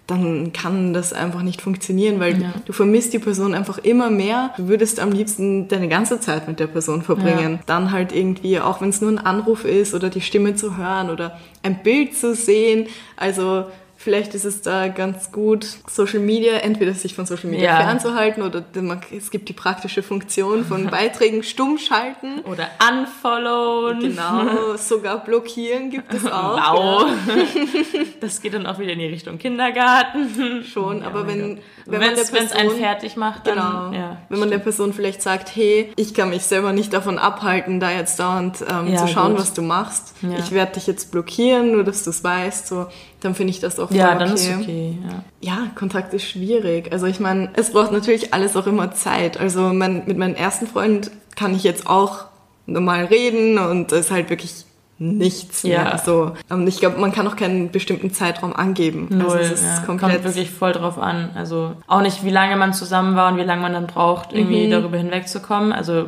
dann 0.07 0.53
kann 0.53 0.93
das 0.93 1.13
einfach 1.13 1.43
nicht 1.43 1.61
funktionieren, 1.61 2.21
weil 2.21 2.41
ja. 2.41 2.55
du 2.65 2.73
vermisst 2.73 3.13
die 3.13 3.19
Person 3.19 3.55
einfach 3.55 3.79
immer 3.79 4.09
mehr. 4.09 4.53
Du 4.57 4.69
würdest 4.69 5.01
am 5.01 5.11
liebsten 5.11 5.67
deine 5.67 5.89
ganze 5.89 6.21
Zeit 6.21 6.47
mit 6.47 6.61
der 6.61 6.69
Person 6.69 7.03
verbringen. 7.03 7.55
Ja. 7.55 7.61
Dann 7.67 7.91
halt 7.91 8.15
irgendwie, 8.15 8.61
auch 8.61 8.81
wenn 8.81 8.91
es 8.91 9.01
nur 9.01 9.11
ein 9.11 9.19
Anruf 9.19 9.65
ist 9.65 9.95
oder 9.95 10.09
die 10.09 10.21
Stimme 10.21 10.55
zu 10.55 10.77
hören 10.77 11.11
oder 11.11 11.39
ein 11.63 11.83
Bild 11.83 12.15
zu 12.17 12.35
sehen. 12.35 12.87
Also 13.17 13.67
Vielleicht 14.07 14.37
ist 14.37 14.45
es 14.45 14.63
da 14.63 14.87
ganz 14.87 15.33
gut, 15.33 15.67
Social 15.89 16.21
Media, 16.21 16.59
entweder 16.59 16.95
sich 16.95 17.17
von 17.17 17.27
Social 17.27 17.51
Media 17.51 17.77
ja. 17.77 17.85
fernzuhalten 17.87 18.45
oder 18.45 18.65
es 19.11 19.33
gibt 19.33 19.49
die 19.49 19.53
praktische 19.53 20.01
Funktion 20.01 20.65
von 20.65 20.87
Beiträgen 20.93 21.43
stumm 21.43 21.77
schalten. 21.77 22.39
Oder 22.45 22.69
unfollowen. 22.89 23.99
Genau, 23.99 24.77
sogar 24.77 25.25
blockieren 25.25 25.91
gibt 25.91 26.15
es 26.15 26.25
auch. 26.25 26.57
Wow. 26.57 27.09
Ja. 27.27 27.35
Das 28.21 28.41
geht 28.41 28.55
dann 28.55 28.67
auch 28.67 28.79
wieder 28.79 28.93
in 28.93 28.99
die 28.99 29.07
Richtung 29.07 29.39
Kindergarten. 29.39 30.65
Schon, 30.65 31.01
ja, 31.01 31.07
aber 31.07 31.27
wenn, 31.27 31.59
wenn 31.85 32.01
man 32.01 32.15
es 32.15 32.33
einen 32.53 32.71
fertig 32.71 33.17
macht, 33.17 33.47
dann, 33.47 33.55
genau, 33.55 33.93
ja, 33.93 34.17
wenn 34.29 34.39
man 34.39 34.51
der 34.51 34.59
Person 34.59 34.93
vielleicht 34.93 35.21
sagt, 35.21 35.55
hey, 35.55 35.93
ich 35.97 36.15
kann 36.15 36.31
mich 36.31 36.43
selber 36.43 36.73
nicht 36.73 36.93
davon 36.93 37.19
abhalten, 37.19 37.79
da 37.79 37.91
jetzt 37.91 38.19
dauernd 38.19 38.65
ähm, 38.69 38.97
zu 38.97 39.07
schauen, 39.09 39.33
gut. 39.33 39.41
was 39.41 39.53
du 39.53 39.63
machst. 39.63 40.15
Ich 40.39 40.53
werde 40.53 40.73
dich 40.73 40.87
jetzt 40.87 41.13
blockieren, 41.13 41.73
nur 41.73 41.85
dass 41.85 42.05
du 42.05 42.11
es 42.11 42.25
weißt. 42.25 42.69
So, 42.69 42.87
dann 43.21 43.35
finde 43.35 43.51
ich 43.51 43.61
das 43.61 43.79
auch 43.79 43.89
voll 43.89 43.97
Ja, 43.97 44.15
dann 44.15 44.33
okay. 44.33 44.35
ist 44.35 44.57
okay. 44.61 44.99
Ja. 45.41 45.55
ja, 45.55 45.59
Kontakt 45.75 46.13
ist 46.15 46.29
schwierig. 46.29 46.93
Also 46.93 47.07
ich 47.07 47.21
meine, 47.21 47.51
es 47.55 47.73
braucht 47.73 47.93
natürlich 47.93 48.35
alles 48.35 48.57
auch 48.57 48.67
immer 48.67 48.93
Zeit. 48.93 49.39
Also 49.39 49.73
mein, 49.73 50.05
mit 50.07 50.19
meinem 50.19 50.35
ersten 50.35 50.67
Freund 50.67 51.11
kann 51.35 51.55
ich 51.55 51.65
jetzt 51.65 51.87
auch 51.87 52.27
normal 52.67 53.07
reden 53.07 53.59
und 53.59 53.93
es 53.93 54.07
ist 54.07 54.11
halt 54.11 54.31
wirklich 54.31 54.65
nichts 54.99 55.63
ja. 55.63 55.83
mehr. 55.83 56.03
So, 56.05 56.33
ähm, 56.51 56.67
ich 56.67 56.79
glaube, 56.79 56.99
man 56.99 57.13
kann 57.13 57.29
auch 57.29 57.37
keinen 57.37 57.71
bestimmten 57.71 58.13
Zeitraum 58.13 58.55
angeben. 58.55 59.09
Also 59.13 59.29
Null, 59.29 59.39
also 59.39 59.55
es 59.55 59.63
ja. 59.63 59.83
komplett 59.85 60.23
kommt 60.23 60.25
wirklich 60.25 60.51
voll 60.51 60.73
drauf 60.73 60.99
an. 60.99 61.31
Also 61.35 61.73
auch 61.87 62.01
nicht, 62.01 62.25
wie 62.25 62.31
lange 62.31 62.57
man 62.57 62.73
zusammen 62.73 63.17
war 63.17 63.31
und 63.31 63.39
wie 63.39 63.43
lange 63.43 63.63
man 63.63 63.73
dann 63.73 63.87
braucht, 63.87 64.33
irgendwie 64.33 64.67
mhm. 64.67 64.71
darüber 64.71 64.97
hinwegzukommen. 64.97 65.73
Also 65.73 66.07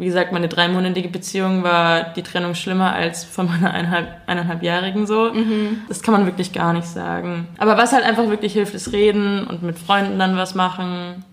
wie 0.00 0.06
gesagt, 0.06 0.32
meine 0.32 0.48
dreimonatige 0.48 1.08
Beziehung 1.08 1.62
war 1.62 2.04
die 2.14 2.22
Trennung 2.22 2.54
schlimmer 2.54 2.94
als 2.94 3.22
von 3.22 3.46
meiner 3.46 3.70
eineinhalb, 3.72 4.08
eineinhalbjährigen 4.26 5.06
so. 5.06 5.30
Mhm. 5.32 5.82
Das 5.88 6.00
kann 6.00 6.12
man 6.12 6.24
wirklich 6.24 6.54
gar 6.54 6.72
nicht 6.72 6.86
sagen. 6.86 7.48
Aber 7.58 7.76
was 7.76 7.92
halt 7.92 8.04
einfach 8.04 8.26
wirklich 8.28 8.54
hilft, 8.54 8.74
ist 8.74 8.92
reden 8.92 9.46
und 9.46 9.62
mit 9.62 9.78
Freunden 9.78 10.18
dann 10.18 10.36
was 10.38 10.54
machen. 10.54 11.24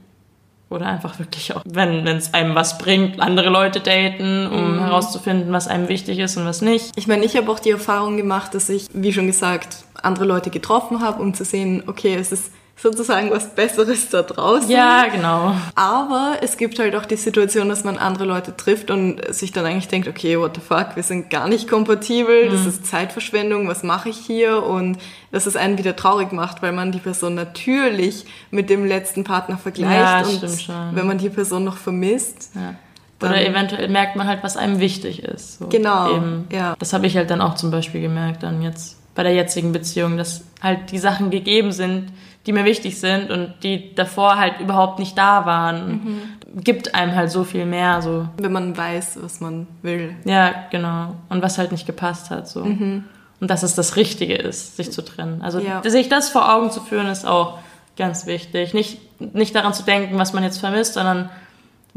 Oder 0.70 0.88
einfach 0.88 1.18
wirklich 1.18 1.56
auch, 1.56 1.62
wenn 1.66 2.06
es 2.08 2.34
einem 2.34 2.54
was 2.54 2.78
bringt, 2.78 3.22
andere 3.22 3.50
Leute 3.50 3.80
daten, 3.80 4.48
um 4.48 4.74
mhm. 4.74 4.80
herauszufinden, 4.80 5.54
was 5.54 5.70
einem 5.70 5.88
wichtig 5.88 6.20
ist 6.20 6.36
und 6.36 6.44
was 6.44 6.62
nicht. 6.62 6.92
Ich 6.98 7.08
meine, 7.08 7.24
ich 7.24 7.38
habe 7.38 7.50
auch 7.50 7.60
die 7.60 7.72
Erfahrung 7.72 8.18
gemacht, 8.18 8.54
dass 8.54 8.68
ich, 8.68 8.88
wie 8.92 9.14
schon 9.14 9.28
gesagt, 9.28 9.86
andere 9.94 10.26
Leute 10.26 10.50
getroffen 10.50 11.02
habe, 11.02 11.22
um 11.22 11.34
zu 11.34 11.46
sehen, 11.46 11.84
okay, 11.88 12.16
es 12.16 12.34
ist 12.34 12.52
sozusagen 12.78 13.32
was 13.32 13.56
Besseres 13.56 14.10
da 14.10 14.22
draußen. 14.22 14.70
Ja, 14.70 15.08
genau. 15.08 15.56
Aber 15.76 16.38
es 16.42 16.58
gibt 16.58 16.78
halt 16.78 16.96
auch 16.96 17.06
die 17.06 17.16
Situation, 17.16 17.70
dass 17.70 17.84
man 17.84 17.98
andere 17.98 18.26
Leute 18.26 18.56
trifft 18.56 18.92
und 18.92 19.22
sich 19.34 19.52
dann 19.52 19.66
eigentlich 19.66 19.88
denkt, 19.88 20.08
okay, 20.08 20.40
what 20.40 20.56
the 20.56 20.62
fuck, 20.62 20.96
wir 20.96 21.04
sind 21.04 21.30
gar 21.30 21.48
nicht 21.48 21.68
kompatibel, 21.68 22.46
mhm. 22.46 22.52
das 22.52 22.66
ist 22.68 22.86
Zeitverschwendung, 22.86 23.68
was 23.68 23.82
mache 23.84 24.10
ich 24.10 24.18
hier? 24.18 24.64
Und 24.64 25.00
dass 25.32 25.48
es 25.48 25.56
einen 25.56 25.78
wieder 25.78 25.96
traurig 25.96 26.32
macht, 26.32 26.62
weil 26.62 26.72
man 26.72 26.92
die 26.92 27.00
Person 27.00 27.34
natürlich 27.34 28.26
mit 28.52 28.70
dem 28.70 28.86
letzten 28.86 29.24
Partner 29.24 29.58
vergleicht 29.58 29.92
ja, 29.92 30.20
und 30.20 30.38
stimmt 30.38 30.62
schon. 30.62 30.96
wenn 30.96 31.08
man 31.08 31.18
die 31.18 31.30
Person 31.30 31.64
noch 31.64 31.78
vermisst. 31.78 32.52
Ja. 32.54 32.76
Oder 33.20 33.44
eventuell 33.44 33.90
merkt 33.90 34.16
man 34.16 34.28
halt, 34.28 34.44
was 34.44 34.58
einem 34.58 34.80
wichtig 34.80 35.24
ist. 35.24 35.58
So 35.58 35.68
genau. 35.68 36.16
Eben. 36.16 36.48
Ja. 36.52 36.76
Das 36.78 36.94
habe 36.94 37.08
ich 37.08 37.18
halt 37.18 37.32
dann 37.32 37.42
auch 37.42 37.56
zum 37.56 37.72
Beispiel 37.72 38.02
gemerkt, 38.02 38.44
dann 38.44 38.62
jetzt 38.62 38.98
bei 39.16 39.24
der 39.24 39.34
jetzigen 39.34 39.72
Beziehung, 39.72 40.18
dass 40.18 40.44
halt 40.62 40.92
die 40.92 41.00
Sachen 41.00 41.32
gegeben 41.32 41.72
sind, 41.72 42.12
die 42.48 42.54
mir 42.54 42.64
wichtig 42.64 43.00
sind 43.00 43.30
und 43.30 43.54
die 43.62 43.94
davor 43.94 44.38
halt 44.38 44.62
überhaupt 44.62 45.00
nicht 45.00 45.18
da 45.18 45.46
waren. 45.46 45.90
Mhm. 45.90 46.22
Gibt 46.64 46.96
einem 46.96 47.14
halt 47.14 47.30
so 47.30 47.44
viel 47.44 47.66
mehr. 47.66 48.02
So. 48.02 48.30
Wenn 48.38 48.54
man 48.54 48.76
weiß, 48.76 49.20
was 49.22 49.42
man 49.42 49.68
will. 49.82 50.16
Ja, 50.24 50.56
genau. 50.72 51.16
Und 51.28 51.44
was 51.44 51.58
halt 51.58 51.74
nicht 51.74 51.86
gepasst 51.86 52.30
hat. 52.30 52.48
So. 52.48 52.64
Mhm. 52.64 53.04
Und 53.42 53.52
dass 53.52 53.64
es 53.64 53.76
das 53.76 53.98
Richtige 53.98 54.36
ist, 54.36 54.78
sich 54.78 54.92
zu 54.92 55.04
trennen. 55.04 55.42
Also 55.42 55.60
ja. 55.60 55.88
sich 55.88 56.08
das 56.08 56.30
vor 56.30 56.52
Augen 56.52 56.72
zu 56.72 56.80
führen, 56.80 57.08
ist 57.08 57.28
auch 57.28 57.60
ganz 57.98 58.26
wichtig. 58.26 58.74
Nicht, 58.74 59.00
nicht 59.20 59.54
daran 59.54 59.74
zu 59.74 59.84
denken, 59.84 60.18
was 60.18 60.32
man 60.32 60.44
jetzt 60.44 60.60
vermisst, 60.60 60.94
sondern 60.94 61.30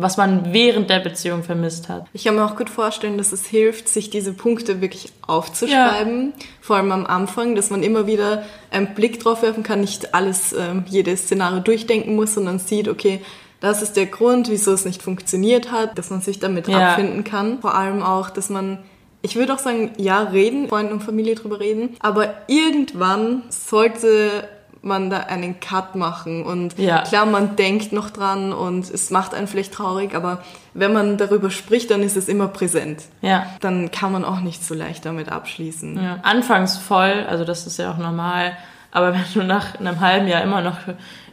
was 0.00 0.16
man 0.16 0.52
während 0.52 0.90
der 0.90 1.00
Beziehung 1.00 1.42
vermisst 1.42 1.88
hat. 1.88 2.06
Ich 2.12 2.24
kann 2.24 2.36
mir 2.36 2.44
auch 2.44 2.56
gut 2.56 2.70
vorstellen, 2.70 3.18
dass 3.18 3.32
es 3.32 3.46
hilft, 3.46 3.88
sich 3.88 4.10
diese 4.10 4.32
Punkte 4.32 4.80
wirklich 4.80 5.12
aufzuschreiben, 5.26 6.32
ja. 6.36 6.44
vor 6.60 6.76
allem 6.76 6.92
am 6.92 7.06
Anfang, 7.06 7.54
dass 7.54 7.70
man 7.70 7.82
immer 7.82 8.06
wieder 8.06 8.44
einen 8.70 8.94
Blick 8.94 9.20
drauf 9.20 9.42
werfen 9.42 9.62
kann, 9.62 9.80
nicht 9.80 10.14
alles, 10.14 10.52
äh, 10.52 10.74
jedes 10.86 11.22
Szenario 11.22 11.60
durchdenken 11.60 12.14
muss, 12.16 12.34
sondern 12.34 12.58
sieht, 12.58 12.88
okay, 12.88 13.20
das 13.60 13.82
ist 13.82 13.96
der 13.96 14.06
Grund, 14.06 14.48
wieso 14.48 14.72
es 14.72 14.84
nicht 14.84 15.02
funktioniert 15.02 15.70
hat, 15.70 15.98
dass 15.98 16.10
man 16.10 16.22
sich 16.22 16.38
damit 16.38 16.66
ja. 16.66 16.92
abfinden 16.92 17.24
kann. 17.24 17.60
Vor 17.60 17.74
allem 17.74 18.02
auch, 18.02 18.30
dass 18.30 18.48
man 18.48 18.78
ich 19.22 19.36
würde 19.36 19.52
auch 19.52 19.58
sagen, 19.58 19.90
ja, 19.98 20.22
reden, 20.22 20.68
Freunde 20.68 20.94
und 20.94 21.02
Familie 21.02 21.34
drüber 21.34 21.60
reden, 21.60 21.96
aber 22.00 22.34
irgendwann 22.46 23.42
sollte 23.50 24.48
man 24.82 25.10
da 25.10 25.18
einen 25.18 25.60
Cut 25.60 25.94
machen. 25.94 26.44
Und 26.44 26.78
ja. 26.78 27.02
klar, 27.02 27.26
man 27.26 27.56
denkt 27.56 27.92
noch 27.92 28.10
dran 28.10 28.52
und 28.52 28.90
es 28.90 29.10
macht 29.10 29.34
einen 29.34 29.46
vielleicht 29.46 29.74
traurig, 29.74 30.14
aber 30.14 30.42
wenn 30.74 30.92
man 30.92 31.18
darüber 31.18 31.50
spricht, 31.50 31.90
dann 31.90 32.02
ist 32.02 32.16
es 32.16 32.28
immer 32.28 32.48
präsent. 32.48 33.02
Ja. 33.20 33.46
Dann 33.60 33.90
kann 33.90 34.12
man 34.12 34.24
auch 34.24 34.40
nicht 34.40 34.64
so 34.64 34.74
leicht 34.74 35.04
damit 35.04 35.30
abschließen. 35.30 36.02
Ja. 36.02 36.18
Anfangs 36.22 36.76
voll, 36.78 37.26
also 37.28 37.44
das 37.44 37.66
ist 37.66 37.78
ja 37.78 37.92
auch 37.92 37.98
normal. 37.98 38.56
Aber 38.92 39.12
wenn 39.12 39.24
du 39.34 39.44
nach 39.44 39.78
einem 39.78 40.00
halben 40.00 40.26
Jahr 40.26 40.42
immer 40.42 40.62
noch 40.62 40.78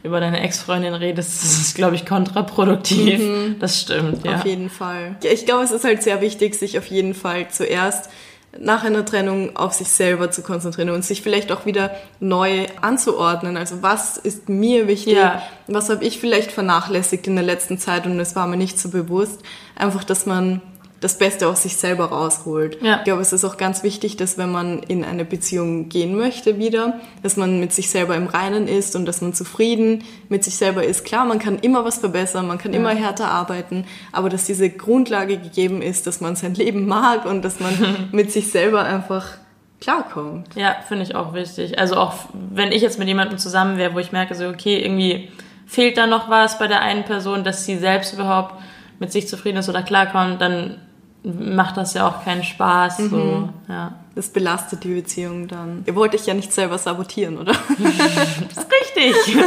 über 0.04 0.20
deine 0.20 0.40
Ex-Freundin 0.40 0.94
redest, 0.94 1.42
das 1.42 1.58
ist, 1.58 1.74
glaube 1.74 1.96
ich, 1.96 2.06
kontraproduktiv. 2.06 3.20
Mhm. 3.20 3.56
Das 3.58 3.80
stimmt, 3.80 4.24
ja. 4.24 4.36
Auf 4.36 4.44
jeden 4.44 4.70
Fall. 4.70 5.16
Ich 5.22 5.44
glaube, 5.44 5.64
es 5.64 5.72
ist 5.72 5.84
halt 5.84 6.02
sehr 6.02 6.20
wichtig, 6.20 6.54
sich 6.54 6.78
auf 6.78 6.86
jeden 6.86 7.14
Fall 7.14 7.48
zuerst 7.50 8.10
nach 8.60 8.84
einer 8.84 9.04
Trennung 9.04 9.56
auf 9.56 9.72
sich 9.72 9.88
selber 9.88 10.30
zu 10.30 10.42
konzentrieren 10.42 10.90
und 10.90 11.04
sich 11.04 11.22
vielleicht 11.22 11.52
auch 11.52 11.64
wieder 11.64 11.90
neu 12.20 12.66
anzuordnen. 12.80 13.56
Also 13.56 13.82
was 13.82 14.16
ist 14.16 14.48
mir 14.48 14.88
wichtig? 14.88 15.14
Ja. 15.14 15.42
Was 15.66 15.90
habe 15.90 16.04
ich 16.04 16.18
vielleicht 16.18 16.50
vernachlässigt 16.50 17.26
in 17.26 17.36
der 17.36 17.44
letzten 17.44 17.78
Zeit 17.78 18.06
und 18.06 18.18
es 18.18 18.34
war 18.34 18.46
mir 18.46 18.56
nicht 18.56 18.78
so 18.78 18.88
bewusst? 18.88 19.42
Einfach, 19.76 20.02
dass 20.02 20.26
man 20.26 20.60
das 21.00 21.16
Beste 21.16 21.46
aus 21.46 21.62
sich 21.62 21.76
selber 21.76 22.06
rausholt. 22.06 22.82
Ja. 22.82 22.98
Ich 22.98 23.04
glaube, 23.04 23.22
es 23.22 23.32
ist 23.32 23.44
auch 23.44 23.56
ganz 23.56 23.82
wichtig, 23.82 24.16
dass 24.16 24.36
wenn 24.36 24.50
man 24.50 24.80
in 24.82 25.04
eine 25.04 25.24
Beziehung 25.24 25.88
gehen 25.88 26.16
möchte 26.16 26.58
wieder, 26.58 27.00
dass 27.22 27.36
man 27.36 27.60
mit 27.60 27.72
sich 27.72 27.90
selber 27.90 28.16
im 28.16 28.26
Reinen 28.26 28.66
ist 28.66 28.96
und 28.96 29.06
dass 29.06 29.20
man 29.20 29.32
zufrieden 29.32 30.04
mit 30.28 30.42
sich 30.42 30.56
selber 30.56 30.82
ist. 30.82 31.04
Klar, 31.04 31.24
man 31.24 31.38
kann 31.38 31.58
immer 31.58 31.84
was 31.84 31.98
verbessern, 31.98 32.48
man 32.48 32.58
kann 32.58 32.72
ja. 32.72 32.80
immer 32.80 32.90
härter 32.90 33.30
arbeiten, 33.30 33.84
aber 34.10 34.28
dass 34.28 34.44
diese 34.44 34.70
Grundlage 34.70 35.38
gegeben 35.38 35.82
ist, 35.82 36.06
dass 36.06 36.20
man 36.20 36.34
sein 36.34 36.54
Leben 36.54 36.86
mag 36.86 37.26
und 37.26 37.44
dass 37.44 37.60
man 37.60 38.08
mit 38.12 38.32
sich 38.32 38.50
selber 38.50 38.82
einfach 38.82 39.38
klarkommt. 39.80 40.56
Ja, 40.56 40.76
finde 40.88 41.04
ich 41.04 41.14
auch 41.14 41.32
wichtig. 41.32 41.78
Also 41.78 41.96
auch 41.96 42.14
wenn 42.32 42.72
ich 42.72 42.82
jetzt 42.82 42.98
mit 42.98 43.06
jemandem 43.06 43.38
zusammen 43.38 43.78
wäre, 43.78 43.94
wo 43.94 44.00
ich 44.00 44.10
merke, 44.10 44.34
so 44.34 44.48
okay, 44.48 44.82
irgendwie 44.82 45.28
fehlt 45.66 45.96
da 45.96 46.08
noch 46.08 46.28
was 46.28 46.58
bei 46.58 46.66
der 46.66 46.80
einen 46.80 47.04
Person, 47.04 47.44
dass 47.44 47.64
sie 47.64 47.78
selbst 47.78 48.12
überhaupt 48.12 48.54
mit 48.98 49.12
sich 49.12 49.28
zufrieden 49.28 49.58
ist 49.58 49.68
oder 49.68 49.82
klarkommt, 49.82 50.40
dann 50.40 50.78
macht 51.22 51.76
das 51.76 51.94
ja 51.94 52.08
auch 52.08 52.24
keinen 52.24 52.44
Spaß. 52.44 53.00
Mhm. 53.00 53.10
So, 53.10 53.48
ja. 53.68 53.94
Das 54.14 54.30
belastet 54.30 54.82
die 54.82 54.94
Beziehung 54.94 55.46
dann. 55.46 55.84
Ihr 55.86 55.94
wollt 55.94 56.14
euch 56.14 56.26
ja 56.26 56.34
nicht 56.34 56.52
selber 56.52 56.78
sabotieren, 56.78 57.38
oder? 57.38 57.52
das 57.78 58.64
ist 58.64 58.72
richtig. 58.72 59.36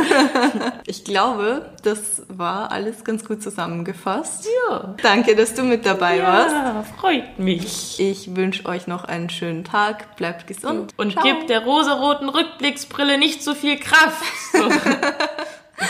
Ich 0.85 1.05
glaube, 1.05 1.69
das 1.83 2.23
war 2.27 2.71
alles 2.71 3.03
ganz 3.03 3.25
gut 3.25 3.41
zusammengefasst. 3.41 4.47
Ja. 4.69 4.95
Danke, 5.01 5.35
dass 5.35 5.53
du 5.53 5.63
mit 5.63 5.85
dabei 5.85 6.17
ja, 6.17 6.23
warst. 6.23 6.55
Ja, 6.55 6.83
freut 6.99 7.39
mich. 7.39 7.99
Ich 7.99 8.35
wünsche 8.35 8.65
euch 8.65 8.87
noch 8.87 9.05
einen 9.05 9.29
schönen 9.29 9.63
Tag. 9.63 10.15
Bleibt 10.15 10.47
gesund. 10.47 10.93
Und 10.97 11.13
Ciao. 11.13 11.23
gebt 11.23 11.49
der 11.49 11.63
rosaroten 11.63 12.29
Rückblicksbrille 12.29 13.17
nicht 13.17 13.43
so 13.43 13.53
viel 13.53 13.77
Kraft. 13.77 14.23
So. 14.53 14.69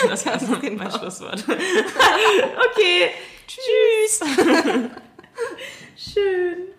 Das 0.07 0.25
war 0.25 0.37
genau. 0.61 0.83
mein 0.83 0.89
Schlusswort. 0.89 1.43
okay. 1.49 3.11
Tschüss. 3.45 4.21
Tschüss. 4.37 4.89
Schön. 5.97 6.73